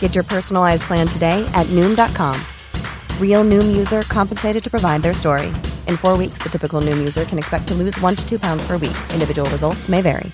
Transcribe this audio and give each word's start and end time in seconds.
Get 0.00 0.16
your 0.16 0.24
personalized 0.24 0.82
plan 0.82 1.06
today 1.06 1.48
at 1.54 1.66
Noom.com. 1.68 2.34
Real 3.22 3.44
Noom 3.44 3.76
user 3.76 4.02
compensated 4.02 4.64
to 4.64 4.70
provide 4.70 5.02
their 5.02 5.14
story. 5.14 5.46
In 5.86 5.96
four 5.96 6.16
weeks, 6.16 6.38
the 6.42 6.48
typical 6.48 6.80
Noom 6.80 6.98
user 6.98 7.24
can 7.24 7.38
expect 7.38 7.68
to 7.68 7.74
lose 7.74 7.96
one 8.00 8.16
to 8.16 8.28
two 8.28 8.40
pounds 8.40 8.66
per 8.66 8.72
week. 8.72 8.98
Individual 9.12 9.48
results 9.50 9.88
may 9.88 10.00
vary. 10.00 10.32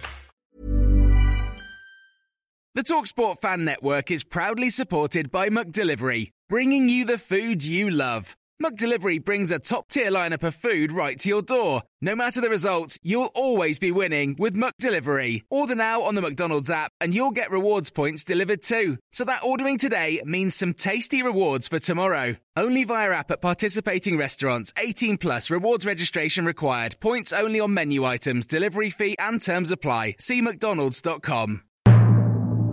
The 2.77 2.83
Talksport 2.83 3.39
Fan 3.39 3.65
Network 3.65 4.11
is 4.11 4.25
proudly 4.25 4.69
supported 4.69 5.31
by 5.31 5.49
McDelivery, 5.49 6.31
bringing 6.49 6.89
you 6.89 7.05
the 7.05 7.19
food 7.19 7.65
you 7.65 7.89
love. 7.89 8.35
McDelivery 8.63 9.23
brings 9.23 9.51
a 9.51 9.59
top 9.59 9.89
tier 9.89 10.11
lineup 10.13 10.45
of 10.45 10.55
food 10.55 10.93
right 10.93 11.19
to 11.19 11.29
your 11.29 11.43
door. 11.43 11.83
No 12.01 12.15
matter 12.15 12.41
the 12.41 12.49
result, 12.49 12.97
you'll 13.03 13.33
always 13.35 13.81
be 13.81 13.91
winning 13.91 14.37
with 14.39 14.55
McDelivery. 14.55 15.43
Order 15.51 15.75
now 15.75 16.03
on 16.03 16.15
the 16.15 16.23
McDonald's 16.23 16.71
app 16.71 16.93
and 17.01 17.13
you'll 17.13 17.33
get 17.33 17.51
rewards 17.51 17.91
points 17.91 18.23
delivered 18.23 18.63
too. 18.63 18.99
So 19.11 19.25
that 19.25 19.43
ordering 19.43 19.77
today 19.77 20.23
means 20.25 20.55
some 20.55 20.73
tasty 20.73 21.21
rewards 21.21 21.67
for 21.67 21.81
tomorrow. 21.81 22.37
Only 22.57 22.85
via 22.85 23.11
app 23.11 23.33
at 23.33 23.43
participating 23.43 24.17
restaurants. 24.17 24.73
18 24.79 25.17
plus 25.17 25.51
rewards 25.51 25.85
registration 25.85 26.45
required. 26.45 26.97
Points 27.01 27.33
only 27.33 27.59
on 27.59 27.75
menu 27.75 28.05
items, 28.05 28.47
delivery 28.47 28.91
fee 28.91 29.17
and 29.19 29.41
terms 29.41 29.73
apply. 29.73 30.15
See 30.21 30.41
mcdonalds.com. 30.41 31.63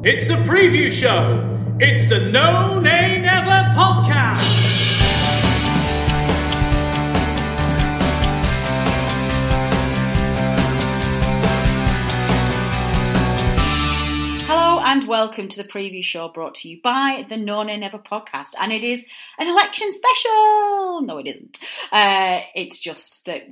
It's 0.04 0.28
the 0.28 0.38
preview 0.44 0.92
show. 0.92 1.48
It's 1.80 2.08
the 2.08 2.20
No 2.30 2.80
Nay 2.80 3.20
Never 3.20 3.74
podcast. 3.76 4.71
And 14.92 15.08
welcome 15.08 15.48
to 15.48 15.56
the 15.56 15.70
preview 15.70 16.04
show 16.04 16.28
brought 16.28 16.54
to 16.54 16.68
you 16.68 16.78
by 16.84 17.26
the 17.30 17.38
No 17.38 17.64
Nay 17.64 17.78
Never 17.78 17.98
podcast. 17.98 18.50
And 18.60 18.74
it 18.74 18.84
is 18.84 19.06
an 19.40 19.48
election 19.48 19.88
special. 19.94 21.02
No, 21.04 21.18
it 21.18 21.28
isn't. 21.28 21.60
Uh, 21.94 22.42
it's 22.56 22.82
just 22.82 23.22
that 23.26 23.44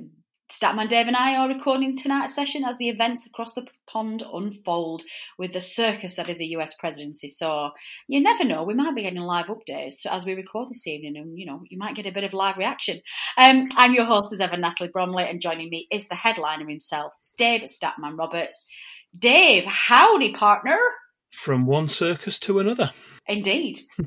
Statman 0.50 0.90
Dave 0.90 1.06
and 1.06 1.16
I 1.16 1.36
are 1.36 1.48
recording 1.48 1.96
tonight's 1.96 2.34
session 2.34 2.62
as 2.66 2.76
the 2.76 2.90
events 2.90 3.26
across 3.26 3.54
the 3.54 3.66
pond 3.88 4.22
unfold 4.30 5.02
with 5.38 5.54
the 5.54 5.62
circus 5.62 6.16
that 6.16 6.28
is 6.28 6.36
the 6.36 6.48
US 6.48 6.74
presidency. 6.74 7.30
So 7.30 7.70
you 8.06 8.20
never 8.20 8.44
know, 8.44 8.64
we 8.64 8.74
might 8.74 8.94
be 8.94 9.04
getting 9.04 9.20
live 9.20 9.46
updates 9.46 10.04
as 10.04 10.26
we 10.26 10.34
record 10.34 10.68
this 10.68 10.86
evening, 10.86 11.16
and 11.16 11.38
you 11.38 11.46
know, 11.46 11.62
you 11.70 11.78
might 11.78 11.96
get 11.96 12.04
a 12.04 12.12
bit 12.12 12.24
of 12.24 12.34
live 12.34 12.58
reaction. 12.58 13.00
Um, 13.38 13.66
I'm 13.78 13.94
your 13.94 14.04
host 14.04 14.34
as 14.34 14.40
ever, 14.40 14.58
Natalie 14.58 14.90
Bromley, 14.92 15.24
and 15.24 15.40
joining 15.40 15.70
me 15.70 15.88
is 15.90 16.06
the 16.06 16.16
headliner 16.16 16.68
himself, 16.68 17.14
Dave 17.38 17.62
Statman 17.62 18.18
Roberts. 18.18 18.66
Dave, 19.18 19.64
howdy, 19.64 20.34
partner. 20.34 20.78
From 21.30 21.66
one 21.66 21.88
circus 21.88 22.38
to 22.40 22.58
another. 22.58 22.90
Indeed. 23.26 23.80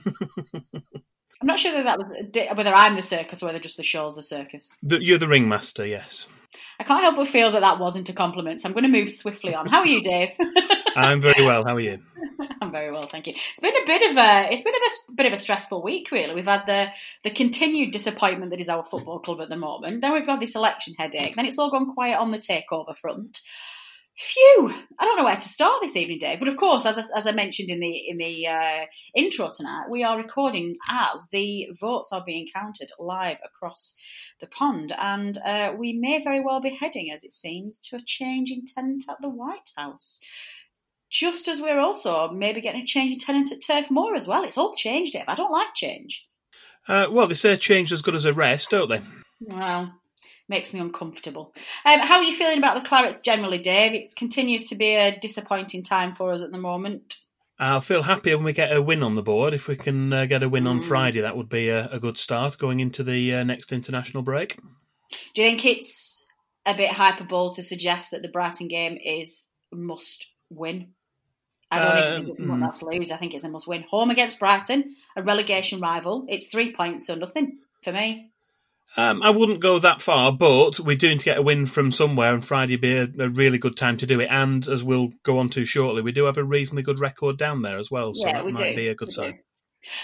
I'm 1.43 1.47
not 1.47 1.59
sure 1.59 1.73
that 1.73 1.83
that 1.83 1.99
was 1.99 2.55
whether 2.55 2.73
I'm 2.73 2.95
the 2.95 3.01
circus 3.01 3.43
or 3.43 3.47
whether 3.47 3.59
just 3.59 3.77
the 3.77 3.83
show's 3.83 4.15
the 4.15 4.23
circus. 4.23 4.77
The, 4.81 5.03
you're 5.03 5.17
the 5.17 5.27
ringmaster, 5.27 5.85
yes. 5.85 6.27
I 6.79 6.83
can't 6.83 7.01
help 7.01 7.15
but 7.15 7.27
feel 7.27 7.51
that 7.51 7.59
that 7.61 7.79
wasn't 7.79 8.09
a 8.09 8.13
compliment, 8.13 8.61
so 8.61 8.67
I'm 8.67 8.73
going 8.73 8.83
to 8.83 8.89
move 8.89 9.11
swiftly 9.11 9.53
on. 9.53 9.67
How 9.67 9.79
are 9.79 9.87
you, 9.87 10.01
Dave? 10.01 10.29
I'm 10.95 11.21
very 11.21 11.43
well. 11.43 11.65
How 11.65 11.75
are 11.75 11.79
you? 11.79 11.99
I'm 12.61 12.71
very 12.71 12.91
well, 12.91 13.07
thank 13.07 13.27
you. 13.27 13.33
It's 13.33 13.59
been 13.59 13.75
a 13.75 13.85
bit 13.85 14.11
of 14.11 14.17
a 14.17 14.53
it's 14.53 14.61
been 14.61 14.73
a 14.73 15.13
bit 15.15 15.25
of 15.25 15.33
a 15.33 15.37
stressful 15.37 15.83
week, 15.83 16.11
really. 16.11 16.33
We've 16.33 16.45
had 16.45 16.65
the 16.65 16.87
the 17.23 17.29
continued 17.29 17.91
disappointment 17.91 18.51
that 18.51 18.59
is 18.59 18.69
our 18.69 18.85
football 18.85 19.19
club 19.19 19.41
at 19.41 19.49
the 19.49 19.57
moment. 19.57 20.01
Then 20.01 20.13
we've 20.13 20.25
got 20.25 20.39
this 20.39 20.55
election 20.55 20.95
headache. 20.97 21.35
Then 21.35 21.45
it's 21.45 21.59
all 21.59 21.71
gone 21.71 21.93
quiet 21.93 22.19
on 22.19 22.31
the 22.31 22.37
takeover 22.37 22.95
front. 22.95 23.41
Phew! 24.15 24.71
I 24.99 25.05
don't 25.05 25.17
know 25.17 25.25
where 25.25 25.35
to 25.35 25.49
start 25.49 25.81
this 25.81 25.95
evening, 25.95 26.19
Dave. 26.19 26.37
But 26.37 26.47
of 26.47 26.55
course, 26.55 26.85
as 26.85 26.99
I, 26.99 27.17
as 27.17 27.25
I 27.25 27.31
mentioned 27.31 27.71
in 27.71 27.79
the 27.79 27.97
in 28.07 28.17
the 28.17 28.47
uh, 28.47 28.85
intro 29.15 29.49
tonight, 29.51 29.87
we 29.89 30.03
are 30.03 30.17
recording 30.17 30.77
as 30.87 31.27
the 31.31 31.69
votes 31.79 32.09
are 32.11 32.23
being 32.23 32.47
counted 32.53 32.91
live 32.99 33.37
across 33.43 33.95
the 34.39 34.45
pond, 34.45 34.93
and 34.95 35.35
uh, 35.39 35.73
we 35.75 35.93
may 35.93 36.21
very 36.23 36.41
well 36.41 36.61
be 36.61 36.69
heading, 36.69 37.11
as 37.11 37.23
it 37.23 37.33
seems, 37.33 37.79
to 37.79 37.95
a 37.95 38.01
change 38.05 38.51
in 38.51 38.65
tenant 38.65 39.05
at 39.09 39.17
the 39.19 39.29
White 39.29 39.71
House. 39.75 40.19
Just 41.09 41.47
as 41.47 41.59
we're 41.59 41.79
also 41.79 42.29
maybe 42.29 42.61
getting 42.61 42.81
a 42.81 42.85
change 42.85 43.13
in 43.13 43.19
tenant 43.19 43.51
at 43.51 43.61
Turf 43.65 43.89
Moor 43.89 44.15
as 44.15 44.27
well. 44.27 44.43
It's 44.43 44.57
all 44.57 44.75
changed, 44.75 45.13
Dave. 45.13 45.25
I 45.27 45.35
don't 45.35 45.51
like 45.51 45.73
change. 45.75 46.27
Uh, 46.87 47.07
well, 47.11 47.27
they 47.27 47.33
say 47.33 47.55
change 47.57 47.91
as 47.91 48.01
good 48.01 48.15
as 48.15 48.25
a 48.25 48.33
rest, 48.33 48.69
don't 48.69 48.89
they? 48.89 49.01
Well, 49.39 49.93
makes 50.49 50.73
me 50.73 50.79
uncomfortable. 50.79 51.53
Um, 51.85 51.99
how 51.99 52.17
are 52.17 52.23
you 52.23 52.33
feeling 52.33 52.57
about 52.57 52.81
the 52.81 52.87
Clarets 52.87 53.21
generally, 53.23 53.59
Dave? 53.59 53.93
It 53.93 54.15
continues 54.15 54.69
to 54.69 54.75
be 54.75 54.95
a 54.95 55.17
disappointing 55.17 55.83
time 55.83 56.13
for 56.15 56.33
us 56.33 56.41
at 56.41 56.51
the 56.51 56.57
moment. 56.57 57.15
I'll 57.59 57.81
feel 57.81 58.01
happier 58.01 58.35
when 58.35 58.45
we 58.45 58.53
get 58.53 58.75
a 58.75 58.81
win 58.81 59.03
on 59.03 59.15
the 59.15 59.21
board. 59.21 59.53
If 59.53 59.67
we 59.67 59.75
can 59.75 60.11
uh, 60.11 60.25
get 60.25 60.43
a 60.43 60.49
win 60.49 60.67
on 60.67 60.81
Friday, 60.81 61.21
that 61.21 61.37
would 61.37 61.49
be 61.49 61.69
a, 61.69 61.87
a 61.87 61.99
good 61.99 62.17
start 62.17 62.57
going 62.57 62.79
into 62.79 63.03
the 63.03 63.35
uh, 63.35 63.43
next 63.43 63.71
international 63.71 64.23
break. 64.23 64.57
Do 65.33 65.41
you 65.41 65.49
think 65.49 65.65
it's 65.65 66.25
a 66.65 66.73
bit 66.73 66.89
hyperbole 66.89 67.53
to 67.55 67.63
suggest 67.63 68.11
that 68.11 68.21
the 68.21 68.29
Brighton 68.29 68.67
game 68.67 68.97
is 69.01 69.47
must 69.71 70.31
win? 70.49 70.93
I 71.69 71.79
don't 71.79 71.97
even 71.97 72.25
think 72.25 72.29
it's 72.29 72.39
Um, 72.39 72.49
one 72.49 72.59
that's 72.59 72.81
lose. 72.81 73.11
I 73.11 73.17
think 73.17 73.33
it's 73.33 73.43
a 73.43 73.49
must 73.49 73.67
win. 73.67 73.85
Home 73.89 74.09
against 74.09 74.39
Brighton, 74.39 74.95
a 75.15 75.23
relegation 75.23 75.79
rival. 75.79 76.25
It's 76.27 76.47
three 76.47 76.73
points, 76.73 77.07
so 77.07 77.15
nothing 77.15 77.59
for 77.83 77.91
me. 77.93 78.31
Um, 78.95 79.23
I 79.23 79.31
wouldn't 79.31 79.59
go 79.59 79.79
that 79.79 80.01
far, 80.03 80.31
but 80.31 80.79
we're 80.79 80.95
doing 80.95 81.17
to 81.17 81.25
get 81.25 81.37
a 81.39 81.41
win 81.41 81.65
from 81.65 81.91
somewhere, 81.91 82.33
and 82.33 82.45
Friday 82.45 82.73
would 82.73 82.81
be 82.81 82.97
a, 82.97 83.07
a 83.19 83.29
really 83.29 83.57
good 83.57 83.75
time 83.75 83.97
to 83.97 84.05
do 84.05 84.19
it. 84.19 84.27
And 84.29 84.67
as 84.67 84.83
we'll 84.83 85.09
go 85.23 85.39
on 85.39 85.49
to 85.51 85.65
shortly, 85.65 86.03
we 86.03 86.11
do 86.11 86.25
have 86.25 86.37
a 86.37 86.43
reasonably 86.43 86.83
good 86.83 86.99
record 86.99 87.37
down 87.37 87.63
there 87.63 87.79
as 87.79 87.89
well, 87.89 88.13
so 88.13 88.27
yeah, 88.27 88.33
that 88.33 88.45
we 88.45 88.51
might 88.51 88.71
do. 88.71 88.75
be 88.75 88.87
a 88.89 88.95
good 88.95 89.07
We 89.07 89.13
sign. 89.13 89.31
do. 89.31 89.37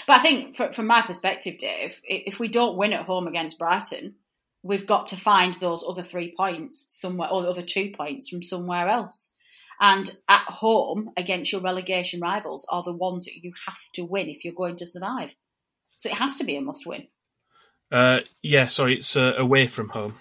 But 0.06 0.16
I 0.16 0.18
think, 0.20 0.56
fr 0.56 0.64
from 0.72 0.86
my 0.86 1.02
perspective, 1.02 1.58
Dave, 1.58 2.00
if 2.04 2.40
we 2.40 2.48
don't 2.48 2.76
win 2.76 2.92
at 2.92 3.06
home 3.06 3.28
against 3.28 3.58
Brighton, 3.58 4.16
we've 4.62 4.86
got 4.86 5.08
to 5.08 5.16
find 5.16 5.54
those 5.54 5.84
other 5.88 6.02
three 6.02 6.34
points 6.36 6.84
somewhere, 6.88 7.30
or 7.30 7.42
the 7.42 7.48
other 7.48 7.62
two 7.62 7.92
points 7.96 8.28
from 8.28 8.42
somewhere 8.42 8.88
else. 8.88 9.32
And 9.80 10.14
at 10.28 10.42
home 10.42 11.10
against 11.16 11.52
your 11.52 11.62
relegation 11.62 12.20
rivals 12.20 12.66
are 12.68 12.82
the 12.82 12.92
ones 12.92 13.24
that 13.24 13.36
you 13.36 13.52
have 13.66 13.80
to 13.94 14.04
win 14.04 14.28
if 14.28 14.44
you're 14.44 14.52
going 14.52 14.76
to 14.76 14.86
survive. 14.86 15.34
So 15.96 16.10
it 16.10 16.16
has 16.16 16.36
to 16.36 16.44
be 16.44 16.56
a 16.56 16.60
must 16.60 16.86
win. 16.86 17.06
Uh, 17.90 18.20
yeah, 18.42 18.68
sorry, 18.68 18.96
it's 18.96 19.16
uh, 19.16 19.34
away 19.36 19.66
from 19.66 19.88
home. 19.88 20.14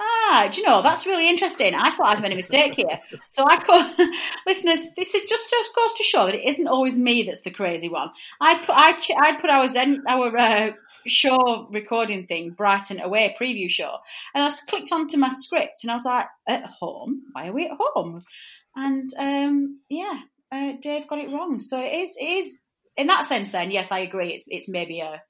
Ah, 0.00 0.48
do 0.50 0.60
you 0.60 0.66
know 0.66 0.82
that's 0.82 1.06
really 1.06 1.28
interesting? 1.28 1.74
I 1.74 1.90
thought 1.90 2.16
I'd 2.16 2.22
made 2.22 2.32
a 2.32 2.36
mistake 2.36 2.74
here. 2.74 2.98
So 3.28 3.46
I 3.48 3.56
could, 3.56 4.08
listeners, 4.46 4.80
this 4.96 5.14
is 5.14 5.22
just 5.28 5.54
goes 5.76 5.94
to 5.94 6.02
show 6.02 6.26
that 6.26 6.34
it 6.34 6.48
isn't 6.48 6.66
always 6.66 6.98
me 6.98 7.22
that's 7.22 7.42
the 7.42 7.50
crazy 7.50 7.88
one. 7.88 8.10
I 8.40 8.56
put 8.56 8.74
I 8.76 8.98
I'd 9.22 9.38
put 9.40 9.50
our 9.50 9.68
Zen, 9.68 10.02
our 10.08 10.36
uh, 10.36 10.72
show 11.06 11.68
recording 11.70 12.26
thing, 12.26 12.50
Brighton 12.50 13.00
away 13.00 13.36
preview 13.40 13.70
show, 13.70 13.98
and 14.34 14.44
I 14.44 14.50
clicked 14.68 14.92
onto 14.92 15.16
my 15.16 15.30
script 15.34 15.84
and 15.84 15.90
I 15.90 15.94
was 15.94 16.04
like, 16.04 16.26
at 16.48 16.64
home? 16.64 17.22
Why 17.32 17.48
are 17.48 17.52
we 17.52 17.66
at 17.66 17.76
home? 17.78 18.24
And 18.74 19.10
um, 19.16 19.80
yeah, 19.88 20.20
uh, 20.50 20.72
Dave 20.80 21.06
got 21.06 21.18
it 21.18 21.30
wrong. 21.30 21.60
So 21.60 21.80
it 21.80 21.92
is 21.92 22.16
it 22.18 22.24
is 22.24 22.56
in 22.96 23.06
that 23.06 23.26
sense. 23.26 23.50
Then 23.50 23.70
yes, 23.70 23.92
I 23.92 24.00
agree. 24.00 24.32
It's 24.32 24.44
it's 24.48 24.68
maybe 24.68 25.00
a 25.00 25.22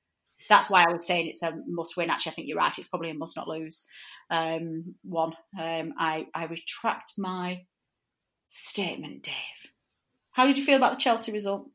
that's 0.49 0.71
why 0.71 0.85
I 0.85 0.93
was 0.93 1.07
saying 1.07 1.29
it's 1.29 1.43
a 1.43 1.59
must 1.67 1.97
win. 1.97 2.11
Actually, 2.11 2.33
I 2.33 2.35
think 2.35 2.49
you're 2.49 2.59
right. 2.59 2.79
It's 2.79 2.89
probably 2.89 3.11
a 3.11 3.15
must 3.15 3.37
not 3.37 3.49
lose 3.49 3.85
um, 4.31 4.95
one. 5.03 5.35
Um, 5.59 5.95
I, 5.99 6.27
I 6.35 6.47
retract 6.47 7.13
my 7.19 7.63
statement, 8.47 9.23
Dave. 9.23 9.73
How 10.33 10.47
did 10.47 10.59
you 10.59 10.65
feel 10.65 10.77
about 10.77 10.93
the 10.93 11.01
Chelsea 11.01 11.33
result? 11.33 11.69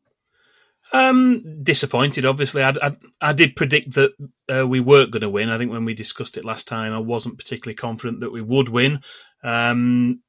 Um, 0.91 1.63
disappointed. 1.63 2.25
Obviously, 2.25 2.63
I, 2.63 2.73
I, 2.81 2.97
I 3.21 3.33
did 3.33 3.55
predict 3.55 3.93
that 3.93 4.11
uh, 4.53 4.67
we 4.67 4.79
weren't 4.79 5.11
going 5.11 5.21
to 5.21 5.29
win. 5.29 5.49
I 5.49 5.57
think 5.57 5.71
when 5.71 5.85
we 5.85 5.93
discussed 5.93 6.37
it 6.37 6.45
last 6.45 6.67
time, 6.67 6.93
I 6.93 6.99
wasn't 6.99 7.37
particularly 7.37 7.75
confident 7.75 8.21
that 8.21 8.31
we 8.31 8.41
would 8.41 8.69
win. 8.69 9.01
Um, 9.43 10.21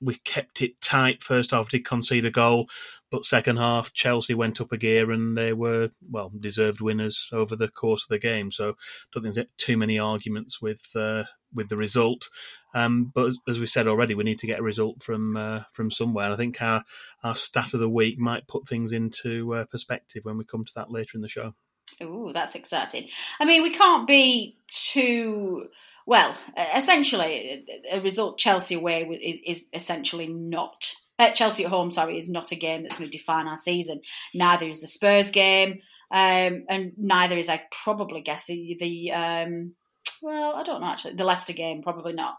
we 0.00 0.16
kept 0.16 0.62
it 0.62 0.80
tight. 0.80 1.22
First 1.22 1.50
half 1.50 1.68
did 1.68 1.84
concede 1.84 2.24
a 2.24 2.30
goal, 2.30 2.68
but 3.10 3.24
second 3.24 3.56
half 3.56 3.92
Chelsea 3.92 4.34
went 4.34 4.60
up 4.60 4.72
a 4.72 4.76
gear 4.76 5.10
and 5.10 5.36
they 5.36 5.52
were 5.52 5.90
well 6.10 6.30
deserved 6.40 6.80
winners 6.80 7.28
over 7.32 7.56
the 7.56 7.68
course 7.68 8.04
of 8.04 8.08
the 8.08 8.18
game. 8.18 8.50
So, 8.50 8.76
don't 9.12 9.22
think 9.22 9.34
there's 9.34 9.46
too 9.58 9.76
many 9.76 9.98
arguments 9.98 10.60
with 10.60 10.82
uh, 10.94 11.24
with 11.54 11.68
the 11.68 11.76
result. 11.76 12.28
Um, 12.74 13.10
but 13.14 13.28
as, 13.28 13.38
as, 13.48 13.60
we 13.60 13.66
said 13.66 13.86
already, 13.86 14.14
we 14.14 14.24
need 14.24 14.40
to 14.40 14.46
get 14.46 14.58
a 14.58 14.62
result 14.62 15.02
from 15.02 15.36
uh, 15.36 15.62
from 15.72 15.90
somewhere. 15.90 16.26
And 16.26 16.34
I 16.34 16.36
think 16.36 16.60
our 16.60 16.84
our 17.24 17.34
stat 17.34 17.74
of 17.74 17.80
the 17.80 17.88
week 17.88 18.18
might 18.18 18.48
put 18.48 18.68
things 18.68 18.92
into 18.92 19.54
uh, 19.54 19.64
perspective 19.64 20.24
when 20.24 20.36
we 20.36 20.44
come 20.44 20.64
to 20.64 20.74
that 20.76 20.90
later 20.90 21.12
in 21.14 21.22
the 21.22 21.28
show. 21.28 21.54
Oh, 22.00 22.32
that's 22.32 22.54
exciting. 22.54 23.08
I 23.40 23.44
mean, 23.44 23.62
we 23.62 23.70
can't 23.72 24.06
be 24.06 24.58
too 24.66 25.68
well. 26.06 26.36
Essentially, 26.74 27.66
a 27.90 28.00
result 28.00 28.38
Chelsea 28.38 28.74
away 28.74 29.02
is, 29.02 29.38
is 29.44 29.64
essentially 29.72 30.28
not. 30.28 30.92
Uh, 31.18 31.30
Chelsea 31.30 31.64
at 31.64 31.70
home, 31.70 31.90
sorry, 31.90 32.18
is 32.18 32.28
not 32.28 32.52
a 32.52 32.56
game 32.56 32.82
that's 32.82 32.96
going 32.96 33.10
to 33.10 33.16
define 33.16 33.46
our 33.46 33.58
season. 33.58 34.00
Neither 34.34 34.68
is 34.68 34.82
the 34.82 34.88
Spurs 34.88 35.30
game, 35.30 35.80
um, 36.10 36.64
and 36.68 36.92
neither 36.98 37.38
is 37.38 37.48
I 37.48 37.62
probably 37.84 38.20
guess 38.20 38.46
the 38.46 38.76
the 38.78 39.12
um, 39.12 39.74
well, 40.22 40.54
I 40.54 40.62
don't 40.62 40.80
know 40.80 40.88
actually 40.88 41.14
the 41.14 41.24
Leicester 41.24 41.54
game, 41.54 41.82
probably 41.82 42.12
not. 42.12 42.36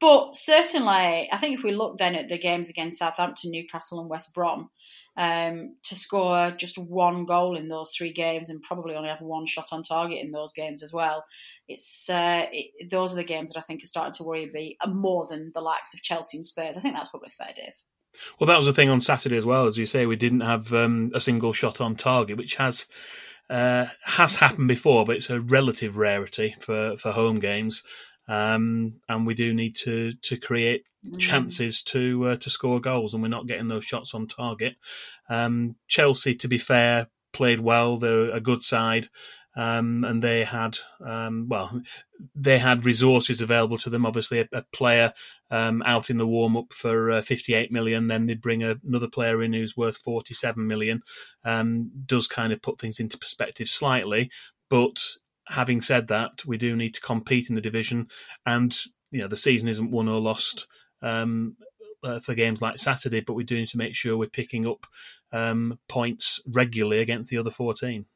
But 0.00 0.34
certainly, 0.34 1.28
I 1.30 1.36
think 1.38 1.58
if 1.58 1.64
we 1.64 1.72
look 1.72 1.98
then 1.98 2.14
at 2.14 2.28
the 2.28 2.38
games 2.38 2.70
against 2.70 2.98
Southampton, 2.98 3.50
Newcastle, 3.50 4.00
and 4.00 4.08
West 4.08 4.32
Brom, 4.32 4.70
um, 5.16 5.76
to 5.84 5.96
score 5.96 6.52
just 6.52 6.78
one 6.78 7.26
goal 7.26 7.56
in 7.56 7.68
those 7.68 7.92
three 7.94 8.12
games 8.12 8.48
and 8.48 8.62
probably 8.62 8.94
only 8.94 9.10
have 9.10 9.20
one 9.20 9.44
shot 9.44 9.68
on 9.72 9.82
target 9.82 10.24
in 10.24 10.30
those 10.30 10.52
games 10.52 10.82
as 10.82 10.92
well, 10.92 11.24
it's 11.68 12.08
uh, 12.08 12.46
it, 12.50 12.90
those 12.90 13.12
are 13.12 13.16
the 13.16 13.24
games 13.24 13.52
that 13.52 13.58
I 13.58 13.62
think 13.62 13.82
are 13.82 13.86
starting 13.86 14.14
to 14.14 14.24
worry 14.24 14.50
me 14.52 14.78
more 14.86 15.26
than 15.26 15.50
the 15.52 15.60
likes 15.60 15.92
of 15.94 16.02
Chelsea 16.02 16.38
and 16.38 16.46
Spurs. 16.46 16.76
I 16.76 16.80
think 16.80 16.94
that's 16.94 17.10
probably 17.10 17.30
fair, 17.30 17.52
Dave. 17.54 17.72
Well, 18.38 18.46
that 18.48 18.56
was 18.56 18.66
the 18.66 18.72
thing 18.72 18.90
on 18.90 19.00
Saturday 19.00 19.36
as 19.36 19.46
well, 19.46 19.66
as 19.66 19.78
you 19.78 19.86
say. 19.86 20.06
We 20.06 20.16
didn't 20.16 20.40
have 20.40 20.72
um, 20.72 21.10
a 21.14 21.20
single 21.20 21.52
shot 21.52 21.80
on 21.80 21.96
target, 21.96 22.36
which 22.36 22.56
has 22.56 22.86
uh, 23.48 23.86
has 24.02 24.36
happened 24.36 24.68
before, 24.68 25.04
but 25.04 25.16
it's 25.16 25.30
a 25.30 25.40
relative 25.40 25.96
rarity 25.96 26.54
for, 26.60 26.96
for 26.96 27.12
home 27.12 27.40
games. 27.40 27.82
Um, 28.28 29.00
and 29.08 29.26
we 29.26 29.34
do 29.34 29.52
need 29.52 29.74
to 29.76 30.12
to 30.12 30.36
create 30.36 30.84
mm. 31.04 31.18
chances 31.18 31.82
to 31.84 32.28
uh, 32.28 32.36
to 32.36 32.50
score 32.50 32.80
goals, 32.80 33.12
and 33.12 33.22
we're 33.22 33.28
not 33.28 33.48
getting 33.48 33.68
those 33.68 33.84
shots 33.84 34.14
on 34.14 34.28
target. 34.28 34.76
Um, 35.28 35.76
Chelsea, 35.88 36.34
to 36.36 36.48
be 36.48 36.58
fair, 36.58 37.08
played 37.32 37.60
well. 37.60 37.98
They're 37.98 38.30
a 38.30 38.40
good 38.40 38.62
side. 38.62 39.08
Um, 39.56 40.04
and 40.04 40.22
they 40.22 40.44
had 40.44 40.78
um, 41.04 41.46
well, 41.48 41.82
they 42.36 42.58
had 42.58 42.86
resources 42.86 43.40
available 43.40 43.78
to 43.78 43.90
them. 43.90 44.06
Obviously, 44.06 44.40
a, 44.40 44.48
a 44.52 44.62
player 44.72 45.12
um, 45.50 45.82
out 45.84 46.08
in 46.08 46.18
the 46.18 46.26
warm 46.26 46.56
up 46.56 46.72
for 46.72 47.10
uh, 47.10 47.22
58 47.22 47.72
million, 47.72 48.06
then 48.06 48.26
they'd 48.26 48.40
bring 48.40 48.62
a, 48.62 48.76
another 48.86 49.08
player 49.08 49.42
in 49.42 49.52
who's 49.52 49.76
worth 49.76 49.96
47 49.98 50.64
million. 50.64 51.02
Um, 51.44 51.90
does 52.06 52.28
kind 52.28 52.52
of 52.52 52.62
put 52.62 52.80
things 52.80 53.00
into 53.00 53.18
perspective 53.18 53.68
slightly, 53.68 54.30
but 54.68 55.02
having 55.48 55.80
said 55.80 56.08
that, 56.08 56.46
we 56.46 56.56
do 56.56 56.76
need 56.76 56.94
to 56.94 57.00
compete 57.00 57.48
in 57.48 57.56
the 57.56 57.60
division, 57.60 58.06
and 58.46 58.76
you 59.10 59.20
know 59.20 59.28
the 59.28 59.36
season 59.36 59.68
isn't 59.68 59.90
won 59.90 60.08
or 60.08 60.20
lost 60.20 60.68
um, 61.02 61.56
uh, 62.04 62.20
for 62.20 62.34
games 62.34 62.62
like 62.62 62.78
Saturday, 62.78 63.20
but 63.20 63.34
we 63.34 63.44
do 63.44 63.56
need 63.56 63.68
to 63.68 63.78
make 63.78 63.94
sure 63.94 64.16
we're 64.16 64.28
picking 64.28 64.66
up 64.66 64.86
um, 65.32 65.78
points 65.88 66.40
regularly 66.46 67.00
against 67.00 67.30
the 67.30 67.38
other 67.38 67.50
fourteen. 67.50 68.06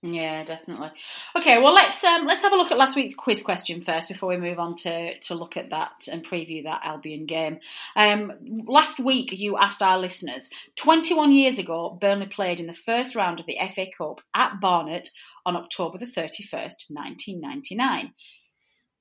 Yeah, 0.00 0.44
definitely. 0.44 0.90
Okay, 1.36 1.60
well 1.60 1.74
let's 1.74 2.04
um, 2.04 2.24
let's 2.24 2.42
have 2.42 2.52
a 2.52 2.56
look 2.56 2.70
at 2.70 2.78
last 2.78 2.94
week's 2.94 3.16
quiz 3.16 3.42
question 3.42 3.82
first 3.82 4.06
before 4.08 4.28
we 4.28 4.36
move 4.36 4.60
on 4.60 4.76
to 4.76 5.18
to 5.18 5.34
look 5.34 5.56
at 5.56 5.70
that 5.70 6.06
and 6.10 6.24
preview 6.24 6.62
that 6.64 6.82
Albion 6.84 7.26
game. 7.26 7.58
Um, 7.96 8.32
last 8.68 9.00
week 9.00 9.32
you 9.32 9.58
asked 9.58 9.82
our 9.82 9.98
listeners, 9.98 10.50
21 10.76 11.32
years 11.32 11.58
ago, 11.58 11.98
Burnley 12.00 12.26
played 12.26 12.60
in 12.60 12.68
the 12.68 12.72
first 12.72 13.16
round 13.16 13.40
of 13.40 13.46
the 13.46 13.58
FA 13.74 13.86
Cup 13.96 14.20
at 14.34 14.60
Barnet 14.60 15.08
on 15.44 15.56
October 15.56 15.98
the 15.98 16.06
31st, 16.06 16.90
1999. 16.90 18.12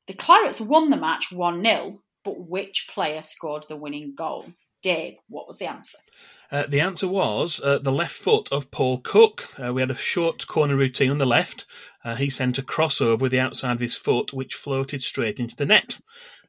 The 0.08 0.14
Clarets 0.14 0.60
won 0.60 0.90
the 0.90 0.98
match 0.98 1.28
1-0, 1.32 2.00
but 2.24 2.40
which 2.40 2.88
player 2.90 3.22
scored 3.22 3.66
the 3.70 3.76
winning 3.76 4.16
goal? 4.16 4.46
Dave, 4.82 5.16
what 5.28 5.48
was 5.48 5.58
the 5.58 5.68
answer? 5.68 5.98
Uh, 6.52 6.66
the 6.68 6.80
answer 6.80 7.08
was 7.08 7.60
uh, 7.62 7.78
the 7.80 7.92
left 7.92 8.16
foot 8.16 8.48
of 8.52 8.72
Paul 8.72 9.00
Cook. 9.00 9.46
Uh, 9.62 9.74
we 9.74 9.82
had 9.82 9.92
a 9.92 9.96
short 9.96 10.48
corner 10.48 10.76
routine 10.76 11.12
on 11.12 11.18
the 11.18 11.26
left. 11.26 11.66
Uh, 12.06 12.16
he 12.16 12.30
sent 12.30 12.58
a 12.58 12.62
crossover 12.62 13.20
with 13.20 13.32
the 13.32 13.40
outside 13.40 13.74
of 13.74 13.82
his 13.82 13.96
foot, 13.96 14.32
which 14.32 14.56
floated 14.56 15.02
straight 15.02 15.40
into 15.40 15.56
the 15.56 15.66
net. 15.66 15.98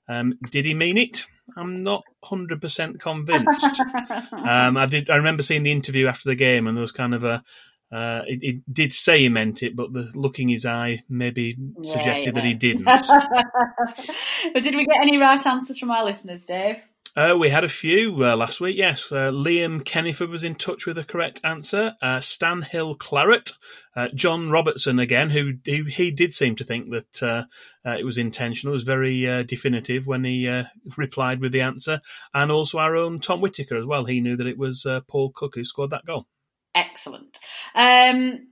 Um, 0.08 0.38
did 0.50 0.64
he 0.64 0.74
mean 0.74 0.96
it? 0.96 1.26
I'm 1.56 1.82
not 1.82 2.04
hundred 2.22 2.60
percent 2.60 3.00
convinced. 3.00 3.80
um, 4.32 4.76
I 4.76 4.86
did. 4.86 5.10
I 5.10 5.16
remember 5.16 5.42
seeing 5.42 5.62
the 5.62 5.72
interview 5.72 6.06
after 6.06 6.28
the 6.28 6.34
game, 6.34 6.66
and 6.66 6.76
there 6.76 6.82
was 6.82 6.92
kind 6.92 7.14
of 7.14 7.24
a. 7.24 7.42
Uh, 7.90 8.20
it, 8.26 8.38
it, 8.42 8.74
did 8.74 8.92
say 8.92 9.20
he 9.20 9.28
meant 9.30 9.62
it, 9.62 9.74
but 9.74 9.90
the 9.94 10.10
look 10.14 10.38
in 10.38 10.50
his 10.50 10.66
eye 10.66 11.02
maybe 11.08 11.56
yeah, 11.58 11.90
suggested 11.90 12.26
yeah. 12.26 12.32
that 12.32 12.44
he 12.44 12.52
didn't. 12.52 12.84
but 14.52 14.62
did 14.62 14.76
we 14.76 14.84
get 14.84 15.00
any 15.00 15.16
right 15.16 15.44
answers 15.46 15.78
from 15.78 15.90
our 15.90 16.04
listeners, 16.04 16.44
Dave? 16.44 16.76
Uh, 17.18 17.36
we 17.36 17.48
had 17.48 17.64
a 17.64 17.68
few 17.68 18.24
uh, 18.24 18.36
last 18.36 18.60
week, 18.60 18.76
yes. 18.76 19.10
Uh, 19.10 19.32
Liam 19.32 19.82
Kenniford 19.82 20.30
was 20.30 20.44
in 20.44 20.54
touch 20.54 20.86
with 20.86 20.94
the 20.94 21.02
correct 21.02 21.40
answer. 21.42 21.96
Uh, 22.00 22.20
Stan 22.20 22.62
Hill 22.62 22.94
Claret. 22.94 23.54
Uh, 23.96 24.06
John 24.14 24.50
Robertson 24.50 25.00
again, 25.00 25.28
who 25.28 25.54
he, 25.64 25.82
he, 25.82 26.12
did 26.12 26.32
seem 26.32 26.54
to 26.54 26.64
think 26.64 26.90
that 26.90 27.20
uh, 27.20 27.42
it 27.84 28.04
was 28.04 28.18
intentional, 28.18 28.72
it 28.72 28.76
was 28.76 28.84
very 28.84 29.44
definitive 29.46 30.06
when 30.06 30.22
he 30.22 30.62
replied 30.96 31.40
with 31.40 31.50
the 31.50 31.62
answer. 31.62 32.00
And 32.34 32.52
also 32.52 32.78
our 32.78 32.94
own 32.94 33.18
Tom 33.18 33.40
Whitaker 33.40 33.76
as 33.76 33.84
well. 33.84 34.04
He 34.04 34.20
knew 34.20 34.36
that 34.36 34.46
it 34.46 34.56
was 34.56 34.86
Paul 35.08 35.32
Cook 35.34 35.56
who 35.56 35.64
scored 35.64 35.90
that 35.90 36.06
goal. 36.06 36.28
Excellent. 36.72 37.40
Um, 37.74 38.46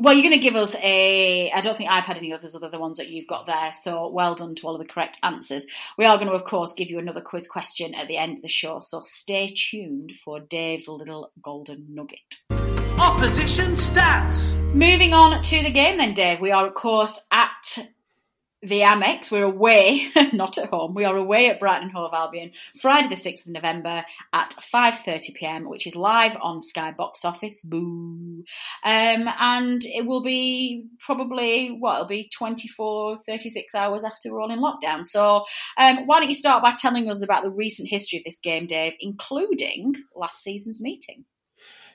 well, 0.00 0.14
you're 0.14 0.22
going 0.22 0.34
to 0.34 0.38
give 0.38 0.56
us 0.56 0.74
a. 0.76 1.50
I 1.52 1.60
don't 1.60 1.76
think 1.76 1.90
I've 1.90 2.06
had 2.06 2.16
any 2.16 2.32
others 2.32 2.54
other 2.54 2.66
than 2.66 2.78
the 2.78 2.80
ones 2.80 2.96
that 2.96 3.08
you've 3.08 3.26
got 3.26 3.46
there. 3.46 3.72
So 3.74 4.08
well 4.08 4.34
done 4.34 4.54
to 4.56 4.66
all 4.66 4.74
of 4.74 4.80
the 4.80 4.92
correct 4.92 5.18
answers. 5.22 5.66
We 5.98 6.06
are 6.06 6.16
going 6.16 6.28
to, 6.28 6.34
of 6.34 6.44
course, 6.44 6.72
give 6.72 6.88
you 6.88 6.98
another 6.98 7.20
quiz 7.20 7.46
question 7.46 7.94
at 7.94 8.08
the 8.08 8.16
end 8.16 8.38
of 8.38 8.42
the 8.42 8.48
show. 8.48 8.80
So 8.80 9.00
stay 9.02 9.52
tuned 9.54 10.12
for 10.24 10.40
Dave's 10.40 10.88
little 10.88 11.30
golden 11.42 11.94
nugget. 11.94 12.38
Opposition 12.98 13.72
stats. 13.74 14.56
Moving 14.74 15.14
on 15.14 15.42
to 15.42 15.62
the 15.62 15.70
game, 15.70 15.98
then, 15.98 16.14
Dave. 16.14 16.40
We 16.40 16.50
are, 16.50 16.66
of 16.66 16.74
course, 16.74 17.20
at 17.30 17.78
the 18.62 18.80
Amex. 18.80 19.30
We're 19.30 19.44
away, 19.44 20.12
not 20.32 20.58
at 20.58 20.68
home. 20.68 20.94
We 20.94 21.04
are 21.04 21.16
away 21.16 21.48
at 21.48 21.60
Brighton 21.60 21.90
Hove 21.90 22.12
Albion 22.12 22.52
Friday 22.80 23.08
the 23.08 23.14
6th 23.14 23.46
of 23.46 23.52
November 23.52 24.04
at 24.32 24.50
5.30pm, 24.50 25.66
which 25.66 25.86
is 25.86 25.96
live 25.96 26.36
on 26.40 26.60
Sky 26.60 26.92
Box 26.92 27.24
Office. 27.24 27.60
Boo. 27.62 28.44
Um, 28.84 29.28
and 29.38 29.82
it 29.84 30.04
will 30.04 30.22
be 30.22 30.86
probably, 30.98 31.68
what, 31.68 31.94
it'll 31.94 32.06
be 32.06 32.28
24, 32.32 33.18
36 33.18 33.74
hours 33.74 34.04
after 34.04 34.32
we're 34.32 34.42
all 34.42 34.52
in 34.52 34.60
lockdown. 34.60 35.04
So 35.04 35.44
um, 35.78 36.06
why 36.06 36.20
don't 36.20 36.28
you 36.28 36.34
start 36.34 36.62
by 36.62 36.74
telling 36.76 37.08
us 37.08 37.22
about 37.22 37.42
the 37.42 37.50
recent 37.50 37.88
history 37.88 38.18
of 38.18 38.24
this 38.24 38.40
game, 38.40 38.66
Dave, 38.66 38.92
including 39.00 39.94
last 40.14 40.42
season's 40.42 40.80
meeting? 40.80 41.24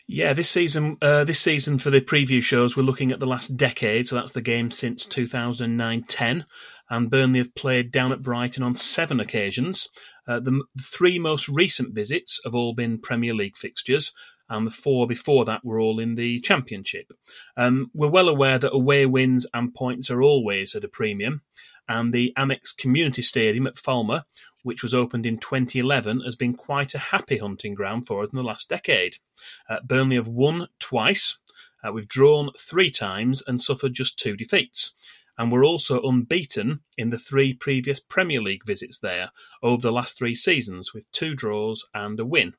Yeah, 0.07 0.33
this 0.33 0.49
season, 0.49 0.97
uh, 1.01 1.23
this 1.23 1.39
season 1.39 1.79
for 1.79 1.89
the 1.89 1.99
preview 1.99 2.41
shows, 2.41 2.77
we're 2.77 2.83
looking 2.83 3.11
at 3.11 3.19
the 3.19 3.25
last 3.25 3.57
decade. 3.57 4.07
So 4.07 4.15
that's 4.15 4.33
the 4.33 4.41
game 4.41 4.69
since 4.69 5.07
2009-10, 5.07 6.45
and 6.91 7.09
Burnley 7.09 7.39
have 7.39 7.55
played 7.55 7.91
down 7.91 8.11
at 8.11 8.21
Brighton 8.21 8.61
on 8.61 8.75
seven 8.75 9.19
occasions. 9.19 9.89
Uh, 10.27 10.39
the, 10.39 10.63
the, 10.75 10.83
three 10.83 11.17
most 11.17 11.47
recent 11.47 11.95
visits 11.95 12.39
have 12.43 12.53
all 12.53 12.75
been 12.75 13.01
Premier 13.01 13.33
League 13.33 13.57
fixtures, 13.57 14.13
and 14.47 14.67
the 14.67 14.71
four 14.71 15.07
before 15.07 15.43
that 15.45 15.65
were 15.65 15.79
all 15.79 15.99
in 15.99 16.13
the 16.13 16.39
Championship. 16.41 17.11
Um, 17.57 17.89
we're 17.95 18.07
well 18.07 18.29
aware 18.29 18.59
that 18.59 18.75
away 18.75 19.07
wins 19.07 19.47
and 19.55 19.73
points 19.73 20.11
are 20.11 20.21
always 20.21 20.75
at 20.75 20.83
a 20.83 20.87
premium, 20.87 21.41
and 21.87 22.13
the 22.13 22.31
Amex 22.37 22.77
Community 22.77 23.23
Stadium 23.23 23.65
at 23.65 23.75
Falmer 23.75 24.23
which 24.65 24.81
was 24.81 24.95
opened 24.95 25.27
in 25.27 25.37
2011, 25.37 26.21
has 26.21 26.35
been 26.35 26.55
quite 26.55 26.95
a 26.95 26.99
happy 27.13 27.37
hunting 27.37 27.75
ground 27.75 28.07
for 28.07 28.23
us 28.23 28.29
in 28.29 28.35
the 28.35 28.41
last 28.41 28.67
decade. 28.67 29.17
Uh, 29.69 29.77
Burnley 29.85 30.15
have 30.15 30.27
won 30.27 30.67
twice, 30.79 31.37
uh, 31.83 31.91
we've 31.91 32.07
drawn 32.07 32.49
three 32.57 32.89
times, 32.89 33.43
and 33.45 33.61
suffered 33.61 33.93
just 33.93 34.17
two 34.17 34.35
defeats. 34.35 34.91
And 35.37 35.51
we're 35.51 35.63
also 35.65 36.01
unbeaten 36.01 36.79
in 36.97 37.11
the 37.11 37.19
three 37.19 37.53
previous 37.53 37.99
Premier 37.99 38.41
League 38.41 38.65
visits 38.65 38.97
there 38.97 39.29
over 39.61 39.83
the 39.83 39.91
last 39.91 40.17
three 40.17 40.33
seasons, 40.33 40.95
with 40.95 41.11
two 41.11 41.35
draws 41.35 41.85
and 41.93 42.19
a 42.19 42.25
win. 42.25 42.55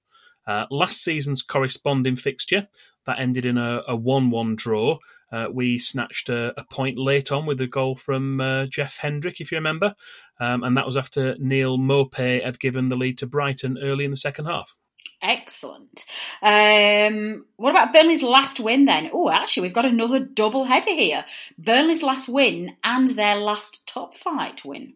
Uh, 0.47 0.67
last 0.71 1.03
season's 1.03 1.43
corresponding 1.43 2.15
fixture 2.15 2.69
that 3.05 3.19
ended 3.19 3.45
in 3.45 3.59
a, 3.59 3.83
a 3.89 3.97
1 3.97 4.31
1 4.31 4.55
draw 4.55 4.99
uh, 5.33 5.47
we 5.53 5.79
snatched 5.79 6.29
a, 6.29 6.59
a, 6.59 6.65
point 6.65 6.99
late 6.99 7.33
on 7.33 7.47
with 7.47 7.61
a 7.61 7.67
goal 7.67 7.97
from 7.97 8.41
uh, 8.41 8.67
Jeff 8.67 8.97
Hendrick, 8.97 9.41
if 9.41 9.51
you 9.51 9.59
remember, 9.59 9.95
um, 10.41 10.63
and 10.63 10.77
that 10.77 10.87
was 10.87 10.97
after 10.97 11.37
Neal 11.39 11.79
Maupay 11.79 12.45
had 12.45 12.61
given 12.61 12.89
the 12.89 12.97
lead 12.97 13.19
to 13.19 13.27
Brighton 13.27 13.79
early 13.83 14.05
in 14.05 14.11
the 14.11 14.17
second 14.17 14.47
half. 14.47 14.77
Excellent. 15.23 16.05
Um, 16.43 17.47
what 17.57 17.71
about 17.71 17.93
Burnley's 17.93 18.23
last 18.23 18.61
win 18.61 18.85
then? 18.85 19.11
Oh, 19.13 19.31
actually, 19.31 19.63
we've 19.63 19.73
got 19.73 19.85
another 19.85 20.21
double 20.21 20.65
header 20.65 20.93
here. 20.93 21.25
Burnley's 21.59 22.03
last 22.03 22.29
win 22.29 22.77
and 22.85 23.09
their 23.09 23.37
last 23.37 23.87
top 23.87 24.15
flight 24.15 24.65
win. 24.65 24.95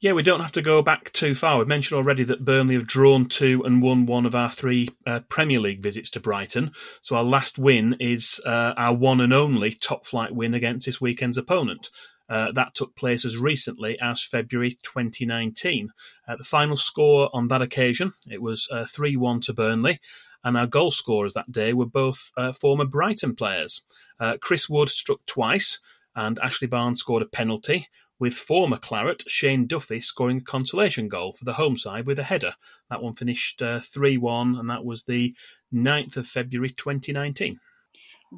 Yeah, 0.00 0.12
we 0.12 0.22
don't 0.22 0.38
have 0.38 0.52
to 0.52 0.62
go 0.62 0.80
back 0.80 1.12
too 1.12 1.34
far. 1.34 1.58
We've 1.58 1.66
mentioned 1.66 1.96
already 1.96 2.22
that 2.22 2.44
Burnley 2.44 2.76
have 2.76 2.86
drawn 2.86 3.28
two 3.28 3.64
and 3.64 3.82
won 3.82 4.06
one 4.06 4.26
of 4.26 4.34
our 4.36 4.48
three 4.48 4.90
uh, 5.04 5.20
Premier 5.28 5.58
League 5.58 5.82
visits 5.82 6.08
to 6.10 6.20
Brighton. 6.20 6.70
So 7.02 7.16
our 7.16 7.24
last 7.24 7.58
win 7.58 7.96
is 7.98 8.40
uh, 8.46 8.74
our 8.76 8.94
one 8.94 9.20
and 9.20 9.32
only 9.32 9.74
top 9.74 10.06
flight 10.06 10.32
win 10.32 10.54
against 10.54 10.86
this 10.86 11.00
weekend's 11.00 11.36
opponent. 11.36 11.90
Uh, 12.28 12.52
that 12.52 12.76
took 12.76 12.94
place 12.94 13.24
as 13.24 13.36
recently 13.36 13.98
as 14.00 14.22
February 14.22 14.78
2019. 14.84 15.88
Uh, 16.28 16.36
the 16.36 16.44
final 16.44 16.76
score 16.76 17.28
on 17.32 17.48
that 17.48 17.62
occasion 17.62 18.12
it 18.30 18.40
was 18.40 18.68
uh, 18.70 18.86
three 18.86 19.16
one 19.16 19.40
to 19.40 19.52
Burnley, 19.52 19.98
and 20.44 20.56
our 20.56 20.68
goal 20.68 20.92
scorers 20.92 21.34
that 21.34 21.50
day 21.50 21.72
were 21.72 21.86
both 21.86 22.30
uh, 22.36 22.52
former 22.52 22.84
Brighton 22.84 23.34
players. 23.34 23.82
Uh, 24.20 24.36
Chris 24.40 24.68
Wood 24.68 24.90
struck 24.90 25.26
twice, 25.26 25.80
and 26.14 26.38
Ashley 26.38 26.68
Barnes 26.68 27.00
scored 27.00 27.22
a 27.22 27.26
penalty. 27.26 27.88
With 28.20 28.34
former 28.34 28.78
Claret 28.78 29.22
Shane 29.28 29.66
Duffy 29.66 30.00
scoring 30.00 30.38
a 30.38 30.40
consolation 30.40 31.08
goal 31.08 31.32
for 31.34 31.44
the 31.44 31.52
home 31.52 31.76
side 31.76 32.06
with 32.06 32.18
a 32.18 32.24
header. 32.24 32.54
That 32.90 33.02
one 33.02 33.14
finished 33.14 33.62
3 33.82 34.16
1, 34.16 34.56
and 34.56 34.70
that 34.70 34.84
was 34.84 35.04
the 35.04 35.34
9th 35.72 36.16
of 36.16 36.26
February 36.26 36.70
2019. 36.70 37.60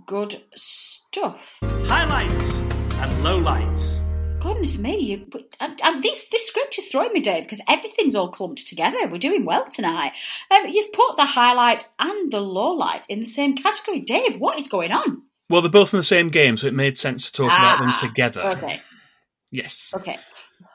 Good 0.07 0.43
stuff. 0.55 1.59
Highlights 1.63 2.57
and 2.57 3.25
lowlights. 3.25 3.97
Goodness 4.41 4.79
me, 4.79 4.99
you, 4.99 5.27
and, 5.61 5.79
and 5.83 6.03
this 6.03 6.29
this 6.29 6.47
script 6.47 6.79
is 6.79 6.87
throwing 6.89 7.13
me, 7.13 7.21
Dave, 7.21 7.43
because 7.43 7.61
everything's 7.69 8.15
all 8.15 8.31
clumped 8.31 8.67
together. 8.67 8.97
We're 9.07 9.19
doing 9.19 9.45
well 9.45 9.67
tonight. 9.67 10.13
Um, 10.51 10.67
you've 10.69 10.93
put 10.93 11.17
the 11.17 11.27
highlight 11.27 11.85
and 11.99 12.33
the 12.33 12.41
lowlight 12.41 13.05
in 13.11 13.21
the 13.21 13.27
same 13.27 13.55
category. 13.55 14.01
Dave, 14.01 14.39
what 14.39 14.59
is 14.59 14.69
going 14.69 14.93
on? 14.93 15.23
Well, 15.51 15.61
they're 15.61 15.71
both 15.71 15.93
in 15.93 15.99
the 15.99 16.05
same 16.05 16.31
game, 16.31 16.57
so 16.57 16.69
it 16.69 16.75
made 16.75 16.97
sense 16.97 17.27
to 17.27 17.33
talk 17.33 17.47
about 17.51 17.81
them 17.81 17.89
Ah, 17.91 17.99
together. 18.01 18.41
Okay, 18.57 18.81
Yes. 19.51 19.93
okay. 19.95 20.17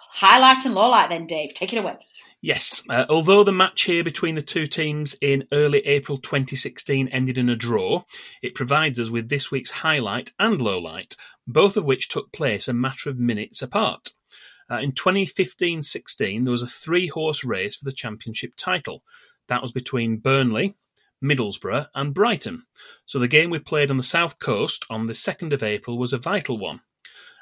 Highlight 0.10 0.66
and 0.66 0.76
lowlight 0.76 1.10
then, 1.10 1.28
Dave. 1.28 1.54
Take 1.54 1.74
it 1.74 1.78
away. 1.78 1.98
Yes, 2.42 2.84
uh, 2.90 3.06
although 3.10 3.44
the 3.44 3.52
match 3.52 3.82
here 3.84 4.04
between 4.04 4.36
the 4.36 4.42
two 4.42 4.68
teams 4.68 5.16
in 5.20 5.48
early 5.52 5.80
April 5.80 6.20
2016 6.20 7.08
ended 7.08 7.40
in 7.40 7.50
a 7.50 7.56
draw, 7.56 8.04
it 8.44 8.54
provides 8.54 9.00
us 9.00 9.10
with 9.10 9.30
this 9.30 9.50
week's 9.50 9.72
highlight 9.72 10.32
and 10.38 10.60
lowlight, 10.60 11.16
both 11.48 11.76
of 11.76 11.86
which 11.86 12.08
took 12.08 12.32
place 12.32 12.68
a 12.68 12.74
matter 12.74 13.10
of 13.10 13.18
minutes 13.18 13.64
apart. 13.64 14.14
Uh, 14.70 14.76
in 14.76 14.92
2015 14.92 15.82
16, 15.82 16.44
there 16.44 16.52
was 16.52 16.62
a 16.62 16.68
three 16.68 17.08
horse 17.08 17.44
race 17.44 17.78
for 17.78 17.86
the 17.86 17.92
championship 17.92 18.52
title. 18.58 19.04
That 19.48 19.62
was 19.62 19.72
between 19.72 20.18
Burnley, 20.18 20.76
Middlesbrough, 21.24 21.88
and 21.96 22.14
Brighton. 22.14 22.68
So 23.06 23.18
the 23.18 23.28
game 23.28 23.50
we 23.50 23.60
played 23.60 23.90
on 23.90 23.98
the 23.98 24.04
south 24.04 24.40
coast 24.40 24.86
on 24.90 25.08
the 25.08 25.14
2nd 25.14 25.52
of 25.52 25.64
April 25.64 25.98
was 25.98 26.14
a 26.14 26.20
vital 26.20 26.58
one. 26.58 26.82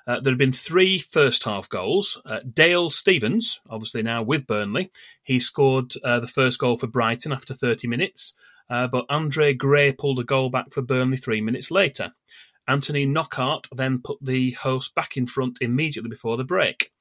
Uh, 0.06 0.20
there 0.20 0.34
have 0.34 0.38
been 0.38 0.52
three 0.52 1.00
first 1.00 1.44
half 1.44 1.70
goals. 1.70 2.22
Uh, 2.26 2.40
Dale 2.52 2.90
Stephens, 2.90 3.62
obviously 3.70 4.04
now 4.04 4.22
with 4.22 4.46
Burnley, 4.46 4.92
he 5.24 5.40
scored 5.40 5.94
uh, 6.04 6.20
the 6.20 6.28
first 6.28 6.60
goal 6.60 6.78
for 6.78 6.88
Brighton 6.88 7.32
after 7.32 7.54
30 7.54 7.88
minutes, 7.88 8.34
uh, 8.70 8.88
but 8.88 9.06
Andre 9.10 9.54
Gray 9.54 9.92
pulled 9.92 10.20
a 10.20 10.24
goal 10.24 10.50
back 10.50 10.74
for 10.74 10.82
Burnley 10.82 11.18
three 11.18 11.42
minutes 11.42 11.72
later. 11.72 12.12
Anthony 12.68 13.06
Knockaert 13.06 13.68
then 13.72 14.02
put 14.04 14.18
the 14.22 14.52
host 14.52 14.96
back 14.96 15.18
in 15.18 15.26
front 15.26 15.58
immediately 15.62 16.10
before 16.10 16.38
the 16.38 16.44
break. 16.44 16.92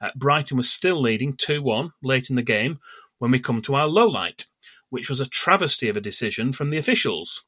Uh, 0.00 0.10
Brighton 0.16 0.56
was 0.56 0.70
still 0.70 1.00
leading 1.00 1.34
2 1.36 1.62
1 1.62 1.92
late 2.02 2.30
in 2.30 2.36
the 2.36 2.42
game 2.42 2.78
when 3.18 3.30
we 3.30 3.38
come 3.38 3.60
to 3.62 3.74
our 3.74 3.86
low 3.86 4.06
light, 4.06 4.46
which 4.88 5.10
was 5.10 5.20
a 5.20 5.26
travesty 5.26 5.88
of 5.88 5.96
a 5.96 6.00
decision 6.00 6.52
from 6.52 6.70
the 6.70 6.78
officials. 6.78 7.44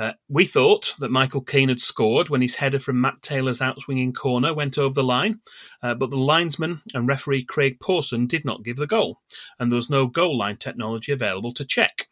Uh, 0.00 0.12
we 0.30 0.46
thought 0.46 0.94
that 0.98 1.10
Michael 1.10 1.42
Keane 1.42 1.68
had 1.68 1.78
scored 1.78 2.30
when 2.30 2.40
his 2.40 2.54
header 2.54 2.78
from 2.78 3.02
Matt 3.02 3.20
Taylor's 3.20 3.58
outswinging 3.58 4.14
corner 4.14 4.54
went 4.54 4.78
over 4.78 4.94
the 4.94 5.04
line, 5.04 5.40
uh, 5.82 5.92
but 5.92 6.08
the 6.08 6.16
linesman 6.16 6.80
and 6.94 7.06
referee 7.06 7.44
Craig 7.44 7.78
Pawson 7.80 8.26
did 8.26 8.46
not 8.46 8.64
give 8.64 8.78
the 8.78 8.86
goal, 8.86 9.20
and 9.58 9.70
there 9.70 9.76
was 9.76 9.90
no 9.90 10.06
goal 10.06 10.38
line 10.38 10.56
technology 10.56 11.12
available 11.12 11.52
to 11.52 11.66
check. 11.66 12.08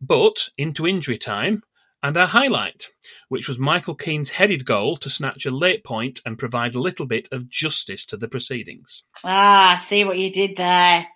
But 0.00 0.48
into 0.58 0.88
injury 0.88 1.18
time, 1.18 1.62
and 2.02 2.16
our 2.16 2.26
highlight, 2.26 2.88
which 3.28 3.48
was 3.48 3.60
Michael 3.60 3.94
Keane's 3.94 4.30
headed 4.30 4.64
goal 4.64 4.96
to 4.96 5.08
snatch 5.08 5.46
a 5.46 5.52
late 5.52 5.84
point 5.84 6.20
and 6.26 6.36
provide 6.36 6.74
a 6.74 6.80
little 6.80 7.06
bit 7.06 7.28
of 7.30 7.48
justice 7.48 8.04
to 8.06 8.16
the 8.16 8.26
proceedings. 8.26 9.04
Ah, 9.22 9.80
see 9.86 10.02
what 10.02 10.18
you 10.18 10.32
did 10.32 10.56
there. 10.56 11.06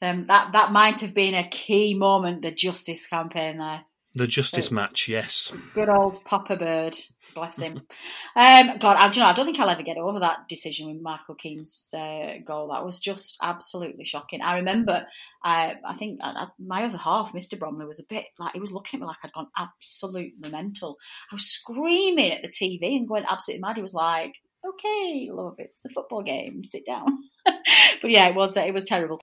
Um, 0.00 0.28
that 0.28 0.52
that 0.52 0.70
might 0.70 1.00
have 1.00 1.14
been 1.14 1.34
a 1.34 1.48
key 1.48 1.94
moment, 1.94 2.42
the 2.42 2.52
justice 2.52 3.08
campaign 3.08 3.58
there. 3.58 3.80
The 4.14 4.26
justice 4.26 4.70
match, 4.70 5.06
yes. 5.08 5.52
Good 5.74 5.88
old 5.88 6.24
Papa 6.24 6.56
Bird, 6.56 6.96
bless 7.34 7.60
him. 7.60 7.82
um, 8.36 8.78
God, 8.78 8.96
I, 8.96 9.08
do 9.10 9.20
you 9.20 9.24
know, 9.24 9.30
I 9.30 9.32
don't 9.34 9.44
think 9.44 9.60
I'll 9.60 9.68
ever 9.68 9.82
get 9.82 9.98
over 9.98 10.20
that 10.20 10.48
decision 10.48 10.88
with 10.88 11.02
Michael 11.02 11.34
Keane's 11.34 11.92
uh, 11.94 12.38
goal. 12.44 12.70
That 12.72 12.84
was 12.84 12.98
just 13.00 13.36
absolutely 13.42 14.04
shocking. 14.04 14.40
I 14.40 14.56
remember, 14.56 15.06
uh, 15.44 15.74
I 15.86 15.94
think 15.98 16.20
uh, 16.22 16.46
my 16.58 16.84
other 16.84 16.96
half, 16.96 17.32
Mr. 17.32 17.58
Bromley, 17.58 17.86
was 17.86 18.00
a 18.00 18.06
bit 18.08 18.24
like 18.38 18.54
he 18.54 18.60
was 18.60 18.72
looking 18.72 18.98
at 18.98 19.00
me 19.02 19.06
like 19.06 19.18
I'd 19.22 19.32
gone 19.32 19.48
absolutely 19.56 20.50
mental. 20.50 20.96
I 21.30 21.34
was 21.34 21.44
screaming 21.44 22.32
at 22.32 22.42
the 22.42 22.48
TV 22.48 22.96
and 22.96 23.06
going 23.06 23.24
absolutely 23.30 23.60
mad. 23.60 23.76
He 23.76 23.82
was 23.82 23.94
like, 23.94 24.32
"Okay, 24.66 25.28
love, 25.30 25.56
it's 25.58 25.84
a 25.84 25.90
football 25.90 26.22
game. 26.22 26.64
Sit 26.64 26.86
down." 26.86 27.06
but 27.44 28.10
yeah, 28.10 28.26
it 28.28 28.34
was 28.34 28.56
uh, 28.56 28.62
it 28.62 28.72
was 28.72 28.86
terrible. 28.86 29.20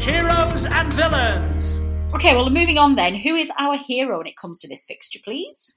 Heroes 0.00 0.66
and 0.66 0.92
villains. 0.92 1.87
Okay, 2.14 2.34
well, 2.34 2.48
moving 2.48 2.78
on 2.78 2.94
then. 2.94 3.14
Who 3.14 3.36
is 3.36 3.52
our 3.58 3.76
hero 3.76 4.18
when 4.18 4.26
it 4.26 4.36
comes 4.36 4.60
to 4.60 4.68
this 4.68 4.84
fixture, 4.84 5.20
please? 5.22 5.74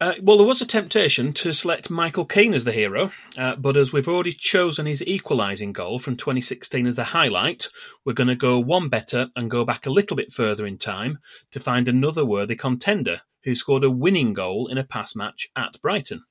Uh, 0.00 0.14
well, 0.22 0.38
there 0.38 0.46
was 0.46 0.60
a 0.60 0.66
temptation 0.66 1.32
to 1.34 1.52
select 1.52 1.90
Michael 1.90 2.24
Keane 2.24 2.54
as 2.54 2.64
the 2.64 2.72
hero, 2.72 3.12
uh, 3.38 3.56
but 3.56 3.76
as 3.76 3.92
we've 3.92 4.08
already 4.08 4.32
chosen 4.32 4.86
his 4.86 5.02
equalising 5.02 5.72
goal 5.72 5.98
from 5.98 6.16
2016 6.16 6.86
as 6.86 6.96
the 6.96 7.04
highlight, 7.04 7.68
we're 8.04 8.14
going 8.14 8.28
to 8.28 8.34
go 8.34 8.58
one 8.58 8.88
better 8.88 9.28
and 9.36 9.50
go 9.50 9.64
back 9.64 9.86
a 9.86 9.90
little 9.90 10.16
bit 10.16 10.32
further 10.32 10.66
in 10.66 10.76
time 10.76 11.18
to 11.52 11.60
find 11.60 11.88
another 11.88 12.24
worthy 12.24 12.56
contender 12.56 13.20
who 13.44 13.54
scored 13.54 13.84
a 13.84 13.90
winning 13.90 14.34
goal 14.34 14.68
in 14.68 14.78
a 14.78 14.84
pass 14.84 15.14
match 15.14 15.48
at 15.56 15.80
Brighton. 15.80 16.24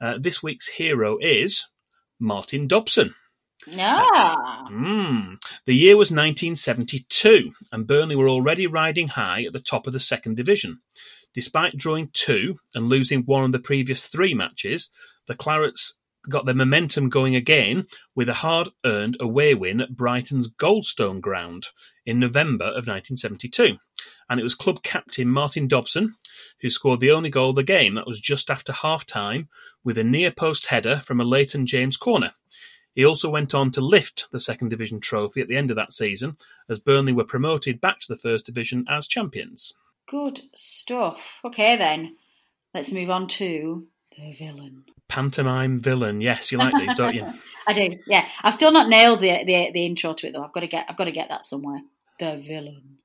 Uh, 0.00 0.14
this 0.20 0.42
week's 0.42 0.68
hero 0.68 1.18
is 1.20 1.66
Martin 2.18 2.68
Dobson. 2.68 3.14
Ah, 3.68 4.66
Mm. 4.70 5.36
The 5.66 5.74
year 5.74 5.96
was 5.96 6.10
1972, 6.10 7.52
and 7.72 7.86
Burnley 7.86 8.16
were 8.16 8.28
already 8.28 8.66
riding 8.66 9.08
high 9.08 9.44
at 9.44 9.52
the 9.52 9.60
top 9.60 9.86
of 9.86 9.92
the 9.92 10.00
second 10.00 10.36
division. 10.36 10.80
Despite 11.34 11.76
drawing 11.76 12.10
two 12.12 12.58
and 12.74 12.88
losing 12.88 13.22
one 13.22 13.44
of 13.44 13.52
the 13.52 13.58
previous 13.60 14.06
three 14.06 14.34
matches, 14.34 14.90
the 15.26 15.34
Clarets 15.34 15.94
got 16.28 16.44
their 16.44 16.54
momentum 16.54 17.08
going 17.08 17.34
again 17.36 17.86
with 18.14 18.28
a 18.28 18.34
hard 18.34 18.68
earned 18.84 19.16
away 19.20 19.54
win 19.54 19.80
at 19.80 19.96
Brighton's 19.96 20.48
Goldstone 20.52 21.20
ground 21.20 21.68
in 22.04 22.18
November 22.18 22.66
of 22.66 22.86
1972. 22.86 23.76
And 24.28 24.38
it 24.38 24.42
was 24.42 24.54
club 24.54 24.82
captain 24.82 25.28
Martin 25.28 25.66
Dobson 25.68 26.14
who 26.60 26.70
scored 26.70 27.00
the 27.00 27.10
only 27.10 27.30
goal 27.30 27.50
of 27.50 27.56
the 27.56 27.62
game. 27.62 27.94
That 27.94 28.06
was 28.06 28.20
just 28.20 28.50
after 28.50 28.72
half 28.72 29.06
time 29.06 29.48
with 29.84 29.98
a 29.98 30.04
near 30.04 30.30
post 30.30 30.66
header 30.66 31.02
from 31.04 31.20
a 31.20 31.24
Leighton 31.24 31.66
James 31.66 31.96
corner. 31.96 32.32
He 32.94 33.04
also 33.06 33.30
went 33.30 33.54
on 33.54 33.70
to 33.72 33.80
lift 33.80 34.26
the 34.32 34.40
second 34.40 34.68
division 34.68 35.00
trophy 35.00 35.40
at 35.40 35.48
the 35.48 35.56
end 35.56 35.70
of 35.70 35.76
that 35.76 35.92
season 35.92 36.36
as 36.68 36.80
Burnley 36.80 37.12
were 37.12 37.24
promoted 37.24 37.80
back 37.80 38.00
to 38.00 38.08
the 38.08 38.16
first 38.16 38.46
division 38.46 38.84
as 38.88 39.06
champions. 39.06 39.72
good 40.08 40.40
stuff. 40.54 41.38
Okay, 41.44 41.76
then. 41.76 42.16
Let's 42.74 42.92
move 42.92 43.10
on 43.10 43.26
to 43.28 43.86
the 44.16 44.32
villain. 44.32 44.84
Pantomime 45.08 45.80
villain, 45.80 46.20
yes, 46.20 46.52
you 46.52 46.58
like 46.58 46.74
these, 46.74 46.94
don't 46.94 47.14
you? 47.14 47.26
I 47.66 47.72
do, 47.72 47.98
yeah. 48.06 48.28
I've 48.42 48.54
still 48.54 48.70
not 48.72 48.88
nailed 48.88 49.18
the, 49.20 49.44
the 49.44 49.70
the 49.72 49.86
intro 49.86 50.14
to 50.14 50.28
it 50.28 50.32
though. 50.32 50.44
I've 50.44 50.52
got 50.52 50.60
to 50.60 50.68
get 50.68 50.86
I've 50.88 50.96
got 50.96 51.04
to 51.04 51.12
get 51.12 51.28
that 51.30 51.44
somewhere. 51.44 51.80
The 52.20 52.36
villain. 52.36 52.98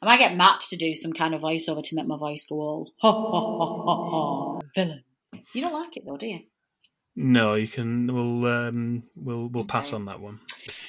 I 0.00 0.06
might 0.06 0.18
get 0.18 0.36
Matt 0.36 0.60
to 0.70 0.76
do 0.76 0.94
some 0.94 1.12
kind 1.12 1.34
of 1.34 1.42
voiceover 1.42 1.82
to 1.82 1.94
make 1.94 2.06
my 2.06 2.16
voice 2.16 2.44
go 2.46 2.56
all 2.56 2.92
ha 2.98 3.12
ha 3.12 3.20
ha 3.20 3.82
ha 3.84 4.10
ha. 4.10 4.60
Villain. 4.74 5.04
You 5.52 5.60
don't 5.62 5.72
like 5.72 5.96
it 5.96 6.04
though, 6.06 6.16
do 6.16 6.28
you? 6.28 6.40
No, 7.16 7.54
you 7.54 7.68
can. 7.68 8.12
We'll 8.12 8.52
um, 8.52 9.04
we'll 9.14 9.46
we'll 9.46 9.66
pass 9.66 9.92
on 9.92 10.06
that 10.06 10.20
one. 10.20 10.40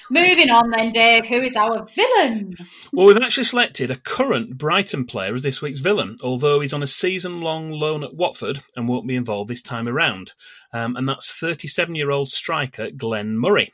Moving 0.10 0.50
on 0.50 0.72
then, 0.72 0.92
Dave. 0.92 1.26
Who 1.26 1.42
is 1.44 1.56
our 1.56 1.86
villain? 1.86 2.56
Well, 2.92 3.06
we've 3.06 3.18
actually 3.18 3.44
selected 3.44 3.92
a 3.92 3.96
current 3.96 4.58
Brighton 4.58 5.06
player 5.06 5.36
as 5.36 5.44
this 5.44 5.62
week's 5.62 5.80
villain, 5.82 6.18
although 6.24 6.60
he's 6.62 6.74
on 6.74 6.84
a 6.84 6.88
season-long 6.88 7.72
loan 7.72 8.04
at 8.04 8.16
Watford 8.16 8.62
and 8.76 8.88
won't 8.88 9.08
be 9.08 9.16
involved 9.16 9.50
this 9.50 9.62
time 9.62 9.88
around. 9.88 10.34
Um, 10.74 10.96
and 10.96 11.08
that's 11.08 11.40
37-year-old 11.40 12.32
striker 12.32 12.90
Glenn 12.92 13.38
Murray. 13.38 13.72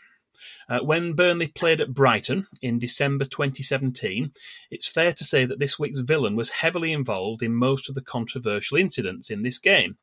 Uh, 0.69 0.79
when 0.79 1.13
Burnley 1.13 1.47
played 1.47 1.81
at 1.81 1.93
Brighton 1.93 2.47
in 2.61 2.79
December 2.79 3.25
2017, 3.25 4.31
it's 4.71 4.87
fair 4.87 5.13
to 5.13 5.23
say 5.23 5.45
that 5.45 5.59
this 5.59 5.77
week's 5.77 5.99
villain 5.99 6.35
was 6.35 6.49
heavily 6.49 6.93
involved 6.93 7.43
in 7.43 7.53
most 7.53 7.89
of 7.89 7.95
the 7.95 8.01
controversial 8.01 8.77
incidents 8.77 9.29
in 9.29 9.43
this 9.43 9.57
game. 9.57 9.97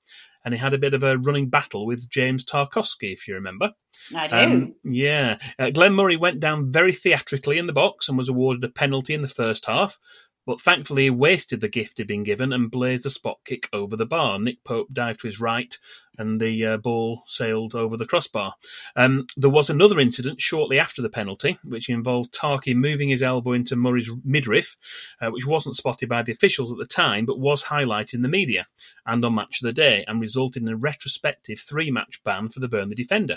And 0.44 0.54
he 0.54 0.60
had 0.60 0.74
a 0.74 0.78
bit 0.78 0.94
of 0.94 1.02
a 1.02 1.18
running 1.18 1.48
battle 1.48 1.84
with 1.86 2.08
James 2.08 2.44
Tarkowski, 2.44 3.12
if 3.12 3.26
you 3.26 3.34
remember. 3.34 3.70
I 4.14 4.28
do. 4.28 4.36
Um, 4.36 4.74
yeah. 4.84 5.38
Uh, 5.58 5.70
Glenn 5.70 5.92
Murray 5.94 6.16
went 6.16 6.40
down 6.40 6.72
very 6.72 6.92
theatrically 6.92 7.58
in 7.58 7.66
the 7.66 7.72
box 7.72 8.08
and 8.08 8.16
was 8.16 8.28
awarded 8.28 8.64
a 8.64 8.68
penalty 8.68 9.14
in 9.14 9.22
the 9.22 9.28
first 9.28 9.66
half, 9.66 9.98
but 10.48 10.62
thankfully 10.62 11.02
he 11.02 11.10
wasted 11.10 11.60
the 11.60 11.68
gift 11.68 11.98
he'd 11.98 12.06
been 12.06 12.24
given 12.24 12.54
and 12.54 12.70
blazed 12.70 13.04
a 13.04 13.10
spot 13.10 13.36
kick 13.44 13.68
over 13.70 13.96
the 13.96 14.06
bar. 14.06 14.38
Nick 14.38 14.64
Pope 14.64 14.88
dived 14.90 15.20
to 15.20 15.26
his 15.26 15.38
right 15.38 15.76
and 16.16 16.40
the 16.40 16.64
uh, 16.64 16.76
ball 16.78 17.22
sailed 17.26 17.74
over 17.74 17.98
the 17.98 18.06
crossbar. 18.06 18.54
Um, 18.96 19.26
there 19.36 19.50
was 19.50 19.68
another 19.68 20.00
incident 20.00 20.40
shortly 20.40 20.78
after 20.78 21.02
the 21.02 21.10
penalty, 21.10 21.58
which 21.64 21.90
involved 21.90 22.32
Tarky 22.32 22.72
moving 22.72 23.10
his 23.10 23.22
elbow 23.22 23.52
into 23.52 23.76
Murray's 23.76 24.10
midriff, 24.24 24.74
uh, 25.20 25.28
which 25.28 25.44
wasn't 25.44 25.76
spotted 25.76 26.08
by 26.08 26.22
the 26.22 26.32
officials 26.32 26.72
at 26.72 26.78
the 26.78 26.86
time, 26.86 27.26
but 27.26 27.38
was 27.38 27.64
highlighted 27.64 28.14
in 28.14 28.22
the 28.22 28.26
media 28.28 28.66
and 29.04 29.22
on 29.26 29.34
Match 29.34 29.60
of 29.60 29.66
the 29.66 29.72
Day, 29.74 30.02
and 30.08 30.18
resulted 30.18 30.62
in 30.62 30.68
a 30.68 30.76
retrospective 30.76 31.60
three-match 31.60 32.24
ban 32.24 32.48
for 32.48 32.60
the 32.60 32.68
Burnley 32.68 32.94
defender. 32.94 33.36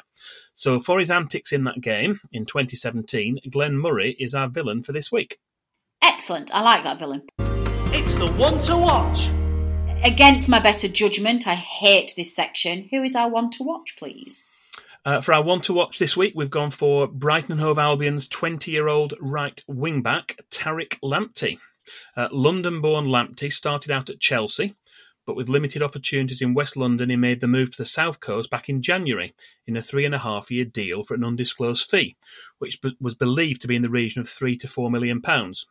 So, 0.54 0.80
for 0.80 0.98
his 0.98 1.12
antics 1.12 1.52
in 1.52 1.66
that 1.66 1.82
game 1.82 2.22
in 2.32 2.46
2017, 2.46 3.40
Glenn 3.50 3.78
Murray 3.78 4.16
is 4.18 4.34
our 4.34 4.48
villain 4.48 4.82
for 4.82 4.94
this 4.94 5.12
week. 5.12 5.40
Excellent. 6.02 6.54
I 6.54 6.62
like 6.62 6.84
that 6.84 7.00
villain. 7.00 7.24
It's 7.94 8.16
the 8.16 8.32
one 8.34 8.62
to 8.64 8.78
watch. 8.78 9.30
Against 10.04 10.50
my 10.50 10.60
better 10.60 10.88
judgment, 10.88 11.48
I 11.48 11.56
hate 11.56 12.14
this 12.16 12.36
section. 12.36 12.88
Who 12.90 13.04
is 13.04 13.16
our 13.16 13.30
one 13.30 13.52
to 13.52 13.64
watch, 13.64 13.96
please? 14.00 14.48
Uh, 15.04 15.20
for 15.20 15.34
our 15.34 15.44
one 15.44 15.62
to 15.62 15.74
watch 15.74 16.00
this 16.00 16.16
week, 16.16 16.34
we've 16.36 16.50
gone 16.50 16.72
for 16.72 17.08
Brighton 17.08 17.54
and 17.54 17.62
Hove 17.62 17.80
Albion's 17.80 18.28
20 18.28 18.72
year 18.72 18.88
old 18.88 19.16
right 19.20 19.64
wing 19.68 20.02
back, 20.02 20.38
Tariq 20.52 21.00
Lamptey. 21.04 21.58
Uh, 22.16 22.28
London 22.32 22.82
born 22.82 23.06
Lamptey 23.08 23.52
started 23.52 23.92
out 23.92 24.10
at 24.10 24.20
Chelsea, 24.20 24.76
but 25.26 25.36
with 25.36 25.50
limited 25.50 25.82
opportunities 25.82 26.42
in 26.42 26.54
West 26.54 26.78
London, 26.78 27.10
he 27.10 27.16
made 27.16 27.42
the 27.42 27.48
move 27.48 27.72
to 27.72 27.78
the 27.78 27.86
South 27.86 28.20
Coast 28.20 28.50
back 28.50 28.70
in 28.70 28.82
January 28.82 29.34
in 29.66 29.76
a 29.76 29.82
three 29.82 30.06
and 30.06 30.16
a 30.16 30.20
half 30.20 30.52
year 30.52 30.66
deal 30.66 31.04
for 31.04 31.16
an 31.16 31.24
undisclosed 31.24 31.90
fee, 31.90 32.16
which 32.60 32.80
was 33.00 33.16
believed 33.16 33.62
to 33.62 33.68
be 33.68 33.76
in 33.76 33.82
the 33.82 33.90
region 33.90 34.22
of 34.22 34.30
three 34.30 34.58
to 34.58 34.68
four 34.68 34.92
million 34.92 35.22
pounds. 35.22 35.66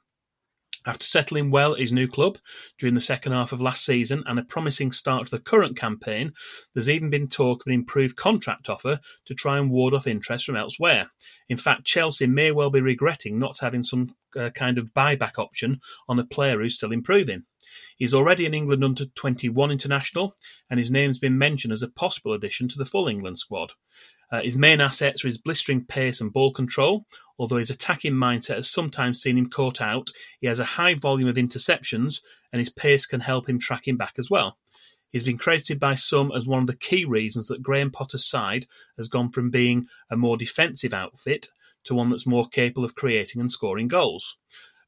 After 0.87 1.05
settling 1.05 1.51
well 1.51 1.75
at 1.75 1.81
his 1.81 1.93
new 1.93 2.09
club 2.09 2.39
during 2.79 2.95
the 2.95 3.03
second 3.03 3.33
half 3.33 3.53
of 3.53 3.61
last 3.61 3.85
season 3.85 4.25
and 4.27 4.39
a 4.39 4.45
promising 4.45 4.93
start 4.93 5.27
to 5.27 5.31
the 5.31 5.39
current 5.39 5.77
campaign, 5.77 6.33
there's 6.73 6.89
even 6.89 7.11
been 7.11 7.29
talk 7.29 7.61
of 7.61 7.67
an 7.67 7.75
improved 7.75 8.17
contract 8.17 8.71
offer 8.71 8.99
to 9.27 9.35
try 9.35 9.59
and 9.59 9.71
ward 9.71 9.93
off 9.93 10.07
interest 10.07 10.47
from 10.47 10.57
elsewhere. 10.57 11.11
In 11.51 11.59
fact, 11.59 11.85
Chelsea 11.85 12.27
may 12.27 12.51
well 12.51 12.71
be 12.71 12.81
regretting 12.81 13.39
not 13.39 13.59
having 13.61 13.83
some 13.83 14.15
uh, 14.35 14.51
kind 14.51 14.79
of 14.79 14.95
buyback 14.95 15.39
option 15.39 15.81
on 16.09 16.19
a 16.19 16.25
player 16.25 16.59
who's 16.59 16.77
still 16.77 16.93
improving. 16.93 17.45
He's 17.99 18.15
already 18.15 18.47
an 18.47 18.55
England 18.55 18.83
under 18.83 19.05
21 19.05 19.71
international, 19.71 20.35
and 20.71 20.79
his 20.79 20.91
name's 20.91 21.19
been 21.19 21.37
mentioned 21.37 21.75
as 21.75 21.83
a 21.83 21.89
possible 21.89 22.33
addition 22.33 22.69
to 22.71 22.79
the 22.79 22.87
full 22.87 23.07
England 23.07 23.39
squad. 23.39 23.73
Uh, 24.33 24.43
his 24.43 24.57
main 24.57 24.81
assets 24.81 25.25
are 25.25 25.29
his 25.29 25.39
blistering 25.39 25.85
pace 25.85 26.21
and 26.21 26.33
ball 26.33 26.53
control, 26.53 27.05
although 27.39 27.57
his 27.57 27.71
attacking 27.71 28.13
mindset 28.13 28.57
has 28.57 28.71
sometimes 28.71 29.21
seen 29.21 29.37
him 29.37 29.51
caught 29.51 29.81
out. 29.81 30.11
He 30.41 30.47
has 30.47 30.61
a 30.61 30.65
high 30.65 30.95
volume 30.95 31.29
of 31.29 31.37
interceptions, 31.37 32.21
and 32.53 32.61
his 32.61 32.71
pace 32.71 33.07
can 33.07 33.21
help 33.21 33.49
him 33.49 33.59
tracking 33.59 33.97
back 33.97 34.15
as 34.19 34.31
well. 34.31 34.57
He's 35.11 35.25
been 35.25 35.39
credited 35.39 35.81
by 35.81 35.97
some 35.97 36.31
as 36.31 36.47
one 36.47 36.61
of 36.61 36.69
the 36.69 36.77
key 36.77 37.05
reasons 37.05 37.49
that 37.49 37.63
Graham 37.63 37.91
Potter's 37.91 38.29
side 38.29 38.67
has 38.97 39.09
gone 39.09 39.31
from 39.31 39.51
being 39.51 39.89
a 40.09 40.17
more 40.17 40.37
defensive 40.37 40.95
outfit 40.95 41.49
to 41.85 41.95
one 41.95 42.11
that's 42.11 42.27
more 42.27 42.49
capable 42.49 42.85
of 42.85 42.95
creating 42.95 43.41
and 43.41 43.51
scoring 43.51 43.89
goals. 43.89 44.37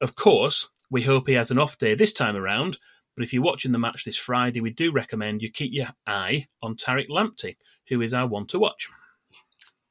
Of 0.01 0.15
course, 0.15 0.69
we 0.91 1.03
hope 1.03 1.27
he 1.27 1.35
has 1.35 1.51
an 1.51 1.59
off 1.59 1.79
day 1.79 1.97
this 1.97 2.13
time 2.13 2.37
around, 2.37 2.79
but 3.17 3.25
if 3.25 3.33
you're 3.33 3.43
watching 3.43 3.73
the 3.73 3.79
match 3.79 4.05
this 4.05 4.17
Friday, 4.19 4.61
we 4.61 4.71
do 4.71 4.93
recommend 4.93 5.43
you 5.43 5.51
keep 5.51 5.73
your 5.73 5.89
eye 6.07 6.47
on 6.63 6.77
Tariq 6.77 7.09
Lamptey, 7.09 7.57
who 7.89 8.01
is 8.01 8.15
our 8.15 8.29
one 8.29 8.47
to 8.49 8.59
watch. 8.59 8.89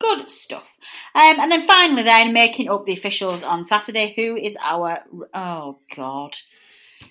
Good 0.02 0.32
stuff. 0.32 0.68
Um, 1.14 1.40
and 1.40 1.52
then 1.52 1.68
finally, 1.68 2.02
then 2.02 2.34
making 2.34 2.70
up 2.70 2.86
the 2.86 2.94
officials 2.94 3.44
on 3.44 3.64
Saturday. 3.64 4.14
Who 4.16 4.36
is 4.36 4.58
our? 4.60 5.00
Oh 5.32 5.78
God, 5.96 6.36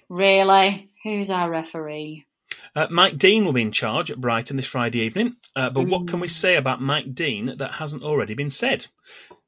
really? 0.09 0.91
Who's 1.05 1.31
our 1.31 1.49
referee? 1.49 2.27
Uh, 2.75 2.89
Mike 2.91 3.17
Dean 3.17 3.45
will 3.45 3.53
be 3.53 3.63
in 3.63 3.71
charge 3.71 4.11
at 4.11 4.21
Brighton 4.21 4.57
this 4.57 4.67
Friday 4.67 5.01
evening. 5.01 5.37
Uh, 5.55 5.71
but 5.71 5.87
what 5.87 6.09
can 6.09 6.19
we 6.19 6.29
say 6.29 6.57
about 6.57 6.83
Mike 6.83 7.15
Dean 7.15 7.55
that 7.59 7.75
hasn't 7.75 8.03
already 8.03 8.35
been 8.35 8.51
said? 8.51 8.87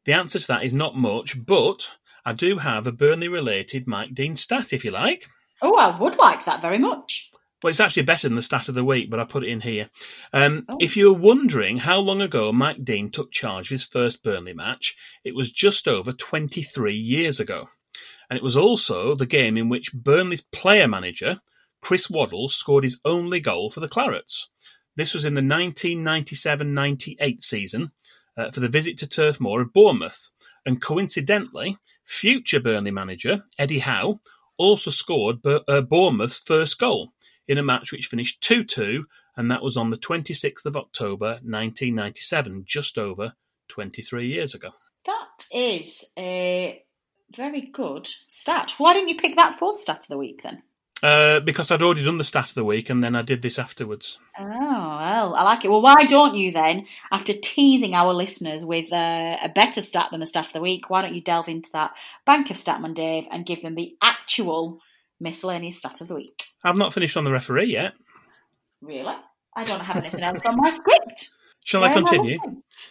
The 0.04 0.12
answer 0.12 0.38
to 0.38 0.46
that 0.48 0.64
is 0.64 0.72
not 0.72 0.96
much, 0.96 1.36
but 1.44 1.88
I 2.24 2.32
do 2.32 2.58
have 2.58 2.86
a 2.86 2.92
Burnley 2.92 3.28
related 3.28 3.88
Mike 3.88 4.14
Dean 4.14 4.36
stat, 4.36 4.72
if 4.72 4.84
you 4.84 4.92
like. 4.92 5.26
Oh, 5.60 5.76
I 5.76 5.96
would 5.98 6.16
like 6.16 6.44
that 6.44 6.62
very 6.62 6.78
much. 6.78 7.31
Well, 7.62 7.70
it's 7.70 7.80
actually 7.80 8.02
better 8.02 8.28
than 8.28 8.34
the 8.34 8.42
stat 8.42 8.68
of 8.68 8.74
the 8.74 8.84
week, 8.84 9.08
but 9.08 9.20
I 9.20 9.24
put 9.24 9.44
it 9.44 9.48
in 9.48 9.60
here. 9.60 9.88
Um, 10.32 10.66
oh. 10.68 10.78
If 10.80 10.96
you're 10.96 11.12
wondering 11.12 11.76
how 11.76 12.00
long 12.00 12.20
ago 12.20 12.52
Mike 12.52 12.84
Dean 12.84 13.10
took 13.10 13.30
charge 13.30 13.68
of 13.68 13.74
his 13.74 13.84
first 13.84 14.24
Burnley 14.24 14.52
match, 14.52 14.96
it 15.22 15.36
was 15.36 15.52
just 15.52 15.86
over 15.86 16.12
23 16.12 16.96
years 16.96 17.38
ago. 17.38 17.68
And 18.28 18.36
it 18.36 18.42
was 18.42 18.56
also 18.56 19.14
the 19.14 19.26
game 19.26 19.56
in 19.56 19.68
which 19.68 19.92
Burnley's 19.92 20.40
player 20.40 20.88
manager, 20.88 21.40
Chris 21.80 22.10
Waddle, 22.10 22.48
scored 22.48 22.82
his 22.82 23.00
only 23.04 23.38
goal 23.38 23.70
for 23.70 23.78
the 23.78 23.88
Clarets. 23.88 24.48
This 24.96 25.14
was 25.14 25.24
in 25.24 25.34
the 25.34 25.38
1997 25.38 26.74
98 26.74 27.42
season 27.44 27.92
uh, 28.36 28.50
for 28.50 28.58
the 28.58 28.68
visit 28.68 28.98
to 28.98 29.06
Turf 29.06 29.38
Moor 29.38 29.60
of 29.60 29.72
Bournemouth. 29.72 30.30
And 30.66 30.82
coincidentally, 30.82 31.78
future 32.04 32.60
Burnley 32.60 32.90
manager, 32.90 33.44
Eddie 33.56 33.80
Howe, 33.80 34.20
also 34.56 34.90
scored 34.90 35.38
uh, 35.46 35.82
Bournemouth's 35.82 36.38
first 36.38 36.78
goal 36.78 37.12
in 37.52 37.58
a 37.58 37.62
match 37.62 37.92
which 37.92 38.06
finished 38.06 38.40
2 38.40 38.64
2, 38.64 39.04
and 39.36 39.50
that 39.50 39.62
was 39.62 39.76
on 39.76 39.90
the 39.90 39.96
26th 39.96 40.66
of 40.66 40.76
October 40.76 41.32
1997, 41.42 42.64
just 42.66 42.98
over 42.98 43.32
23 43.68 44.26
years 44.26 44.54
ago. 44.54 44.70
That 45.04 45.46
is 45.52 46.04
a 46.18 46.82
very 47.34 47.62
good 47.62 48.08
stat. 48.28 48.74
Why 48.78 48.94
didn't 48.94 49.08
you 49.08 49.16
pick 49.16 49.36
that 49.36 49.58
fourth 49.58 49.80
stat 49.80 50.00
of 50.00 50.08
the 50.08 50.18
week 50.18 50.42
then? 50.42 50.62
Uh, 51.02 51.40
because 51.40 51.72
I'd 51.72 51.82
already 51.82 52.04
done 52.04 52.18
the 52.18 52.24
stat 52.24 52.50
of 52.50 52.54
the 52.54 52.64
week 52.64 52.88
and 52.88 53.02
then 53.02 53.16
I 53.16 53.22
did 53.22 53.42
this 53.42 53.58
afterwards. 53.58 54.18
Oh, 54.38 54.44
well, 54.44 55.34
I 55.34 55.42
like 55.42 55.64
it. 55.64 55.68
Well, 55.68 55.82
why 55.82 56.04
don't 56.04 56.36
you 56.36 56.52
then, 56.52 56.86
after 57.10 57.32
teasing 57.32 57.94
our 57.94 58.14
listeners 58.14 58.64
with 58.64 58.92
uh, 58.92 59.36
a 59.42 59.48
better 59.52 59.82
stat 59.82 60.08
than 60.12 60.20
the 60.20 60.26
stat 60.26 60.46
of 60.46 60.52
the 60.52 60.60
week, 60.60 60.90
why 60.90 61.02
don't 61.02 61.14
you 61.14 61.20
delve 61.20 61.48
into 61.48 61.72
that 61.72 61.90
Bank 62.24 62.50
of 62.50 62.56
Statman 62.56 62.94
Dave 62.94 63.26
and 63.32 63.44
give 63.44 63.62
them 63.62 63.74
the 63.74 63.96
actual 64.00 64.80
miscellaneous 65.22 65.78
stat 65.78 66.00
of 66.00 66.08
the 66.08 66.14
week? 66.14 66.44
I've 66.64 66.76
not 66.76 66.92
finished 66.92 67.16
on 67.16 67.24
the 67.24 67.32
referee 67.32 67.72
yet. 67.72 67.92
Really? 68.80 69.14
I 69.54 69.64
don't 69.64 69.80
have 69.80 69.96
anything 69.96 70.22
else 70.22 70.44
on 70.44 70.56
my 70.56 70.70
script. 70.70 71.30
Shall 71.64 71.84
I 71.84 71.92
continue? 71.92 72.38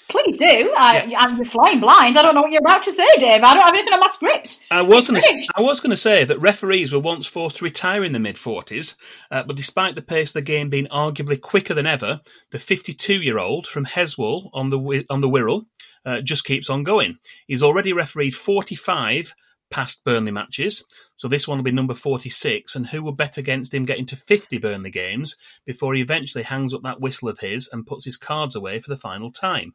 Please 0.07 0.37
do. 0.37 0.73
I, 0.77 1.03
yeah. 1.03 1.19
I'm 1.19 1.43
flying 1.43 1.81
blind. 1.81 2.17
I 2.17 2.21
don't 2.21 2.35
know 2.35 2.41
what 2.41 2.51
you're 2.51 2.61
about 2.61 2.81
to 2.83 2.93
say, 2.93 3.05
Dave. 3.17 3.43
I 3.43 3.53
don't 3.53 3.63
have 3.63 3.73
anything 3.73 3.93
on 3.93 3.99
my 3.99 4.07
script. 4.07 4.65
I 4.71 4.81
was 4.81 5.09
going 5.09 5.21
to. 5.21 5.47
I 5.55 5.61
was 5.61 5.81
going 5.81 5.89
to 5.91 5.97
say 5.97 6.23
that 6.23 6.39
referees 6.39 6.93
were 6.93 6.99
once 6.99 7.27
forced 7.27 7.57
to 7.57 7.65
retire 7.65 8.03
in 8.05 8.13
the 8.13 8.19
mid 8.19 8.37
40s, 8.37 8.95
uh, 9.29 9.43
but 9.43 9.57
despite 9.57 9.95
the 9.95 10.01
pace 10.01 10.29
of 10.29 10.33
the 10.35 10.41
game 10.41 10.69
being 10.69 10.87
arguably 10.87 11.39
quicker 11.39 11.73
than 11.73 11.85
ever, 11.85 12.21
the 12.51 12.57
52-year-old 12.57 13.67
from 13.67 13.85
Heswall 13.85 14.49
on 14.53 14.69
the 14.69 15.05
on 15.09 15.19
the 15.19 15.29
Wirral 15.29 15.65
uh, 16.05 16.21
just 16.21 16.45
keeps 16.45 16.69
on 16.69 16.83
going. 16.83 17.17
He's 17.47 17.63
already 17.63 17.91
refereed 17.91 18.35
45 18.35 19.33
past 19.71 20.03
Burnley 20.03 20.31
matches. 20.31 20.83
So 21.15 21.27
this 21.27 21.47
one 21.47 21.57
will 21.57 21.63
be 21.63 21.71
number 21.71 21.93
46. 21.93 22.75
And 22.75 22.87
who 22.87 23.01
will 23.01 23.13
bet 23.13 23.37
against 23.37 23.73
him 23.73 23.85
getting 23.85 24.05
to 24.07 24.15
50 24.15 24.57
Burnley 24.59 24.91
games 24.91 25.35
before 25.65 25.95
he 25.95 26.01
eventually 26.01 26.43
hangs 26.43 26.73
up 26.73 26.83
that 26.83 27.01
whistle 27.01 27.29
of 27.29 27.39
his 27.39 27.69
and 27.71 27.87
puts 27.87 28.05
his 28.05 28.17
cards 28.17 28.55
away 28.55 28.79
for 28.79 28.89
the 28.89 28.97
final 28.97 29.31
time? 29.31 29.73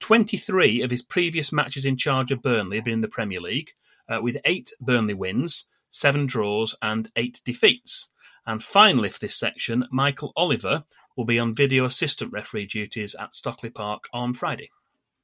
23 0.00 0.82
of 0.82 0.90
his 0.90 1.02
previous 1.02 1.52
matches 1.52 1.84
in 1.84 1.96
charge 1.96 2.32
of 2.32 2.42
Burnley 2.42 2.78
have 2.78 2.84
been 2.84 2.94
in 2.94 3.00
the 3.00 3.08
Premier 3.08 3.40
League, 3.40 3.70
uh, 4.08 4.20
with 4.20 4.36
eight 4.44 4.72
Burnley 4.80 5.14
wins, 5.14 5.66
seven 5.88 6.26
draws, 6.26 6.74
and 6.82 7.10
eight 7.16 7.40
defeats. 7.44 8.08
And 8.46 8.62
finally, 8.62 9.08
for 9.08 9.20
this 9.20 9.36
section, 9.36 9.86
Michael 9.90 10.32
Oliver 10.36 10.84
will 11.16 11.24
be 11.24 11.38
on 11.38 11.54
video 11.54 11.84
assistant 11.84 12.32
referee 12.32 12.66
duties 12.66 13.14
at 13.14 13.34
Stockley 13.34 13.70
Park 13.70 14.04
on 14.12 14.34
Friday. 14.34 14.70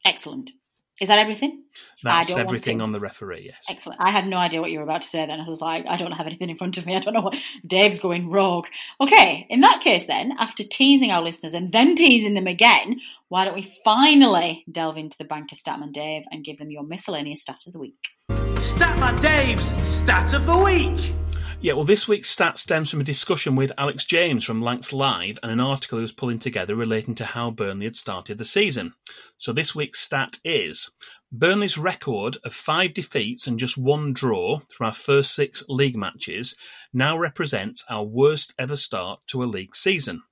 Excellent. 0.04 0.52
Is 1.00 1.08
that 1.08 1.18
everything? 1.18 1.62
That's 2.02 2.30
everything 2.30 2.82
on 2.82 2.92
the 2.92 3.00
referee, 3.00 3.44
yes. 3.46 3.56
Excellent. 3.68 4.00
I 4.02 4.10
had 4.10 4.26
no 4.26 4.36
idea 4.36 4.60
what 4.60 4.70
you 4.70 4.78
were 4.78 4.84
about 4.84 5.00
to 5.00 5.08
say 5.08 5.24
then. 5.24 5.40
I 5.40 5.48
was 5.48 5.62
like, 5.62 5.86
I 5.86 5.96
don't 5.96 6.12
have 6.12 6.26
anything 6.26 6.50
in 6.50 6.58
front 6.58 6.76
of 6.76 6.84
me. 6.84 6.94
I 6.94 7.00
don't 7.00 7.14
know 7.14 7.22
what 7.22 7.36
Dave's 7.66 7.98
going 7.98 8.28
rogue. 8.28 8.66
Okay, 9.00 9.46
in 9.48 9.60
that 9.62 9.80
case 9.80 10.06
then, 10.06 10.34
after 10.38 10.62
teasing 10.62 11.10
our 11.10 11.22
listeners 11.22 11.54
and 11.54 11.72
then 11.72 11.96
teasing 11.96 12.34
them 12.34 12.46
again, 12.46 13.00
why 13.28 13.46
don't 13.46 13.54
we 13.54 13.74
finally 13.82 14.64
delve 14.70 14.98
into 14.98 15.16
the 15.16 15.24
bank 15.24 15.52
of 15.52 15.58
Statman 15.58 15.92
Dave 15.92 16.24
and 16.30 16.44
give 16.44 16.58
them 16.58 16.70
your 16.70 16.82
miscellaneous 16.82 17.42
stat 17.42 17.62
of 17.66 17.72
the 17.72 17.78
week? 17.78 18.08
Statman 18.28 19.20
Dave's 19.22 19.64
stat 19.88 20.34
of 20.34 20.44
the 20.44 20.56
week. 20.56 21.14
Yeah, 21.62 21.74
well, 21.74 21.84
this 21.84 22.08
week's 22.08 22.30
stat 22.30 22.58
stems 22.58 22.88
from 22.88 23.02
a 23.02 23.04
discussion 23.04 23.54
with 23.54 23.70
Alex 23.76 24.06
James 24.06 24.44
from 24.44 24.62
Lancs 24.62 24.94
Live 24.94 25.38
and 25.42 25.52
an 25.52 25.60
article 25.60 25.98
he 25.98 26.02
was 26.02 26.10
pulling 26.10 26.38
together 26.38 26.74
relating 26.74 27.14
to 27.16 27.26
how 27.26 27.50
Burnley 27.50 27.84
had 27.84 27.96
started 27.96 28.38
the 28.38 28.46
season. 28.46 28.94
So 29.36 29.52
this 29.52 29.74
week's 29.74 30.00
stat 30.00 30.38
is 30.42 30.90
Burnley's 31.30 31.76
record 31.76 32.38
of 32.44 32.54
five 32.54 32.94
defeats 32.94 33.46
and 33.46 33.58
just 33.58 33.76
one 33.76 34.14
draw 34.14 34.60
from 34.74 34.86
our 34.86 34.94
first 34.94 35.34
six 35.34 35.62
league 35.68 35.96
matches 35.96 36.56
now 36.94 37.18
represents 37.18 37.84
our 37.90 38.04
worst 38.04 38.54
ever 38.58 38.76
start 38.76 39.20
to 39.26 39.42
a 39.42 39.44
league 39.44 39.76
season. 39.76 40.22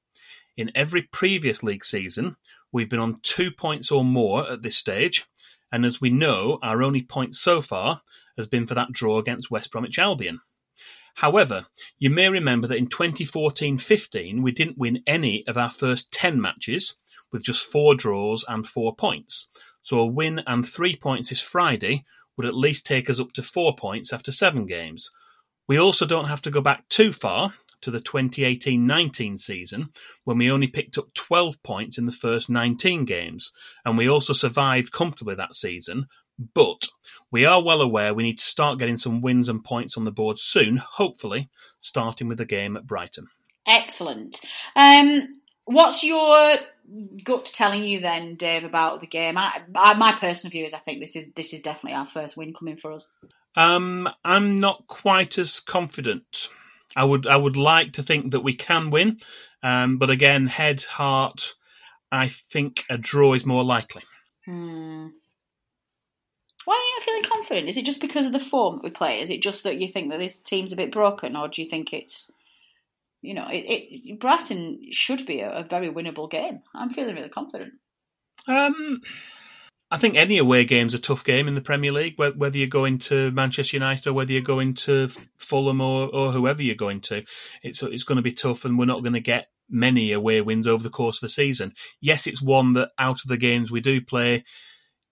In 0.57 0.73
every 0.75 1.03
previous 1.03 1.63
league 1.63 1.85
season, 1.85 2.37
we've 2.73 2.89
been 2.89 3.01
on 3.01 3.21
two 3.23 3.51
points 3.51 3.91
or 3.91 4.03
more 4.03 4.51
at 4.51 4.63
this 4.63 4.79
stage, 4.79 5.27
and 5.71 5.85
as 5.85 6.01
we 6.01 6.09
know, 6.09 6.59
our 6.63 6.83
only 6.83 7.03
point 7.03 7.37
so 7.37 7.61
far 7.61 8.01
has 8.39 8.47
been 8.47 8.67
for 8.67 8.75
that 8.77 8.93
draw 8.93 9.19
against 9.19 9.51
West 9.51 9.71
Bromwich 9.71 9.99
Albion. 9.99 10.41
However, 11.19 11.67
you 11.99 12.11
may 12.11 12.29
remember 12.29 12.69
that 12.69 12.79
in 12.79 12.87
2014-15 12.87 14.41
we 14.41 14.53
didn't 14.53 14.79
win 14.79 15.03
any 15.05 15.45
of 15.49 15.59
our 15.59 15.69
first 15.69 16.13
10 16.13 16.41
matches 16.41 16.95
with 17.33 17.43
just 17.43 17.65
four 17.65 17.97
draws 17.97 18.45
and 18.47 18.65
four 18.65 18.95
points. 18.95 19.49
So 19.83 19.99
a 19.99 20.07
win 20.07 20.41
and 20.47 20.65
three 20.65 20.95
points 20.95 21.31
this 21.31 21.41
Friday 21.41 22.05
would 22.37 22.47
at 22.47 22.55
least 22.55 22.87
take 22.87 23.11
us 23.11 23.19
up 23.19 23.33
to 23.33 23.43
four 23.43 23.75
points 23.75 24.13
after 24.13 24.31
seven 24.31 24.65
games. 24.65 25.11
We 25.67 25.77
also 25.77 26.07
don't 26.07 26.29
have 26.29 26.43
to 26.43 26.53
go 26.53 26.61
back 26.61 26.89
too 26.89 27.13
far 27.13 27.53
to 27.81 27.91
the 27.91 28.01
2018-19 28.01 29.41
season 29.41 29.89
when 30.23 30.39
we 30.39 30.53
only 30.53 30.69
picked 30.69 30.99
up 30.99 31.13
12 31.15 31.61
points 31.65 31.99
in 31.99 32.07
the 32.07 32.13
first 32.13 32.49
19 32.49 33.05
games 33.07 33.51
and 33.85 33.99
we 33.99 34.09
also 34.09 34.33
survived 34.33 34.93
comfortably 34.93 35.35
that 35.35 35.55
season 35.55 36.07
but 36.55 36.87
we 37.31 37.45
are 37.45 37.63
well 37.63 37.81
aware 37.81 38.15
we 38.15 38.23
need 38.23 38.39
to 38.39 38.45
start 38.45 38.79
getting 38.79 38.97
some 38.97 39.21
wins 39.21 39.49
and 39.49 39.65
points 39.65 39.97
on 39.97 40.05
the 40.05 40.11
board 40.11 40.39
soon 40.39 40.77
hopefully 40.77 41.49
starting 41.81 42.29
with 42.29 42.39
the 42.39 42.45
game 42.45 42.77
at 42.77 42.87
Brighton 42.87 43.27
Excellent. 43.69 44.41
Um, 44.77 45.41
what's 45.67 46.03
your 46.03 46.57
gut 47.23 47.45
telling 47.53 47.85
you 47.85 48.01
then, 48.01 48.35
Dave, 48.37 48.65
about 48.65 49.01
the 49.01 49.07
game? 49.07 49.37
I, 49.37 49.61
I, 49.75 49.93
my 49.93 50.13
personal 50.13 50.51
view 50.51 50.65
is 50.65 50.73
I 50.73 50.79
think 50.79 51.01
this 51.01 51.15
is 51.15 51.27
this 51.37 51.53
is 51.53 51.61
definitely 51.61 51.93
our 51.93 52.07
first 52.07 52.37
win 52.37 52.55
coming 52.55 52.79
for 52.79 52.93
us. 52.93 53.13
um, 53.57 54.09
I'm 54.25 54.59
not 54.59 54.87
quite 54.87 55.37
as 55.37 55.61
confident 55.61 56.49
I 56.97 57.05
would 57.05 57.27
I 57.27 57.37
would 57.37 57.57
like 57.57 57.93
to 57.95 58.03
think 58.03 58.33
that 58.33 58.41
we 58.41 58.55
can 58.55 58.89
win 58.91 59.19
um, 59.63 59.99
but 59.99 60.09
again 60.09 60.47
head 60.47 60.83
heart 60.85 61.53
I 62.11 62.29
think 62.29 62.85
a 62.89 62.97
draw 62.97 63.35
is 63.35 63.45
more 63.45 63.65
likely 63.65 64.03
Hmm. 64.47 65.09
Why 66.69 66.75
are 66.75 66.99
you 66.99 67.01
feeling 67.01 67.23
confident? 67.23 67.69
Is 67.71 67.79
it 67.79 67.87
just 67.87 68.03
because 68.03 68.27
of 68.27 68.33
the 68.33 68.39
form 68.39 68.77
that 68.77 68.85
we 68.85 68.91
play? 68.91 69.21
Is 69.23 69.31
it 69.31 69.41
just 69.41 69.65
that 69.65 69.81
you 69.81 69.89
think 69.89 70.11
that 70.11 70.19
this 70.19 70.39
team's 70.39 70.71
a 70.71 70.77
bit 70.77 70.93
broken, 70.93 71.35
or 71.35 71.49
do 71.49 71.63
you 71.63 71.71
think 71.71 71.95
it's, 71.95 72.31
you 73.23 73.33
know, 73.33 73.49
it, 73.49 73.65
it 73.67 74.21
Brighton 74.21 74.81
should 74.93 75.25
be 75.25 75.41
a, 75.41 75.51
a 75.51 75.65
very 75.65 75.89
winnable 75.89 76.31
game? 76.31 76.61
I'm 76.75 76.91
feeling 76.91 77.15
really 77.15 77.31
confident. 77.31 77.73
Um, 78.47 79.01
I 79.91 79.97
think 79.97 80.17
any 80.17 80.37
away 80.37 80.67
game's 80.67 80.93
a 80.93 80.99
tough 80.99 81.25
game 81.25 81.49
in 81.49 81.55
the 81.55 81.63
Premier 81.63 81.91
League, 81.91 82.17
whether 82.19 82.59
you're 82.59 82.69
going 82.69 82.99
to 82.99 83.31
Manchester 83.31 83.79
United 83.79 84.07
or 84.07 84.13
whether 84.13 84.33
you're 84.33 84.43
going 84.43 84.75
to 84.75 85.09
Fulham 85.39 85.81
or, 85.81 86.15
or 86.15 86.33
whoever 86.33 86.61
you're 86.61 86.75
going 86.75 87.01
to. 87.01 87.25
It's 87.63 87.83
it's 87.83 88.05
going 88.05 88.17
to 88.17 88.23
be 88.23 88.33
tough, 88.33 88.67
and 88.67 88.79
we're 88.79 88.85
not 88.85 89.01
going 89.01 89.15
to 89.15 89.21
get 89.21 89.47
many 89.71 90.13
away 90.13 90.43
wins 90.43 90.67
over 90.67 90.83
the 90.83 90.91
course 90.91 91.17
of 91.17 91.23
the 91.23 91.31
season. 91.31 91.73
Yes, 92.03 92.27
it's 92.27 92.43
one 92.43 92.75
that 92.75 92.91
out 92.99 93.23
of 93.23 93.29
the 93.29 93.39
games 93.39 93.71
we 93.71 93.81
do 93.81 94.03
play, 94.03 94.45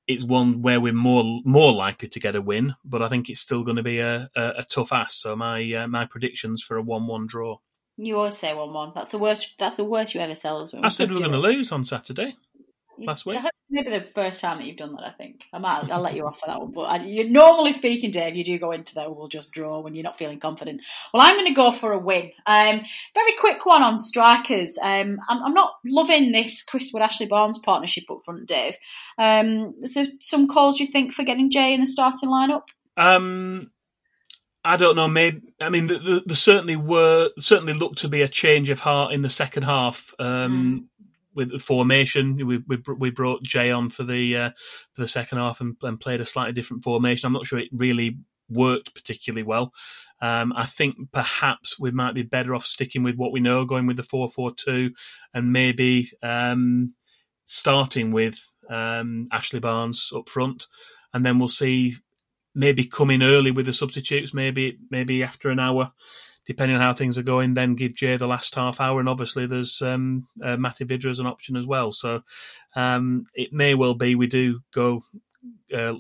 it's 0.06 0.24
one 0.24 0.62
where 0.62 0.80
we're 0.80 0.92
more 0.92 1.40
more 1.44 1.72
likely 1.72 2.08
to 2.08 2.20
get 2.20 2.36
a 2.36 2.40
win, 2.40 2.74
but 2.84 3.02
I 3.02 3.08
think 3.08 3.28
it's 3.28 3.40
still 3.40 3.64
going 3.64 3.76
to 3.76 3.82
be 3.82 3.98
a, 3.98 4.30
a, 4.36 4.52
a 4.58 4.64
tough 4.64 4.92
ask. 4.92 5.20
So 5.20 5.36
my 5.36 5.72
uh, 5.72 5.88
my 5.88 6.06
predictions 6.06 6.62
for 6.62 6.76
a 6.76 6.82
one-one 6.82 7.26
draw. 7.26 7.58
You 7.96 8.18
always 8.18 8.36
say 8.36 8.52
one-one. 8.52 8.92
That's 8.94 9.10
the 9.10 9.18
worst. 9.18 9.54
That's 9.58 9.76
the 9.76 9.84
worst 9.84 10.14
you 10.14 10.20
ever 10.20 10.34
tell 10.34 10.60
us. 10.60 10.72
when 10.72 10.84
I 10.84 10.88
said 10.88 11.08
we 11.08 11.14
were 11.14 11.20
going 11.20 11.32
to 11.32 11.38
lose 11.38 11.72
on 11.72 11.84
Saturday 11.84 12.36
last 12.98 13.26
week. 13.26 13.38
Maybe 13.68 13.90
the 13.90 14.06
first 14.14 14.40
time 14.40 14.58
that 14.58 14.66
you've 14.66 14.76
done 14.76 14.94
that. 14.94 15.04
I 15.04 15.10
think 15.10 15.44
I 15.52 15.58
might. 15.58 15.90
I'll 15.90 16.00
let 16.00 16.14
you 16.14 16.26
off 16.26 16.38
for 16.38 16.46
that 16.46 16.60
one. 16.60 16.70
But 16.72 16.82
I, 16.82 17.02
you, 17.02 17.28
normally 17.28 17.72
speaking, 17.72 18.10
Dave, 18.10 18.36
you 18.36 18.44
do 18.44 18.58
go 18.58 18.72
into 18.72 18.94
that. 18.94 19.14
We'll 19.14 19.28
just 19.28 19.50
draw 19.50 19.80
when 19.80 19.94
you're 19.94 20.04
not 20.04 20.18
feeling 20.18 20.38
confident. 20.38 20.82
Well, 21.12 21.22
I'm 21.22 21.34
going 21.34 21.46
to 21.46 21.52
go 21.52 21.72
for 21.72 21.92
a 21.92 21.98
win. 21.98 22.30
Um, 22.46 22.82
very 23.14 23.32
quick 23.38 23.66
one 23.66 23.82
on 23.82 23.98
strikers. 23.98 24.78
Um, 24.80 25.18
I'm, 25.28 25.42
I'm 25.42 25.54
not 25.54 25.72
loving 25.84 26.32
this 26.32 26.62
Chris 26.62 26.92
Wood 26.92 27.02
Ashley 27.02 27.26
Barnes 27.26 27.58
partnership 27.58 28.04
up 28.10 28.24
front, 28.24 28.46
Dave. 28.46 28.76
Um, 29.18 29.74
is 29.82 29.94
there 29.94 30.06
some 30.20 30.48
calls 30.48 30.78
you 30.78 30.86
think 30.86 31.12
for 31.12 31.24
getting 31.24 31.50
Jay 31.50 31.74
in 31.74 31.80
the 31.80 31.86
starting 31.86 32.28
lineup? 32.28 32.62
Um, 32.96 33.70
I 34.66 34.76
don't 34.76 34.96
know. 34.96 35.06
Maybe 35.06 35.42
I 35.60 35.68
mean, 35.70 35.86
there, 35.86 35.98
there, 35.98 36.20
there 36.26 36.36
certainly 36.36 36.76
were 36.76 37.30
certainly 37.38 37.72
looked 37.72 37.98
to 37.98 38.08
be 38.08 38.22
a 38.22 38.28
change 38.28 38.68
of 38.68 38.80
heart 38.80 39.12
in 39.12 39.22
the 39.22 39.28
second 39.28 39.62
half. 39.62 40.12
Um, 40.18 40.88
With 41.36 41.52
the 41.52 41.58
formation, 41.60 42.34
we, 42.36 42.58
we 42.66 42.78
we 42.98 43.10
brought 43.10 43.42
Jay 43.44 43.70
on 43.70 43.90
for 43.90 44.02
the 44.02 44.36
uh, 44.36 44.50
for 44.94 45.02
the 45.02 45.08
second 45.08 45.38
half 45.38 45.60
and, 45.60 45.76
and 45.82 46.00
played 46.00 46.20
a 46.20 46.26
slightly 46.26 46.52
different 46.52 46.82
formation. 46.82 47.26
I'm 47.26 47.32
not 47.32 47.46
sure 47.46 47.60
it 47.60 47.68
really 47.72 48.18
worked 48.48 48.94
particularly 48.94 49.42
well. 49.44 49.72
Um, 50.22 50.54
I 50.56 50.64
think 50.64 50.96
perhaps 51.12 51.78
we 51.78 51.90
might 51.90 52.14
be 52.14 52.22
better 52.22 52.54
off 52.54 52.64
sticking 52.64 53.02
with 53.04 53.16
what 53.16 53.32
we 53.32 53.40
know, 53.40 53.66
going 53.66 53.86
with 53.86 53.98
the 53.98 54.02
four 54.02 54.30
four 54.30 54.52
two, 54.54 54.90
and 55.34 55.52
maybe 55.52 56.10
um, 56.22 56.94
starting 57.44 58.12
with 58.12 58.38
um, 58.70 59.28
Ashley 59.30 59.60
Barnes 59.60 60.10
up 60.16 60.28
front, 60.28 60.66
and 61.12 61.24
then 61.24 61.38
we'll 61.38 61.48
see 61.48 61.96
maybe 62.54 62.84
come 62.86 63.10
in 63.10 63.22
early 63.22 63.50
with 63.50 63.66
the 63.66 63.72
substitutes, 63.74 64.32
maybe 64.32 64.78
maybe 64.90 65.22
after 65.22 65.50
an 65.50 65.60
hour, 65.60 65.92
depending 66.46 66.76
on 66.76 66.82
how 66.82 66.94
things 66.94 67.18
are 67.18 67.22
going. 67.22 67.54
Then 67.54 67.74
give 67.74 67.94
Jay 67.94 68.16
the 68.16 68.26
last 68.26 68.54
half 68.54 68.80
hour, 68.80 69.00
and 69.00 69.08
obviously 69.08 69.46
there's 69.46 69.82
um, 69.82 70.28
uh, 70.42 70.56
Matty 70.56 70.84
Vydra 70.84 71.10
as 71.10 71.20
an 71.20 71.26
option 71.26 71.56
as 71.56 71.66
well. 71.66 71.92
So 71.92 72.22
um, 72.74 73.26
it 73.34 73.52
may 73.52 73.74
well 73.74 73.94
be 73.94 74.14
we 74.14 74.26
do 74.26 74.60
go. 74.72 75.02
Uh, 75.74 75.94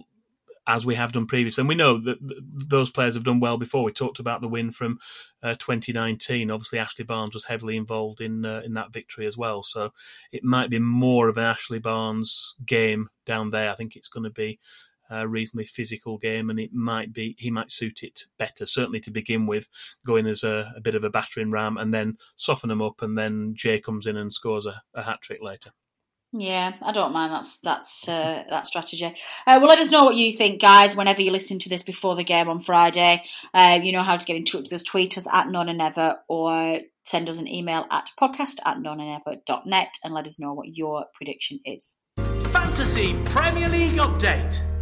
as 0.68 0.84
we 0.84 0.96
have 0.96 1.12
done 1.12 1.26
previously, 1.26 1.62
and 1.62 1.68
we 1.68 1.76
know 1.76 2.00
that 2.00 2.18
those 2.20 2.90
players 2.90 3.14
have 3.14 3.22
done 3.24 3.38
well 3.38 3.56
before. 3.56 3.84
We 3.84 3.92
talked 3.92 4.18
about 4.18 4.40
the 4.40 4.48
win 4.48 4.72
from 4.72 4.98
uh, 5.42 5.54
2019. 5.54 6.50
Obviously, 6.50 6.80
Ashley 6.80 7.04
Barnes 7.04 7.34
was 7.34 7.44
heavily 7.44 7.76
involved 7.76 8.20
in 8.20 8.44
uh, 8.44 8.62
in 8.64 8.74
that 8.74 8.92
victory 8.92 9.26
as 9.26 9.36
well. 9.36 9.62
So 9.62 9.92
it 10.32 10.42
might 10.42 10.68
be 10.68 10.80
more 10.80 11.28
of 11.28 11.36
an 11.36 11.44
Ashley 11.44 11.78
Barnes 11.78 12.56
game 12.66 13.08
down 13.26 13.50
there. 13.50 13.70
I 13.70 13.76
think 13.76 13.94
it's 13.94 14.08
going 14.08 14.24
to 14.24 14.30
be 14.30 14.58
a 15.10 15.26
reasonably 15.26 15.66
physical 15.66 16.18
game, 16.18 16.50
and 16.50 16.58
it 16.58 16.72
might 16.72 17.12
be 17.12 17.36
he 17.38 17.50
might 17.50 17.70
suit 17.70 18.02
it 18.02 18.24
better. 18.38 18.66
Certainly 18.66 19.00
to 19.00 19.10
begin 19.10 19.46
with, 19.46 19.68
going 20.04 20.26
as 20.26 20.44
a, 20.44 20.72
a 20.76 20.80
bit 20.80 20.94
of 20.94 21.04
a 21.04 21.10
battering 21.10 21.50
ram, 21.50 21.76
and 21.76 21.92
then 21.92 22.18
soften 22.36 22.70
him 22.70 22.82
up, 22.82 23.02
and 23.02 23.16
then 23.16 23.54
Jay 23.54 23.80
comes 23.80 24.06
in 24.06 24.16
and 24.16 24.32
scores 24.32 24.66
a, 24.66 24.82
a 24.94 25.02
hat 25.02 25.20
trick 25.22 25.42
later. 25.42 25.72
Yeah, 26.32 26.72
I 26.82 26.92
don't 26.92 27.12
mind 27.12 27.32
that's 27.32 27.60
that's 27.60 28.08
uh, 28.08 28.42
that 28.50 28.66
strategy. 28.66 29.06
Uh, 29.06 29.58
well, 29.60 29.68
let 29.68 29.78
us 29.78 29.90
know 29.90 30.04
what 30.04 30.16
you 30.16 30.36
think, 30.36 30.60
guys. 30.60 30.96
Whenever 30.96 31.22
you 31.22 31.30
listen 31.30 31.58
to 31.60 31.68
this 31.68 31.82
before 31.82 32.16
the 32.16 32.24
game 32.24 32.48
on 32.48 32.60
Friday, 32.60 33.24
uh, 33.54 33.78
you 33.82 33.92
know 33.92 34.02
how 34.02 34.16
to 34.16 34.26
get 34.26 34.36
in 34.36 34.44
touch 34.44 34.64
with 34.64 34.72
us. 34.72 34.82
Tweet 34.82 35.16
us 35.16 35.26
at 35.32 35.48
No 35.48 35.62
Nay 35.62 35.72
Never, 35.72 36.18
or 36.28 36.80
send 37.04 37.30
us 37.30 37.38
an 37.38 37.48
email 37.48 37.86
at 37.90 38.10
podcast 38.20 38.56
at 38.64 38.78
noneandever.net 38.78 39.94
and 40.02 40.12
let 40.12 40.26
us 40.26 40.38
know 40.38 40.52
what 40.52 40.66
your 40.68 41.06
prediction 41.14 41.60
is. 41.64 41.94
Fantasy 42.50 43.14
Premier 43.26 43.68
League 43.68 43.96
update. 43.96 44.75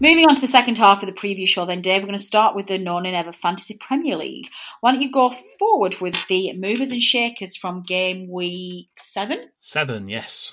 Moving 0.00 0.26
on 0.26 0.34
to 0.34 0.40
the 0.40 0.48
second 0.48 0.78
half 0.78 1.02
of 1.02 1.06
the 1.06 1.12
preview 1.12 1.46
show, 1.46 1.64
then, 1.64 1.80
Dave, 1.80 2.02
we're 2.02 2.08
going 2.08 2.18
to 2.18 2.24
start 2.24 2.56
with 2.56 2.66
the 2.66 2.76
No 2.76 2.98
Nay 2.98 3.12
Never 3.12 3.30
Fantasy 3.30 3.76
Premier 3.78 4.16
League. 4.16 4.48
Why 4.80 4.90
don't 4.90 5.00
you 5.00 5.12
go 5.12 5.32
forward 5.58 6.00
with 6.00 6.16
the 6.28 6.52
movers 6.54 6.90
and 6.90 7.00
shakers 7.00 7.56
from 7.56 7.82
game 7.82 8.28
week 8.28 8.88
seven? 8.98 9.50
Seven, 9.58 10.08
yes. 10.08 10.52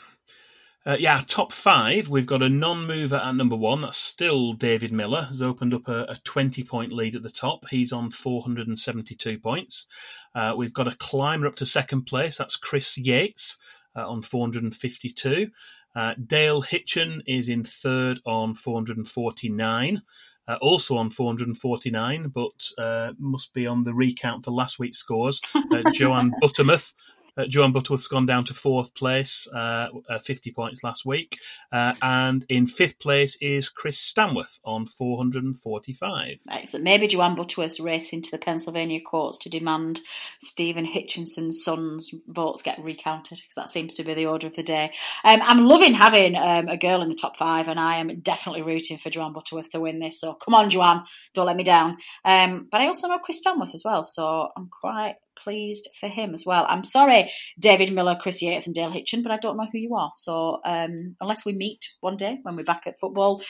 Uh, 0.85 0.97
yeah, 0.99 1.21
top 1.27 1.51
five. 1.51 2.07
We've 2.07 2.25
got 2.25 2.41
a 2.41 2.49
non-mover 2.49 3.17
at 3.17 3.35
number 3.35 3.55
one. 3.55 3.81
That's 3.81 3.97
still 3.97 4.53
David 4.53 4.91
Miller. 4.91 5.23
Has 5.23 5.41
opened 5.41 5.73
up 5.73 5.87
a, 5.87 6.03
a 6.03 6.19
twenty-point 6.23 6.93
lead 6.93 7.15
at 7.15 7.23
the 7.23 7.29
top. 7.29 7.67
He's 7.69 7.91
on 7.91 8.11
four 8.11 8.41
hundred 8.41 8.67
and 8.67 8.79
seventy-two 8.79 9.39
points. 9.39 9.87
Uh, 10.33 10.53
we've 10.55 10.73
got 10.73 10.87
a 10.87 10.95
climber 10.95 11.47
up 11.47 11.57
to 11.57 11.65
second 11.65 12.03
place. 12.03 12.37
That's 12.37 12.55
Chris 12.55 12.97
Yates 12.97 13.57
uh, 13.95 14.07
on 14.07 14.21
four 14.21 14.45
hundred 14.45 14.63
and 14.63 14.75
fifty-two. 14.75 15.49
Uh, 15.95 16.13
Dale 16.27 16.61
Hitchen 16.61 17.21
is 17.25 17.49
in 17.49 17.63
third 17.63 18.19
on 18.25 18.55
four 18.55 18.75
hundred 18.75 18.97
and 18.97 19.07
forty-nine. 19.07 20.01
Uh, 20.47 20.57
also 20.61 20.97
on 20.97 21.11
449, 21.11 22.29
but 22.29 22.83
uh, 22.83 23.13
must 23.19 23.53
be 23.53 23.67
on 23.67 23.83
the 23.83 23.93
recount 23.93 24.43
for 24.43 24.49
last 24.49 24.79
week's 24.79 24.97
scores. 24.97 25.39
Uh, 25.53 25.83
Joanne 25.93 26.33
Buttermouth 26.41 26.91
uh, 27.39 27.45
Joan 27.47 27.71
Butterworth's 27.71 28.07
gone 28.07 28.25
down 28.25 28.45
to 28.45 28.53
fourth 28.53 28.93
place, 28.93 29.47
uh, 29.53 29.87
uh, 30.09 30.19
50 30.19 30.51
points 30.51 30.83
last 30.83 31.05
week. 31.05 31.37
Uh, 31.71 31.93
and 32.01 32.45
in 32.49 32.67
fifth 32.67 32.99
place 32.99 33.37
is 33.39 33.69
Chris 33.69 33.99
Stanworth 33.99 34.59
on 34.65 34.85
445. 34.85 36.39
Excellent. 36.51 36.83
Maybe 36.83 37.07
Joanne 37.07 37.35
Butterworth's 37.35 37.79
racing 37.79 38.23
to 38.23 38.31
the 38.31 38.37
Pennsylvania 38.37 38.99
courts 39.01 39.37
to 39.39 39.49
demand 39.49 40.01
Stephen 40.41 40.85
Hitchinson's 40.85 41.63
son's 41.63 42.11
votes 42.27 42.61
get 42.61 42.83
recounted 42.83 43.37
because 43.37 43.55
that 43.55 43.69
seems 43.69 43.93
to 43.95 44.03
be 44.03 44.13
the 44.13 44.25
order 44.25 44.47
of 44.47 44.55
the 44.55 44.63
day. 44.63 44.91
Um, 45.23 45.41
I'm 45.41 45.65
loving 45.65 45.93
having 45.93 46.35
um, 46.35 46.67
a 46.67 46.77
girl 46.77 47.01
in 47.01 47.09
the 47.09 47.15
top 47.15 47.37
five, 47.37 47.67
and 47.67 47.79
I 47.79 47.97
am 47.99 48.19
definitely 48.19 48.63
rooting 48.63 48.97
for 48.97 49.09
Joanne 49.09 49.33
Butterworth 49.33 49.71
to 49.71 49.79
win 49.79 49.99
this. 49.99 50.19
So 50.19 50.33
come 50.33 50.53
on, 50.53 50.69
Joanne, 50.69 51.03
don't 51.33 51.45
let 51.45 51.55
me 51.55 51.63
down. 51.63 51.97
Um, 52.25 52.67
but 52.71 52.81
I 52.81 52.87
also 52.87 53.07
know 53.07 53.19
Chris 53.19 53.39
Stanworth 53.39 53.73
as 53.73 53.83
well, 53.85 54.03
so 54.03 54.49
I'm 54.55 54.69
quite 54.69 55.15
pleased 55.43 55.87
for 55.99 56.07
him 56.07 56.33
as 56.33 56.45
well. 56.45 56.65
I'm 56.67 56.83
sorry, 56.83 57.31
David 57.59 57.93
Miller, 57.93 58.17
Chris 58.19 58.41
Yates, 58.41 58.65
and 58.67 58.75
Dale 58.75 58.91
Hitchen, 58.91 59.23
but 59.23 59.31
I 59.31 59.37
don't 59.37 59.57
know 59.57 59.67
who 59.71 59.77
you 59.77 59.95
are. 59.95 60.11
So 60.17 60.59
um, 60.65 61.15
unless 61.21 61.45
we 61.45 61.53
meet 61.53 61.85
one 62.01 62.17
day 62.17 62.39
when 62.43 62.55
we're 62.55 62.63
back 62.63 62.83
at 62.87 62.99
football, 62.99 63.41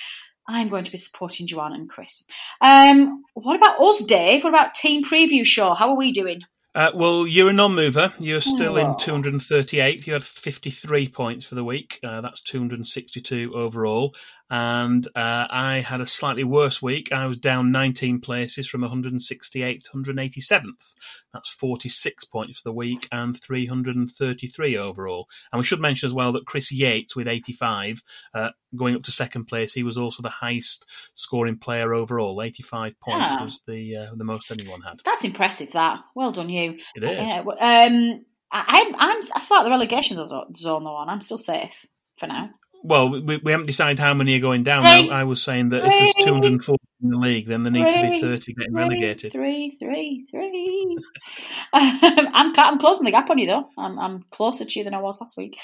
I'm 0.47 0.69
going 0.69 0.84
to 0.86 0.91
be 0.91 0.97
supporting 0.97 1.45
Joanne 1.47 1.73
and 1.73 1.89
Chris. 1.89 2.23
Um, 2.62 3.23
what 3.34 3.56
about 3.56 3.80
us, 3.82 4.04
Dave? 4.04 4.43
What 4.43 4.49
about 4.54 4.73
team 4.73 5.04
preview 5.04 5.45
show? 5.45 5.73
How 5.75 5.89
are 5.89 5.95
we 5.97 6.12
doing? 6.12 6.41
Uh, 6.75 6.91
well, 6.95 7.25
you're 7.28 7.49
a 7.49 7.54
non-mover. 7.54 8.13
You're 8.19 8.41
still 8.41 8.78
Oh. 8.78 8.78
in 8.78 8.93
238th. 8.95 10.06
You 10.06 10.13
had 10.13 10.23
53 10.23 11.10
points 11.10 11.45
for 11.45 11.56
the 11.56 11.63
week. 11.63 11.99
Uh, 12.04 12.21
that's 12.21 12.41
262 12.41 13.54
overall. 13.56 14.15
And 14.50 15.08
uh, 15.16 15.48
I 15.50 15.82
had 15.86 16.02
a 16.02 16.08
slightly 16.08 16.44
worse 16.44 16.82
week. 16.82 17.12
I 17.12 17.28
was 17.28 17.38
down 17.38 17.72
19 17.72 18.20
places 18.22 18.68
from 18.68 18.82
168 18.82 19.84
to 19.84 19.92
187th. 19.92 20.94
That's 21.34 21.50
46 21.50 22.26
points 22.26 22.60
for 22.60 22.70
the 22.70 22.74
week 22.74 23.08
and 23.12 23.40
333 23.40 24.78
overall. 24.78 25.28
And 25.52 25.60
we 25.60 25.64
should 25.66 25.80
mention 25.80 26.08
as 26.08 26.14
well 26.14 26.32
that 26.34 26.46
Chris 26.46 26.72
Yates 26.72 27.16
with 27.16 27.28
85, 27.28 28.02
uh, 28.34 28.50
going 28.76 28.96
up 28.96 29.04
to 29.04 29.12
second 29.12 29.46
place, 29.46 29.74
he 29.74 29.84
was 29.84 29.98
also 29.98 30.24
the 30.24 30.30
highest 30.30 30.86
scoring 31.14 31.58
player 31.58 31.94
overall. 31.94 32.42
85 32.42 33.00
points 33.00 33.32
Yeah. 33.32 33.44
was 33.44 33.62
the 33.68 33.96
uh, 33.98 34.16
the 34.16 34.24
most 34.24 34.52
anyone 34.52 34.82
had. 34.82 35.02
That's 35.06 35.24
impressive. 35.24 35.72
That 35.74 36.00
well 36.16 36.32
done, 36.32 36.50
you. 36.50 36.80
It 36.96 37.04
is. 37.04 37.12
Yeah, 37.12 37.40
um, 37.42 38.26
I, 38.52 38.66
I'm 38.88 38.96
I'm 38.96 39.22
I 39.36 39.42
start 39.42 39.64
the 39.66 39.70
relegation 39.70 40.18
zone 40.26 40.56
zone 40.56 40.84
though, 40.84 41.00
and 41.02 41.12
I'm 41.12 41.22
still 41.22 41.38
safe 41.38 41.86
for 42.18 42.26
now. 42.28 42.50
Well, 42.84 43.10
we, 43.10 43.38
we 43.38 43.52
haven't 43.52 43.68
decided 43.68 44.00
how 44.00 44.13
many 44.13 44.38
are 44.38 44.42
going 44.42 44.63
down. 44.63 44.84
Three. 44.86 45.10
I, 45.10 45.22
I 45.22 45.24
was 45.26 45.42
saying 45.42 45.70
that 45.70 45.86
if 45.86 45.92
there's 45.92 46.13
Three. 46.15 46.24
240 46.26 46.80
in 47.02 47.10
the 47.10 47.18
league, 47.18 47.48
then 47.48 47.63
there 47.63 47.72
need 47.72 47.92
to 47.92 48.02
be 48.02 48.22
30 48.22 48.54
getting 48.54 48.74
Three, 48.74 48.84
relegated. 48.84 49.32
Three, 49.32 49.76
three, 49.80 50.26
three. 50.30 50.98
I'm 51.74 52.54
I'm 52.58 52.80
closing 52.80 53.06
the 53.06 53.12
gap 53.12 53.30
on 53.30 53.38
you 53.38 53.48
though. 53.48 53.70
I'm 53.78 54.00
I'm 54.00 54.26
closer 54.32 54.65
to 54.65 54.80
you 54.80 54.84
than 54.84 54.94
I 54.94 55.02
was 55.02 55.20
last 55.20 55.38
week. 55.38 55.60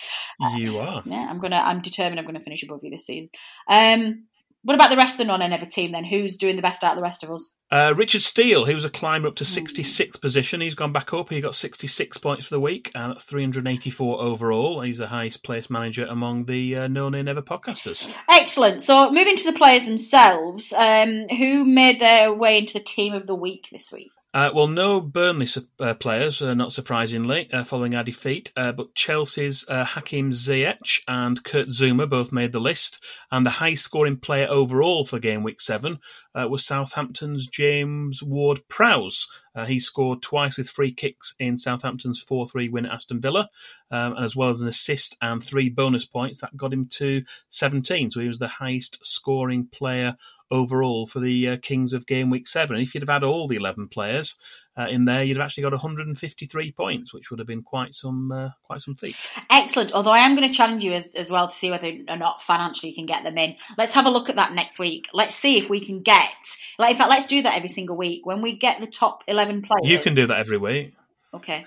You 0.56 0.78
are. 0.80 1.04
Yeah, 1.06 1.28
I'm 1.30 1.40
gonna. 1.40 1.58
I'm 1.58 1.82
determined. 1.82 2.20
I'm 2.20 2.26
gonna 2.26 2.40
finish 2.40 2.64
above 2.64 2.82
you 2.84 2.92
this 2.92 3.06
season. 3.06 3.30
Um, 3.68 4.26
what 4.66 4.76
about 4.76 4.90
the 4.90 4.98
rest 4.98 5.14
of 5.14 5.20
the 5.20 5.26
non-Ever 5.26 5.66
team 5.68 5.92
then? 5.94 6.04
Who's 6.04 6.36
doing 6.38 6.56
the 6.58 6.62
best 6.62 6.84
out 6.84 6.92
of 6.92 6.98
the 6.98 7.04
rest 7.04 7.24
of 7.24 7.32
us? 7.32 7.54
Uh, 7.72 7.94
Richard 7.96 8.22
Steele, 8.22 8.66
he 8.66 8.74
was 8.76 8.84
a 8.86 8.90
climber 8.90 9.28
up 9.28 9.36
to 9.36 9.44
Hmm. 9.46 9.48
66th 9.50 10.20
position. 10.20 10.60
He's 10.62 10.76
gone 10.76 10.92
back 10.92 11.14
up. 11.14 11.30
He 11.30 11.40
got 11.42 11.56
66 11.56 12.18
points 12.18 12.48
for 12.48 12.56
the 12.56 12.60
week, 12.60 12.92
and 12.96 13.12
that's 13.14 13.24
384 13.24 14.22
overall. 14.22 14.82
He's 14.82 14.98
the 14.98 15.08
highest 15.08 15.44
placed 15.44 15.70
manager 15.70 16.06
among 16.10 16.46
the 16.46 16.76
uh, 16.76 16.88
No 16.88 17.10
Nay 17.10 17.24
Never 17.24 17.42
podcasters. 17.42 18.14
Excellent. 18.30 18.84
So 18.84 19.12
moving 19.12 19.38
to 19.38 19.52
the 19.52 19.58
players 19.58 19.86
themselves, 19.86 20.74
um, 20.74 21.28
who 21.30 21.64
made 21.64 22.00
their 22.02 22.34
way 22.34 22.58
into 22.58 22.74
the 22.74 22.84
team 22.84 23.14
of 23.14 23.26
the 23.28 23.36
week 23.36 23.68
this 23.72 23.92
week? 23.92 24.12
Uh, 24.36 24.52
well, 24.54 24.68
no 24.68 25.00
Burnley 25.00 25.48
uh, 25.80 25.94
players, 25.94 26.42
uh, 26.42 26.54
not 26.54 26.74
surprisingly, 26.74 27.50
uh, 27.54 27.64
following 27.64 27.96
our 27.96 28.04
defeat, 28.04 28.52
uh, 28.58 28.74
but 28.74 28.94
Chelsea's 28.94 29.64
uh, 29.70 29.86
Hakim 29.86 30.32
Ziyech 30.32 31.00
and 31.08 31.42
Kurt 31.42 31.70
Zouma 31.70 32.10
both 32.10 32.34
made 32.34 32.52
the 32.52 32.60
list. 32.60 33.02
And 33.32 33.46
the 33.46 33.50
high 33.50 33.76
scoring 33.76 34.18
player 34.18 34.48
overall 34.50 35.06
for 35.06 35.20
game 35.20 35.42
week 35.42 35.62
seven 35.62 36.00
uh, 36.40 36.48
was 36.48 36.66
Southampton's 36.66 37.48
James 37.48 38.22
Ward 38.22 38.62
Prowse. 38.68 39.28
Uh, 39.56 39.66
he 39.66 39.80
scored 39.80 40.22
twice 40.22 40.58
with 40.58 40.70
free 40.70 40.94
kicks 40.94 41.34
in 41.40 41.58
Southampton's 41.58 42.22
4 42.22 42.48
3 42.48 42.70
win 42.70 42.86
at 42.86 42.92
Aston 42.92 43.22
Villa, 43.22 43.50
um, 43.92 44.14
and 44.16 44.26
as 44.26 44.36
well 44.36 44.50
as 44.50 44.62
an 44.62 44.68
assist 44.68 45.16
and 45.22 45.44
three 45.44 45.70
bonus 45.70 46.06
points. 46.06 46.42
That 46.42 46.58
got 46.58 46.74
him 46.74 46.88
to 46.94 47.24
17. 47.50 48.12
So 48.12 48.20
he 48.20 48.28
was 48.28 48.40
the 48.40 48.48
highest 48.48 49.00
scoring 49.06 49.68
player 49.72 50.16
overall 50.52 51.08
for 51.08 51.20
the 51.20 51.50
uh, 51.50 51.58
Kings 51.62 51.94
of 51.94 52.06
Game 52.06 52.30
Week 52.30 52.48
7. 52.48 52.76
And 52.76 52.86
if 52.86 52.94
you'd 52.94 53.02
have 53.02 53.10
had 53.10 53.24
all 53.24 53.48
the 53.48 53.56
11 53.56 53.88
players 53.88 54.36
uh, 54.78 54.88
in 54.90 55.06
there, 55.06 55.24
you'd 55.24 55.38
have 55.38 55.46
actually 55.46 55.64
got 55.64 55.72
153 55.72 56.72
points, 56.74 57.14
which 57.14 57.30
would 57.30 57.40
have 57.40 57.48
been 57.48 57.64
quite 57.64 57.96
some 57.96 58.32
uh, 58.32 58.50
quite 58.64 58.82
some 58.82 58.96
feat. 58.96 59.16
Excellent. 59.50 59.94
Although 59.94 60.12
I 60.12 60.20
am 60.20 60.36
going 60.36 60.48
to 60.50 60.54
challenge 60.54 60.84
you 60.84 60.94
as, 60.94 61.06
as 61.16 61.32
well 61.32 61.48
to 61.48 61.56
see 61.56 61.72
whether 61.72 61.92
or 62.10 62.18
not 62.18 62.42
financially 62.42 62.90
you 62.90 62.96
can 62.96 63.06
get 63.06 63.24
them 63.24 63.38
in. 63.38 63.56
Let's 63.78 63.94
have 63.94 64.06
a 64.06 64.10
look 64.10 64.30
at 64.30 64.36
that 64.36 64.54
next 64.54 64.78
week. 64.78 65.08
Let's 65.14 65.36
see 65.36 65.58
if 65.58 65.70
we 65.70 65.80
can 65.80 66.02
get. 66.02 66.30
Like, 66.78 66.92
in 66.92 66.98
fact, 66.98 67.10
let's 67.10 67.28
do 67.28 67.42
that 67.44 67.56
every 67.56 67.70
single 67.70 67.96
week 67.96 68.26
when 68.26 68.42
we 68.42 68.58
get 68.58 68.82
the 68.82 68.88
top 68.88 69.24
eleven 69.28 69.62
players. 69.62 69.90
You 69.90 70.00
can 70.00 70.16
do 70.16 70.28
that 70.28 70.40
every 70.40 70.58
week. 70.58 70.94
Okay, 71.36 71.66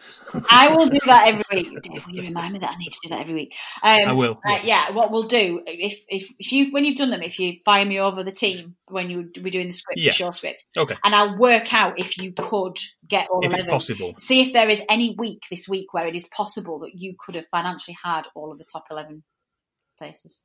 I 0.51 0.75
will 0.75 0.89
do 0.89 0.99
that 1.07 1.29
every 1.29 1.45
week. 1.53 1.83
Dave, 1.83 2.07
will 2.07 2.15
you 2.15 2.23
remind 2.23 2.55
me 2.55 2.59
that 2.61 2.71
I 2.71 2.77
need 2.79 2.91
to 2.91 2.99
do 3.03 3.09
that 3.11 3.21
every 3.21 3.35
week? 3.35 3.55
Um, 3.83 4.09
I 4.09 4.13
will, 4.13 4.41
Uh, 4.49 4.61
yeah, 4.65 4.93
what 4.93 5.11
we'll 5.11 5.25
do 5.29 5.61
if 5.67 6.05
if 6.09 6.31
if 6.39 6.53
you 6.53 6.73
when 6.73 6.85
you've 6.85 6.97
done 6.97 7.11
them, 7.11 7.23
if 7.23 7.39
you 7.39 7.57
fire 7.65 7.85
me 7.85 8.01
over 8.01 8.25
the 8.25 8.33
team 8.33 8.77
when 8.87 9.11
you 9.11 9.25
be 9.25 9.51
doing 9.51 9.67
the 9.67 9.73
script, 9.73 10.01
Yeah. 10.01 10.11
the 10.11 10.15
show 10.15 10.31
script, 10.31 10.65
Okay. 10.77 10.97
and 11.05 11.15
I'll 11.15 11.37
work 11.39 11.75
out 11.75 11.99
if 12.01 12.17
you 12.23 12.33
could 12.33 12.79
get 13.07 13.29
all 13.29 13.45
If 13.45 13.53
it's 13.53 13.65
possible. 13.65 14.15
See 14.19 14.41
if 14.41 14.53
there 14.53 14.71
is 14.71 14.83
any 14.89 15.15
week 15.19 15.43
this 15.51 15.69
week 15.69 15.93
where 15.93 16.07
it 16.07 16.15
is 16.17 16.27
possible 16.29 16.79
that 16.81 16.95
you 16.95 17.15
could 17.19 17.35
have 17.35 17.47
financially 17.51 17.97
had 18.03 18.23
all 18.35 18.51
of 18.51 18.59
the 18.59 18.65
top 18.65 18.85
eleven 18.91 19.23
places. 19.99 20.45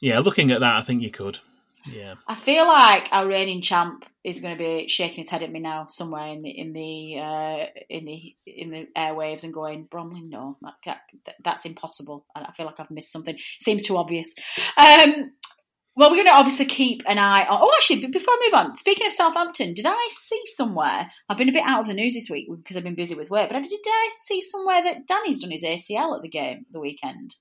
Yeah, 0.00 0.20
looking 0.20 0.52
at 0.52 0.60
that, 0.60 0.76
I 0.76 0.82
think 0.82 1.02
you 1.02 1.10
could. 1.10 1.40
Yeah. 1.86 2.14
I 2.26 2.34
feel 2.34 2.66
like 2.66 3.08
our 3.12 3.26
reigning 3.26 3.60
champ 3.60 4.04
is 4.22 4.40
going 4.40 4.56
to 4.56 4.62
be 4.62 4.88
shaking 4.88 5.18
his 5.18 5.28
head 5.28 5.42
at 5.42 5.52
me 5.52 5.60
now 5.60 5.86
somewhere 5.88 6.28
in 6.28 6.42
the 6.42 6.50
in 6.50 6.72
the 6.72 7.18
uh, 7.18 7.66
in 7.90 8.04
the 8.04 8.34
in 8.46 8.70
the 8.70 8.88
airwaves 8.96 9.44
and 9.44 9.52
going 9.52 9.84
Bromley, 9.90 10.22
no, 10.22 10.56
that, 10.62 10.98
that, 11.26 11.34
that's 11.42 11.66
impossible. 11.66 12.26
I 12.34 12.42
I 12.42 12.52
feel 12.52 12.66
like 12.66 12.80
I've 12.80 12.90
missed 12.90 13.12
something. 13.12 13.38
Seems 13.60 13.82
too 13.82 13.96
obvious. 13.96 14.34
Um, 14.76 15.32
well, 15.96 16.10
we're 16.10 16.16
going 16.16 16.26
to 16.26 16.34
obviously 16.34 16.64
keep 16.64 17.02
an 17.06 17.18
eye 17.18 17.44
on. 17.44 17.58
Oh, 17.60 17.70
actually, 17.76 18.06
before 18.08 18.34
I 18.34 18.48
move 18.48 18.54
on, 18.54 18.76
speaking 18.76 19.06
of 19.06 19.12
Southampton, 19.12 19.74
did 19.74 19.86
I 19.86 20.08
see 20.10 20.42
somewhere? 20.46 21.10
I've 21.28 21.38
been 21.38 21.48
a 21.48 21.52
bit 21.52 21.62
out 21.64 21.82
of 21.82 21.86
the 21.86 21.94
news 21.94 22.14
this 22.14 22.28
week 22.28 22.48
because 22.50 22.76
I've 22.76 22.82
been 22.82 22.96
busy 22.96 23.14
with 23.14 23.30
work, 23.30 23.48
but 23.48 23.62
did 23.62 23.80
I 23.86 24.10
see 24.24 24.40
somewhere 24.40 24.82
that 24.82 25.06
Danny's 25.06 25.40
done 25.40 25.52
his 25.52 25.62
ACL 25.62 26.16
at 26.16 26.22
the 26.22 26.28
game 26.28 26.66
the 26.72 26.80
weekend? 26.80 27.36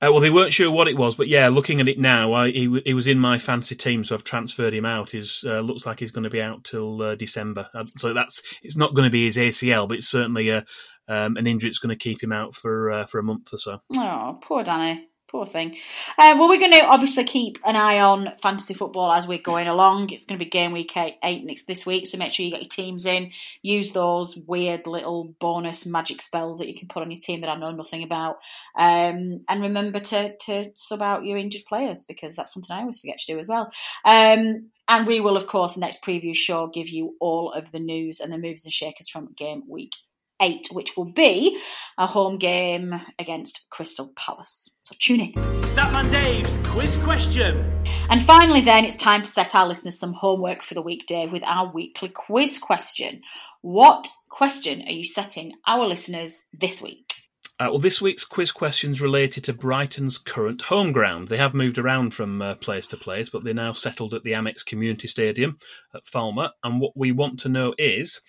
Uh, 0.00 0.12
well, 0.12 0.20
they 0.20 0.30
weren't 0.30 0.52
sure 0.52 0.70
what 0.70 0.86
it 0.86 0.96
was, 0.96 1.16
but 1.16 1.26
yeah, 1.26 1.48
looking 1.48 1.80
at 1.80 1.88
it 1.88 1.98
now, 1.98 2.32
I, 2.32 2.50
he, 2.52 2.80
he 2.86 2.94
was 2.94 3.08
in 3.08 3.18
my 3.18 3.36
fancy 3.38 3.74
team, 3.74 4.04
so 4.04 4.14
I've 4.14 4.22
transferred 4.22 4.72
him 4.72 4.84
out. 4.84 5.10
He's 5.10 5.44
uh, 5.44 5.58
looks 5.60 5.86
like 5.86 5.98
he's 5.98 6.12
going 6.12 6.22
to 6.24 6.30
be 6.30 6.40
out 6.40 6.62
till 6.62 7.02
uh, 7.02 7.14
December. 7.16 7.68
Uh, 7.74 7.84
So 7.96 8.12
that's 8.12 8.40
it's 8.62 8.76
not 8.76 8.94
going 8.94 9.06
to 9.06 9.12
be 9.12 9.26
his 9.26 9.36
ACL, 9.36 9.88
but 9.88 9.98
it's 9.98 10.08
certainly 10.08 10.50
a 10.50 10.64
um, 11.08 11.36
an 11.36 11.46
injury 11.46 11.70
that's 11.70 11.78
going 11.78 11.96
to 11.96 12.02
keep 12.02 12.22
him 12.22 12.32
out 12.32 12.54
for 12.54 12.92
uh, 12.92 13.06
for 13.06 13.18
a 13.18 13.24
month 13.24 13.52
or 13.52 13.58
so. 13.58 13.78
Oh, 13.96 14.38
poor 14.42 14.62
Danny. 14.62 15.08
Poor 15.28 15.44
thing. 15.44 15.76
Uh, 16.16 16.36
well, 16.38 16.48
we're 16.48 16.58
going 16.58 16.72
to 16.72 16.86
obviously 16.86 17.22
keep 17.24 17.58
an 17.62 17.76
eye 17.76 18.00
on 18.00 18.32
fantasy 18.40 18.72
football 18.72 19.12
as 19.12 19.26
we're 19.26 19.36
going 19.36 19.68
along. 19.68 20.08
It's 20.08 20.24
going 20.24 20.38
to 20.38 20.44
be 20.44 20.50
game 20.50 20.72
week 20.72 20.96
eight, 20.96 21.16
eight 21.22 21.44
next 21.44 21.66
this 21.66 21.84
week, 21.84 22.08
so 22.08 22.16
make 22.16 22.32
sure 22.32 22.46
you 22.46 22.52
get 22.52 22.62
your 22.62 22.70
teams 22.70 23.04
in. 23.04 23.32
Use 23.60 23.92
those 23.92 24.38
weird 24.38 24.86
little 24.86 25.34
bonus 25.38 25.84
magic 25.84 26.22
spells 26.22 26.60
that 26.60 26.68
you 26.68 26.78
can 26.78 26.88
put 26.88 27.02
on 27.02 27.10
your 27.10 27.20
team 27.20 27.42
that 27.42 27.50
I 27.50 27.58
know 27.58 27.72
nothing 27.72 28.02
about. 28.02 28.36
Um, 28.74 29.44
and 29.48 29.60
remember 29.60 30.00
to 30.00 30.34
to 30.46 30.70
sub 30.74 31.02
out 31.02 31.26
your 31.26 31.36
injured 31.36 31.66
players 31.68 32.04
because 32.04 32.34
that's 32.34 32.54
something 32.54 32.74
I 32.74 32.80
always 32.80 32.98
forget 32.98 33.18
to 33.18 33.34
do 33.34 33.38
as 33.38 33.48
well. 33.48 33.70
Um, 34.06 34.70
and 34.88 35.06
we 35.06 35.20
will, 35.20 35.36
of 35.36 35.46
course, 35.46 35.76
next 35.76 36.00
preview 36.00 36.34
show 36.34 36.68
give 36.68 36.88
you 36.88 37.16
all 37.20 37.52
of 37.52 37.70
the 37.70 37.80
news 37.80 38.20
and 38.20 38.32
the 38.32 38.38
moves 38.38 38.64
and 38.64 38.72
shakers 38.72 39.10
from 39.10 39.34
game 39.36 39.64
week 39.68 39.92
eight, 40.40 40.68
which 40.72 40.96
will 40.96 41.10
be 41.12 41.60
a 41.96 42.06
home 42.06 42.38
game 42.38 42.94
against 43.18 43.66
Crystal 43.70 44.12
Palace. 44.16 44.70
So 44.84 44.94
tune 44.98 45.20
in. 45.20 45.32
Statman 45.32 46.10
Dave's 46.10 46.58
quiz 46.68 46.96
question. 46.98 47.84
And 48.08 48.22
finally, 48.22 48.60
then, 48.60 48.84
it's 48.84 48.96
time 48.96 49.22
to 49.22 49.30
set 49.30 49.54
our 49.54 49.66
listeners 49.66 49.98
some 49.98 50.14
homework 50.14 50.62
for 50.62 50.74
the 50.74 50.82
week, 50.82 51.06
Dave, 51.06 51.32
with 51.32 51.42
our 51.42 51.72
weekly 51.72 52.08
quiz 52.08 52.58
question. 52.58 53.22
What 53.60 54.08
question 54.28 54.82
are 54.82 54.92
you 54.92 55.06
setting 55.06 55.52
our 55.66 55.86
listeners 55.86 56.44
this 56.52 56.80
week? 56.80 57.12
Uh, 57.60 57.66
well, 57.70 57.80
this 57.80 58.00
week's 58.00 58.24
quiz 58.24 58.52
questions 58.52 59.00
related 59.00 59.42
to 59.42 59.52
Brighton's 59.52 60.16
current 60.16 60.62
home 60.62 60.92
ground. 60.92 61.26
They 61.26 61.38
have 61.38 61.54
moved 61.54 61.76
around 61.76 62.14
from 62.14 62.40
uh, 62.40 62.54
place 62.54 62.86
to 62.88 62.96
place, 62.96 63.30
but 63.30 63.42
they're 63.42 63.52
now 63.52 63.72
settled 63.72 64.14
at 64.14 64.22
the 64.22 64.30
Amex 64.30 64.64
Community 64.64 65.08
Stadium 65.08 65.58
at 65.92 66.04
Falmer. 66.04 66.50
And 66.62 66.80
what 66.80 66.92
we 66.96 67.10
want 67.10 67.40
to 67.40 67.48
know 67.48 67.74
is 67.76 68.20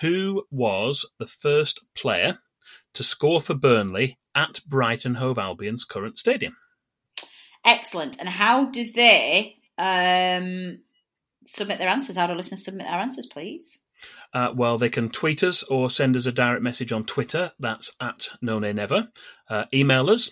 who 0.00 0.44
was 0.50 1.06
the 1.18 1.26
first 1.26 1.80
player 1.94 2.38
to 2.94 3.02
score 3.02 3.40
for 3.40 3.54
Burnley 3.54 4.18
at 4.34 4.60
Brighton 4.66 5.14
Hove 5.14 5.38
Albion's 5.38 5.84
current 5.84 6.18
stadium? 6.18 6.56
Excellent. 7.64 8.18
And 8.20 8.28
how 8.28 8.66
do 8.66 8.90
they 8.92 9.56
um, 9.78 10.78
submit 11.46 11.78
their 11.78 11.88
answers? 11.88 12.16
How 12.16 12.26
do 12.26 12.34
listeners 12.34 12.64
submit 12.64 12.86
their 12.86 12.96
answers, 12.96 13.26
please? 13.26 13.78
Uh, 14.32 14.52
well, 14.54 14.76
they 14.76 14.88
can 14.88 15.08
tweet 15.08 15.42
us 15.42 15.62
or 15.64 15.90
send 15.90 16.16
us 16.16 16.26
a 16.26 16.32
direct 16.32 16.62
message 16.62 16.92
on 16.92 17.04
Twitter. 17.04 17.52
That's 17.58 17.92
at 18.00 18.28
no 18.42 18.58
nay 18.58 18.72
never. 18.72 19.08
Uh, 19.48 19.64
email 19.72 20.10
us, 20.10 20.30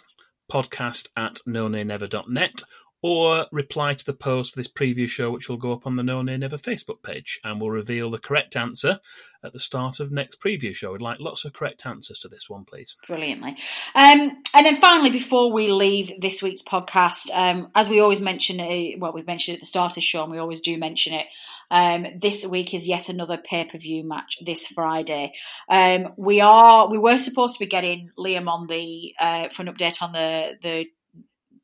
podcast 0.50 1.08
at 1.16 1.40
no 1.46 1.68
nay 1.68 1.84
never.net, 1.84 2.62
or 3.02 3.46
reply 3.50 3.94
to 3.94 4.06
the 4.06 4.12
post 4.12 4.54
for 4.54 4.60
this 4.60 4.70
preview 4.70 5.08
show, 5.08 5.32
which 5.32 5.48
will 5.48 5.56
go 5.56 5.72
up 5.72 5.86
on 5.86 5.96
the 5.96 6.04
No 6.04 6.22
Nay 6.22 6.36
Never 6.36 6.56
Facebook 6.56 7.02
page, 7.02 7.40
and 7.42 7.60
we'll 7.60 7.70
reveal 7.70 8.10
the 8.10 8.18
correct 8.18 8.54
answer 8.54 9.00
at 9.44 9.52
the 9.52 9.58
start 9.58 9.98
of 9.98 10.12
next 10.12 10.40
preview 10.40 10.72
show. 10.72 10.92
We'd 10.92 11.02
like 11.02 11.18
lots 11.18 11.44
of 11.44 11.52
correct 11.52 11.84
answers 11.84 12.20
to 12.20 12.28
this 12.28 12.48
one, 12.48 12.64
please. 12.64 12.96
Brilliantly. 13.08 13.56
Um, 13.96 14.42
and 14.54 14.66
then 14.66 14.80
finally, 14.80 15.10
before 15.10 15.52
we 15.52 15.66
leave 15.68 16.12
this 16.20 16.40
week's 16.42 16.62
podcast, 16.62 17.28
um, 17.34 17.72
as 17.74 17.88
we 17.88 17.98
always 17.98 18.20
mention, 18.20 18.60
uh, 18.60 18.98
well, 18.98 19.12
we've 19.12 19.26
mentioned 19.26 19.54
it 19.54 19.58
at 19.58 19.62
the 19.62 19.66
start 19.66 19.92
of 19.92 19.96
the 19.96 20.00
show, 20.00 20.22
and 20.22 20.30
we 20.30 20.38
always 20.38 20.60
do 20.60 20.78
mention 20.78 21.14
it. 21.14 21.26
Um, 21.72 22.06
this 22.20 22.46
week 22.46 22.72
is 22.72 22.86
yet 22.86 23.08
another 23.08 23.36
pay 23.36 23.64
per 23.64 23.78
view 23.78 24.04
match 24.04 24.38
this 24.44 24.66
Friday. 24.66 25.32
Um, 25.68 26.12
we 26.16 26.40
are 26.40 26.88
we 26.88 26.98
were 26.98 27.18
supposed 27.18 27.54
to 27.54 27.60
be 27.60 27.66
getting 27.66 28.10
Liam 28.16 28.46
on 28.46 28.68
the 28.68 29.14
uh, 29.18 29.48
for 29.48 29.62
an 29.62 29.74
update 29.74 30.02
on 30.02 30.12
the 30.12 30.50
the 30.62 30.86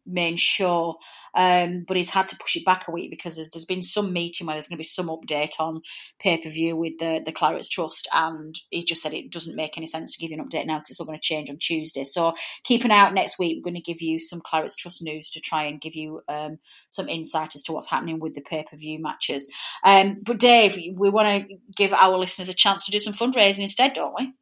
main 0.08 0.36
show, 0.36 0.96
um, 1.34 1.84
but 1.86 1.96
he's 1.96 2.10
had 2.10 2.28
to 2.28 2.36
push 2.36 2.56
it 2.56 2.64
back 2.64 2.88
a 2.88 2.90
week 2.90 3.10
because 3.10 3.36
there's, 3.36 3.64
been 3.66 3.82
some 3.82 4.12
meeting 4.12 4.46
where 4.46 4.54
there's 4.54 4.66
going 4.66 4.76
to 4.76 4.82
be 4.82 4.84
some 4.84 5.08
update 5.08 5.60
on 5.60 5.82
pay 6.18 6.38
per 6.38 6.48
view 6.48 6.74
with 6.74 6.98
the 6.98 7.20
the 7.24 7.32
Clarets 7.32 7.68
Trust, 7.68 8.08
and 8.12 8.58
he 8.70 8.84
just 8.84 9.02
said 9.02 9.12
it 9.12 9.30
doesn't 9.30 9.56
make 9.56 9.76
any 9.76 9.86
sense 9.86 10.12
to 10.12 10.18
give 10.18 10.30
you 10.30 10.38
an 10.40 10.48
update 10.48 10.66
now 10.66 10.78
because 10.78 10.90
it's 10.90 11.00
all 11.00 11.06
going 11.06 11.18
to 11.18 11.22
change 11.22 11.50
on 11.50 11.58
Tuesday. 11.58 12.04
So 12.04 12.32
keep 12.64 12.84
an 12.84 12.90
eye 12.90 12.98
out 12.98 13.14
next 13.14 13.38
week. 13.38 13.58
We're 13.58 13.70
going 13.70 13.82
to 13.82 13.92
give 13.92 14.00
you 14.00 14.18
some 14.18 14.40
Clarets 14.40 14.76
Trust 14.76 15.02
news 15.02 15.30
to 15.30 15.40
try 15.40 15.64
and 15.64 15.80
give 15.80 15.94
you 15.94 16.22
um, 16.28 16.58
some 16.88 17.08
insight 17.08 17.54
as 17.54 17.62
to 17.62 17.72
what's 17.72 17.90
happening 17.90 18.20
with 18.20 18.34
the 18.34 18.40
pay 18.40 18.64
per 18.68 18.76
view 18.76 18.98
matches. 19.00 19.48
Um, 19.84 20.18
but 20.22 20.38
Dave, 20.38 20.76
we 20.76 21.10
want 21.10 21.48
to 21.48 21.56
give 21.76 21.92
our 21.92 22.16
listeners 22.16 22.48
a 22.48 22.54
chance 22.54 22.84
to 22.86 22.90
do 22.90 23.00
some 23.00 23.14
fundraising 23.14 23.60
instead, 23.60 23.92
don't 23.92 24.14
we? 24.18 24.32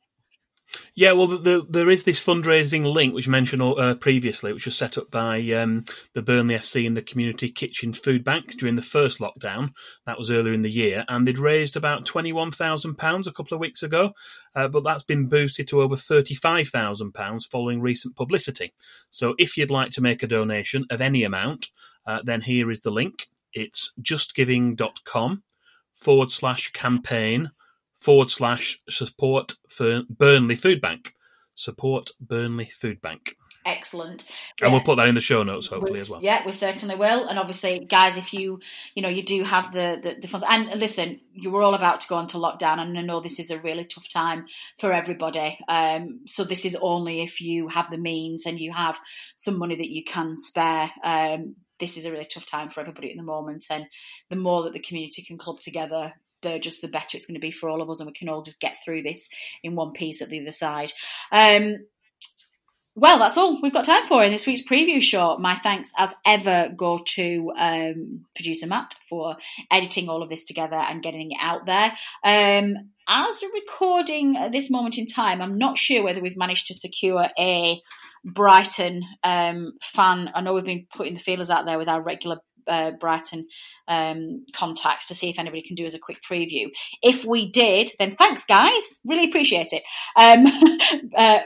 Yeah, 0.94 1.12
well, 1.12 1.26
the, 1.26 1.38
the, 1.38 1.66
there 1.68 1.90
is 1.90 2.04
this 2.04 2.22
fundraising 2.22 2.90
link 2.90 3.14
which 3.14 3.28
mentioned 3.28 3.62
uh, 3.62 3.94
previously, 3.94 4.52
which 4.52 4.66
was 4.66 4.76
set 4.76 4.98
up 4.98 5.10
by 5.10 5.38
um, 5.52 5.84
the 6.14 6.22
Burnley 6.22 6.54
FC 6.54 6.86
and 6.86 6.96
the 6.96 7.02
Community 7.02 7.50
Kitchen 7.50 7.92
Food 7.92 8.24
Bank 8.24 8.56
during 8.58 8.76
the 8.76 8.82
first 8.82 9.18
lockdown. 9.20 9.72
That 10.06 10.18
was 10.18 10.30
earlier 10.30 10.52
in 10.52 10.62
the 10.62 10.70
year, 10.70 11.04
and 11.08 11.26
they'd 11.26 11.38
raised 11.38 11.76
about 11.76 12.06
twenty-one 12.06 12.50
thousand 12.50 12.96
pounds 12.96 13.26
a 13.26 13.32
couple 13.32 13.54
of 13.54 13.60
weeks 13.60 13.82
ago, 13.82 14.12
uh, 14.54 14.68
but 14.68 14.84
that's 14.84 15.04
been 15.04 15.28
boosted 15.28 15.68
to 15.68 15.82
over 15.82 15.96
thirty-five 15.96 16.68
thousand 16.68 17.12
pounds 17.12 17.46
following 17.46 17.80
recent 17.80 18.16
publicity. 18.16 18.72
So, 19.10 19.34
if 19.38 19.56
you'd 19.56 19.70
like 19.70 19.92
to 19.92 20.02
make 20.02 20.22
a 20.22 20.28
donation 20.28 20.86
of 20.90 21.00
any 21.00 21.24
amount, 21.24 21.70
uh, 22.06 22.20
then 22.24 22.40
here 22.40 22.70
is 22.70 22.80
the 22.80 22.90
link. 22.90 23.28
It's 23.52 23.92
justgiving.com 24.02 25.42
forward 25.96 26.30
slash 26.30 26.72
campaign 26.72 27.50
forward 28.06 28.30
slash 28.30 28.80
support 28.88 29.56
for 29.68 30.02
Burnley 30.08 30.54
Food 30.54 30.80
Bank. 30.80 31.12
Support 31.56 32.10
Burnley 32.20 32.66
Food 32.66 33.02
Bank. 33.02 33.34
Excellent. 33.64 34.28
And 34.62 34.70
we'll 34.70 34.82
put 34.82 34.98
that 34.98 35.08
in 35.08 35.16
the 35.16 35.20
show 35.20 35.42
notes, 35.42 35.66
hopefully, 35.66 35.98
as 35.98 36.08
well. 36.08 36.22
Yeah, 36.22 36.46
we 36.46 36.52
certainly 36.52 36.94
will. 36.94 37.26
And 37.26 37.36
obviously, 37.36 37.80
guys, 37.80 38.16
if 38.16 38.32
you, 38.32 38.60
you 38.94 39.02
know, 39.02 39.08
you 39.08 39.24
do 39.24 39.42
have 39.42 39.72
the, 39.72 39.98
the, 40.00 40.20
the 40.20 40.28
funds. 40.28 40.46
And 40.48 40.80
listen, 40.80 41.18
you 41.32 41.50
were 41.50 41.64
all 41.64 41.74
about 41.74 42.02
to 42.02 42.08
go 42.08 42.20
into 42.20 42.36
lockdown, 42.36 42.78
and 42.78 42.96
I 42.96 43.02
know 43.02 43.18
this 43.18 43.40
is 43.40 43.50
a 43.50 43.58
really 43.58 43.84
tough 43.84 44.08
time 44.08 44.46
for 44.78 44.92
everybody. 44.92 45.58
Um, 45.68 46.20
so 46.26 46.44
this 46.44 46.64
is 46.64 46.76
only 46.80 47.22
if 47.22 47.40
you 47.40 47.66
have 47.66 47.90
the 47.90 47.98
means 47.98 48.46
and 48.46 48.60
you 48.60 48.72
have 48.72 49.00
some 49.34 49.58
money 49.58 49.74
that 49.74 49.90
you 49.90 50.04
can 50.04 50.36
spare. 50.36 50.92
Um, 51.02 51.56
this 51.80 51.96
is 51.96 52.04
a 52.04 52.12
really 52.12 52.24
tough 52.24 52.46
time 52.46 52.70
for 52.70 52.78
everybody 52.78 53.10
at 53.10 53.16
the 53.16 53.24
moment, 53.24 53.66
and 53.68 53.86
the 54.30 54.36
more 54.36 54.62
that 54.62 54.74
the 54.74 54.78
community 54.78 55.22
can 55.22 55.38
club 55.38 55.58
together, 55.58 56.12
the 56.42 56.58
just 56.58 56.80
the 56.80 56.88
better 56.88 57.16
it's 57.16 57.26
going 57.26 57.34
to 57.34 57.40
be 57.40 57.50
for 57.50 57.68
all 57.68 57.82
of 57.82 57.90
us, 57.90 58.00
and 58.00 58.06
we 58.06 58.12
can 58.12 58.28
all 58.28 58.42
just 58.42 58.60
get 58.60 58.76
through 58.84 59.02
this 59.02 59.28
in 59.62 59.74
one 59.74 59.92
piece 59.92 60.22
at 60.22 60.30
the 60.30 60.40
other 60.40 60.52
side. 60.52 60.92
Um, 61.32 61.78
well, 62.98 63.18
that's 63.18 63.36
all 63.36 63.60
we've 63.60 63.74
got 63.74 63.84
time 63.84 64.06
for 64.06 64.24
in 64.24 64.32
this 64.32 64.46
week's 64.46 64.66
preview 64.66 65.02
show. 65.02 65.36
My 65.36 65.54
thanks, 65.54 65.92
as 65.98 66.14
ever, 66.24 66.70
go 66.74 67.00
to 67.16 67.52
um, 67.58 68.24
producer 68.34 68.66
Matt 68.66 68.94
for 69.10 69.36
editing 69.70 70.08
all 70.08 70.22
of 70.22 70.30
this 70.30 70.46
together 70.46 70.76
and 70.76 71.02
getting 71.02 71.32
it 71.32 71.38
out 71.38 71.66
there. 71.66 71.92
Um, 72.24 72.74
as 73.06 73.42
a 73.42 73.48
recording 73.52 74.38
at 74.38 74.50
this 74.50 74.70
moment 74.70 74.96
in 74.96 75.06
time, 75.06 75.42
I'm 75.42 75.58
not 75.58 75.76
sure 75.76 76.02
whether 76.02 76.22
we've 76.22 76.38
managed 76.38 76.68
to 76.68 76.74
secure 76.74 77.28
a 77.38 77.82
Brighton 78.24 79.02
um, 79.22 79.74
fan. 79.82 80.30
I 80.34 80.40
know 80.40 80.54
we've 80.54 80.64
been 80.64 80.86
putting 80.90 81.14
the 81.14 81.20
feelers 81.20 81.50
out 81.50 81.66
there 81.66 81.78
with 81.78 81.88
our 81.88 82.00
regular 82.00 82.38
uh, 82.68 82.92
Brighton 82.92 83.46
um, 83.88 84.44
contacts 84.54 85.08
to 85.08 85.14
see 85.14 85.30
if 85.30 85.38
anybody 85.38 85.62
can 85.62 85.76
do 85.76 85.86
as 85.86 85.94
a 85.94 85.98
quick 85.98 86.18
preview. 86.28 86.68
If 87.02 87.24
we 87.24 87.50
did, 87.50 87.90
then 87.98 88.16
thanks, 88.16 88.44
guys. 88.44 88.82
Really 89.04 89.28
appreciate 89.28 89.72
it. 89.72 89.82
Um, 90.16 90.46
uh, 91.16 91.38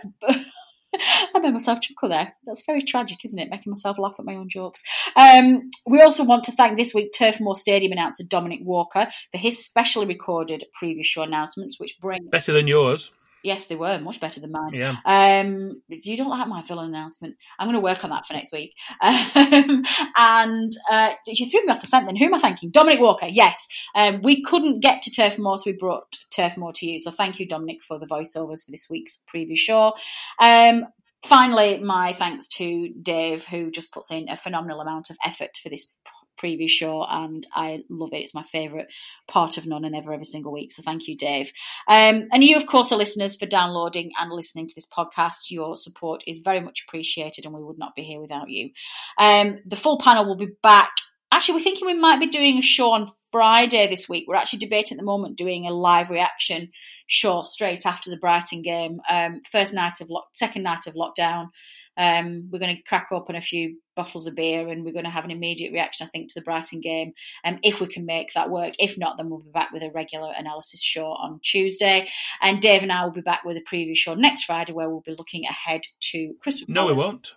I 1.35 1.39
made 1.39 1.53
myself 1.53 1.81
chuckle 1.81 2.09
there. 2.09 2.35
That's 2.45 2.65
very 2.67 2.83
tragic, 2.83 3.19
isn't 3.25 3.39
it? 3.39 3.49
Making 3.51 3.71
myself 3.71 3.99
laugh 3.99 4.17
at 4.19 4.25
my 4.25 4.35
own 4.35 4.49
jokes. 4.49 4.83
Um, 5.17 5.71
we 5.87 6.01
also 6.01 6.25
want 6.25 6.45
to 6.45 6.53
thank 6.53 6.77
this 6.77 6.93
week 6.93 7.13
Turf 7.17 7.41
Moor 7.41 7.55
Stadium 7.55 7.93
announcer 7.93 8.25
Dominic 8.25 8.61
Walker 8.63 9.09
for 9.31 9.39
his 9.39 9.65
specially 9.65 10.07
recorded 10.07 10.65
previous 10.75 11.07
show 11.07 11.23
announcements, 11.23 11.79
which 11.79 11.97
bring 12.01 12.29
better 12.29 12.53
than 12.53 12.67
yours. 12.67 13.13
Yes, 13.43 13.67
they 13.67 13.77
were 13.77 13.99
much 13.99 14.21
better 14.21 14.41
than 14.41 14.53
mine. 14.53 14.75
Yeah. 14.75 14.97
Um, 15.05 15.83
you 15.89 16.17
don't 16.17 16.29
like 16.29 16.49
my 16.49 16.63
villain 16.63 16.89
announcement. 16.89 17.37
I'm 17.59 17.67
going 17.67 17.75
to 17.75 17.81
work 17.81 18.05
on 18.05 18.11
that 18.11 18.27
for 18.27 18.35
next 18.35 18.53
week. 18.53 18.75
Um, 19.41 19.85
and 20.17 20.73
uh, 20.91 21.11
you 21.27 21.49
threw 21.49 21.65
me 21.65 21.73
off 21.73 21.81
the 21.81 21.87
scent. 21.87 22.07
Then 22.07 22.17
who 22.17 22.27
am 22.27 22.35
I 22.35 22.39
thanking? 22.39 22.71
Dominic 22.71 23.01
Walker. 23.01 23.27
Yes. 23.27 23.67
Um, 23.95 24.21
we 24.23 24.43
couldn't 24.43 24.81
get 24.81 25.03
to 25.03 25.11
Turf 25.11 25.39
Moor, 25.39 25.59
so 25.59 25.71
we 25.71 25.77
brought 25.77 26.19
Turf 26.35 26.57
Moor 26.57 26.73
to 26.75 26.87
you. 26.87 26.99
So 26.99 27.11
thank 27.11 27.39
you, 27.39 27.47
Dominic, 27.47 27.83
for 27.83 27.99
the 27.99 28.07
voiceovers 28.07 28.65
for 28.65 28.71
this 28.71 28.89
week's 28.91 29.23
preview 29.33 29.57
show. 29.57 29.95
Um, 30.41 30.87
finally, 31.25 31.79
my 31.81 32.13
thanks 32.13 32.49
to 32.57 32.91
Dave, 33.03 33.45
who 33.45 33.71
just 33.71 33.93
puts 33.93 34.11
in 34.11 34.29
a 34.29 34.37
phenomenal 34.37 34.81
amount 34.81 35.11
of 35.11 35.17
effort 35.25 35.59
for 35.63 35.69
this 35.69 35.93
previous 36.41 36.73
show, 36.73 37.05
and 37.09 37.47
I 37.55 37.85
love 37.89 38.09
it. 38.13 38.23
It's 38.23 38.35
my 38.35 38.43
favourite 38.43 38.87
part 39.29 39.59
of 39.59 39.67
No 39.67 39.79
Nay 39.79 39.91
Never 39.91 40.13
every 40.13 40.25
single 40.25 40.53
week. 40.53 40.73
So 40.73 40.83
thank 40.83 41.07
you, 41.07 41.17
Dave. 41.17 41.53
Um, 41.87 42.29
and 42.33 42.43
you, 42.43 42.57
of 42.57 42.67
course, 42.67 42.91
are 42.91 42.99
listeners 42.99 43.37
for 43.37 43.47
downloading 43.47 44.11
and 44.19 44.33
listening 44.33 44.67
to 44.67 44.75
this 44.75 44.89
podcast. 44.89 45.51
Your 45.51 45.77
support 45.77 46.25
is 46.27 46.41
very 46.41 46.61
much 46.61 46.85
appreciated, 46.89 47.45
and 47.45 47.55
we 47.55 47.63
would 47.63 47.79
not 47.79 47.95
be 47.95 48.03
here 48.03 48.21
without 48.21 48.49
you. 48.49 48.71
Um, 49.19 49.61
the 49.67 49.77
full 49.77 50.01
panel 50.01 50.27
will 50.27 50.37
be 50.37 50.55
back. 50.63 50.91
Actually, 51.31 51.59
we're 51.59 51.65
thinking 51.65 51.87
we 51.87 51.95
might 51.95 52.19
be 52.19 52.27
doing 52.27 52.59
a 52.59 52.63
show 52.63 52.91
on 52.91 53.13
Friday 53.31 53.89
this 53.89 54.09
week. 54.09 54.25
We're 54.27 54.35
actually 54.35 54.59
debating 54.61 54.97
at 54.97 55.01
the 55.01 55.07
moment 55.07 55.37
doing 55.37 55.67
a 55.67 55.71
live 55.71 56.11
reaction 56.11 56.71
show 57.07 57.43
straight 57.43 57.87
after 57.87 58.11
the 58.11 58.17
Brighton 58.17 58.63
game. 58.63 59.01
Um, 59.09 59.43
first 59.51 59.73
night 59.73 60.01
of 60.01 60.11
lock, 60.11 60.29
second 60.33 60.63
night 60.65 60.87
of 60.87 60.95
lockdown. 60.95 61.51
Um, 61.97 62.49
we're 62.51 62.59
going 62.59 62.77
to 62.77 62.83
crack 62.83 63.09
open 63.11 63.37
a 63.37 63.41
few 63.41 63.79
bottles 63.97 64.27
of 64.27 64.35
beer 64.35 64.69
and 64.69 64.85
we're 64.85 64.93
going 64.93 65.05
to 65.05 65.11
have 65.11 65.25
an 65.25 65.31
immediate 65.31 65.73
reaction, 65.73 66.07
I 66.07 66.11
think, 66.11 66.29
to 66.29 66.41
the 66.41 66.45
Brighton 66.45 66.81
game. 66.81 67.13
Um, 67.45 67.59
if 67.63 67.81
we 67.81 67.87
can 67.87 68.07
make 68.07 68.33
that 68.35 68.51
work. 68.51 68.75
If 68.79 68.97
not, 68.97 69.17
then 69.17 69.29
we'll 69.29 69.41
be 69.41 69.51
back 69.51 69.73
with 69.73 69.83
a 69.83 69.91
regular 69.91 70.33
analysis 70.37 70.83
show 70.83 71.07
on 71.07 71.41
Tuesday. 71.43 72.09
And 72.41 72.61
Dave 72.61 72.83
and 72.83 72.93
I 72.93 73.05
will 73.05 73.13
be 73.13 73.21
back 73.21 73.45
with 73.45 73.57
a 73.57 73.63
preview 73.63 73.97
show 73.97 74.15
next 74.15 74.45
Friday 74.45 74.73
where 74.73 74.89
we'll 74.89 75.01
be 75.01 75.15
looking 75.17 75.45
ahead 75.45 75.83
to 76.13 76.35
Crystal 76.41 76.67
No, 76.69 76.87
we 76.87 76.93
won't. 76.93 77.33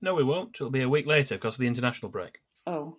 No, 0.00 0.14
we 0.14 0.24
won't. 0.24 0.54
It'll 0.54 0.70
be 0.70 0.82
a 0.82 0.88
week 0.88 1.06
later 1.06 1.34
because 1.34 1.56
of 1.56 1.60
the 1.60 1.66
international 1.66 2.10
break. 2.10 2.40
Oh. 2.66 2.96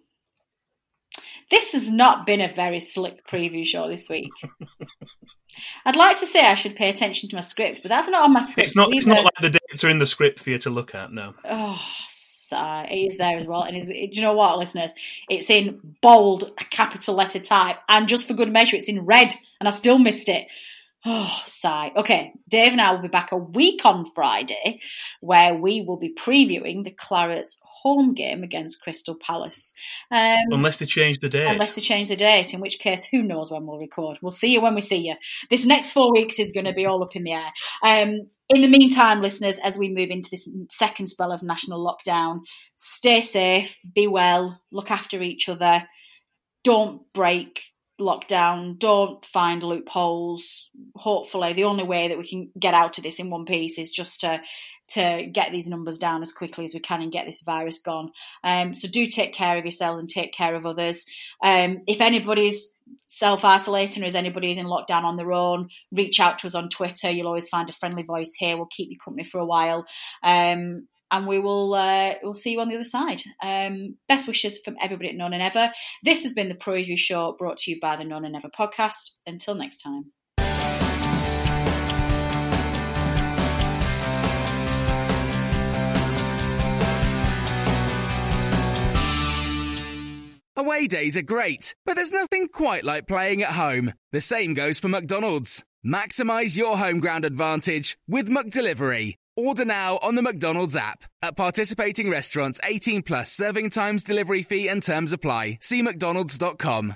This 1.50 1.74
has 1.74 1.92
not 1.92 2.26
been 2.26 2.42
a 2.42 2.54
very 2.54 2.80
slick 2.80 3.28
preview 3.28 3.66
show 3.66 3.88
this 3.88 4.08
week. 4.10 4.30
I'd 5.86 5.96
like 5.96 6.20
to 6.20 6.26
say 6.26 6.46
I 6.46 6.56
should 6.56 6.76
pay 6.76 6.90
attention 6.90 7.30
to 7.30 7.36
my 7.36 7.42
script, 7.42 7.82
but 7.82 7.90
that's 7.90 8.08
not 8.08 8.24
on 8.24 8.34
my 8.34 8.42
script. 8.42 8.60
It's 8.60 8.76
not. 8.76 8.94
It's 8.94 9.06
not 9.06 9.24
like 9.24 9.34
the 9.42 9.50
dates 9.50 9.84
are 9.84 9.90
in 9.90 10.00
the 10.00 10.06
script 10.06 10.40
for 10.40 10.52
you 10.52 10.60
to 10.60 10.70
look 10.70 10.96
at. 10.96 11.12
No. 11.12 11.34
Oh, 11.44 11.82
sigh. 12.08 12.88
It 12.90 13.14
is 13.14 13.18
there 13.18 13.38
as 13.38 13.48
well, 13.48 13.64
and 13.64 13.76
is, 13.76 13.88
do 13.88 13.94
you 13.96 14.22
know 14.22 14.34
what, 14.34 14.58
listeners? 14.58 14.94
It's 15.30 15.50
in 15.50 15.96
bold, 16.02 16.52
a 16.60 16.66
capital 16.66 17.16
letter 17.16 17.40
type, 17.40 17.78
and 17.88 18.08
just 18.08 18.28
for 18.28 18.34
good 18.34 18.52
measure, 18.52 18.76
it's 18.76 18.90
in 18.90 19.06
red, 19.06 19.34
and 19.60 19.68
I 19.68 19.72
still 19.72 19.98
missed 19.98 20.30
it. 20.30 20.48
Oh, 21.06 21.42
sigh. 21.46 21.94
Okay, 21.96 22.34
Dave 22.50 22.74
and 22.74 22.82
I 22.82 22.92
will 22.92 23.02
be 23.02 23.08
back 23.08 23.32
a 23.32 23.38
week 23.38 23.86
on 23.86 24.12
Friday 24.14 24.82
where 25.22 25.56
we 25.56 25.82
will 25.82 25.96
be 25.96 26.14
previewing 26.14 26.84
the 26.84 26.92
Clarets 26.92 27.56
home 27.62 28.14
game 28.14 28.44
against 28.44 28.82
Crystal 28.82 29.16
Palace. 29.16 29.74
Um, 30.12 30.38
unless 30.52 30.78
they 30.78 30.86
change 30.86 31.20
the 31.20 31.30
date. 31.30 31.48
Unless 31.48 31.76
they 31.76 31.82
change 31.82 32.10
the 32.10 32.18
date, 32.18 32.54
in 32.54 32.60
which 32.60 32.80
case, 32.80 33.06
who 33.06 33.22
knows 33.22 33.50
when 33.50 33.66
we'll 33.66 33.80
record. 33.80 34.18
We'll 34.22 34.32
see 34.32 34.52
you 34.52 34.60
when 34.60 34.76
we 34.76 34.82
see 34.82 34.98
you. 35.08 35.16
This 35.50 35.66
next 35.66 35.92
four 35.92 36.12
weeks 36.12 36.38
is 36.38 36.52
going 36.52 36.66
to 36.66 36.74
be 36.74 36.86
all 36.86 37.02
up 37.02 37.16
in 37.16 37.24
the 37.24 37.32
air. 37.32 37.52
Um, 37.82 38.30
in 38.50 38.62
the 38.62 38.68
meantime, 38.68 39.22
listeners, 39.22 39.58
as 39.64 39.78
we 39.78 39.90
move 39.90 40.10
into 40.10 40.30
this 40.30 40.50
second 40.70 41.08
spell 41.08 41.32
of 41.32 41.44
national 41.44 41.86
lockdown, 41.86 42.42
stay 42.76 43.22
safe, 43.22 43.80
be 43.96 44.08
well, 44.08 44.60
look 44.72 44.92
after 44.92 45.22
each 45.22 45.48
other, 45.48 45.88
don't 46.64 47.02
break 47.14 47.62
lockdown, 48.00 48.78
don't 48.78 49.24
find 49.26 49.64
loopholes. 49.64 50.70
Hopefully, 50.96 51.54
the 51.54 51.66
only 51.66 51.84
way 51.84 52.08
that 52.08 52.18
we 52.18 52.28
can 52.28 52.52
get 52.60 52.74
out 52.74 52.98
of 52.98 53.04
this 53.04 53.20
in 53.20 53.30
one 53.30 53.46
piece 53.46 53.78
is 53.78 53.92
just 53.92 54.22
to 54.22 54.42
to 54.90 55.28
get 55.32 55.52
these 55.52 55.68
numbers 55.68 55.98
down 55.98 56.22
as 56.22 56.32
quickly 56.32 56.64
as 56.64 56.74
we 56.74 56.80
can 56.80 57.02
and 57.02 57.12
get 57.12 57.26
this 57.26 57.44
virus 57.44 57.80
gone. 57.80 58.12
Um, 58.44 58.74
so 58.74 58.88
do 58.88 59.06
take 59.06 59.34
care 59.34 59.58
of 59.58 59.66
yourselves 59.66 60.02
and 60.02 60.10
take 60.10 60.34
care 60.34 60.56
of 60.56 60.66
others. 60.66 61.06
Um, 61.44 61.82
if 61.88 62.02
anybody's 62.02 62.76
self 63.06 63.46
isolating 63.46 64.04
or 64.04 64.08
is 64.08 64.16
anybody 64.16 64.52
is 64.52 64.58
in 64.58 64.66
lockdown 64.66 65.04
on 65.04 65.16
their 65.16 65.32
own, 65.32 65.70
reach 65.92 66.20
out 66.20 66.40
to 66.40 66.48
us 66.48 66.56
on 66.56 66.70
Twitter. 66.70 67.12
You'll 67.12 67.28
always 67.28 67.50
find 67.50 67.70
a 67.70 67.74
friendly 67.74 68.04
voice 68.04 68.34
here. 68.38 68.58
We'll 68.58 68.66
keep 68.66 68.90
you 68.90 68.98
company 68.98 69.24
for 69.24 69.40
a 69.40 69.46
while. 69.46 69.86
Um, 70.24 70.88
and 71.12 71.28
we 71.28 71.40
will 71.40 71.74
uh, 71.74 72.14
we'll 72.24 72.34
see 72.34 72.52
you 72.52 72.62
on 72.62 72.70
the 72.70 72.76
other 72.76 72.84
side. 72.84 73.22
Um, 73.44 73.96
best 74.08 74.28
wishes 74.28 74.58
from 74.64 74.76
everybody 74.82 75.10
at 75.10 75.16
No 75.16 75.28
Nay 75.28 75.40
Never. 75.40 75.72
This 76.04 76.24
has 76.24 76.34
been 76.34 76.50
the 76.50 76.56
Preview 76.56 76.98
Show 76.98 77.36
brought 77.38 77.58
to 77.60 77.72
you 77.72 77.80
by 77.80 77.96
the 77.96 78.04
No 78.04 78.20
Nay 78.20 78.30
Never 78.30 78.50
podcast. 78.50 79.12
Until 79.26 79.56
next 79.56 79.80
time. 79.80 80.12
Away 90.56 90.88
days 90.88 91.16
are 91.16 91.22
great, 91.22 91.74
but 91.86 91.96
there's 91.96 92.12
nothing 92.12 92.50
quite 92.50 92.84
like 92.84 93.08
playing 93.08 93.42
at 93.42 93.52
home. 93.52 93.94
The 94.12 94.20
same 94.20 94.54
goes 94.54 94.78
for 94.78 94.90
McDonald's. 94.90 95.64
Maximize 95.86 96.58
your 96.58 96.78
home 96.78 97.00
ground 97.00 97.24
advantage 97.24 97.98
with 98.10 98.28
McDelivery. 98.28 99.16
Order 99.40 99.64
now 99.64 100.00
on 100.02 100.16
the 100.16 100.22
McDonald's 100.22 100.76
app. 100.76 101.06
At 101.22 101.38
participating 101.38 102.10
restaurants, 102.10 102.60
18 102.62 103.04
plus 103.04 103.32
serving 103.32 103.70
times, 103.70 104.04
delivery 104.04 104.44
fee, 104.44 104.68
and 104.68 104.84
terms 104.84 105.14
apply. 105.14 105.60
See 105.62 105.82
McDonald's.com. 105.82 106.96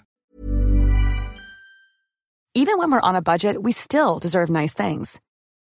Even 2.53 2.77
when 2.77 2.91
we're 2.91 3.09
on 3.09 3.15
a 3.15 3.21
budget, 3.21 3.63
we 3.63 3.71
still 3.71 4.19
deserve 4.19 4.49
nice 4.49 4.73
things. 4.73 5.21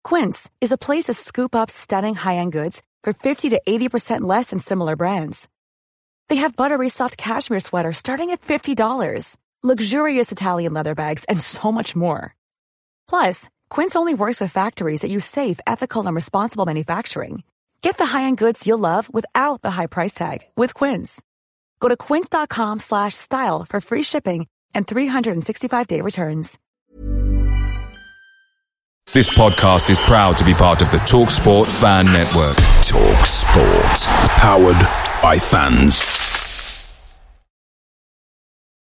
Quince 0.04 0.50
is 0.62 0.72
a 0.72 0.78
place 0.78 1.04
to 1.04 1.14
scoop 1.14 1.54
up 1.54 1.68
stunning 1.70 2.14
high 2.14 2.36
end 2.36 2.52
goods 2.52 2.82
for 3.02 3.12
50 3.12 3.50
to 3.50 3.60
80% 3.68 4.22
less 4.22 4.48
than 4.50 4.58
similar 4.58 4.96
brands. 4.96 5.48
They 6.30 6.36
have 6.36 6.56
buttery 6.56 6.88
soft 6.88 7.18
cashmere 7.18 7.60
sweaters 7.60 7.98
starting 7.98 8.30
at 8.30 8.40
$50, 8.40 9.36
luxurious 9.62 10.32
Italian 10.32 10.72
leather 10.72 10.94
bags, 10.94 11.26
and 11.26 11.38
so 11.40 11.70
much 11.70 11.94
more. 11.94 12.34
Plus, 13.08 13.50
Quince 13.70 13.96
only 13.96 14.14
works 14.14 14.40
with 14.40 14.52
factories 14.52 15.02
that 15.02 15.10
use 15.10 15.24
safe, 15.24 15.60
ethical, 15.66 16.06
and 16.06 16.14
responsible 16.14 16.66
manufacturing. 16.66 17.42
Get 17.82 17.98
the 17.98 18.06
high-end 18.06 18.38
goods 18.38 18.66
you'll 18.66 18.78
love 18.78 19.12
without 19.12 19.62
the 19.62 19.70
high 19.70 19.86
price 19.86 20.14
tag 20.14 20.38
with 20.56 20.74
Quince. 20.74 21.22
Go 21.80 21.88
to 21.88 21.96
quince.com 21.96 22.80
slash 22.80 23.12
style 23.14 23.66
for 23.68 23.78
free 23.80 24.02
shipping 24.02 24.46
and 24.74 24.86
365-day 24.86 26.00
returns. 26.00 26.58
This 29.12 29.28
podcast 29.36 29.90
is 29.90 29.98
proud 29.98 30.38
to 30.38 30.44
be 30.44 30.54
part 30.54 30.80
of 30.80 30.90
the 30.90 30.96
TalkSport 30.96 31.68
Fan 31.80 32.06
Network. 32.06 32.56
Talk 32.82 33.26
Sport. 33.26 34.38
Powered 34.38 34.80
by 35.22 35.38
fans. 35.38 36.23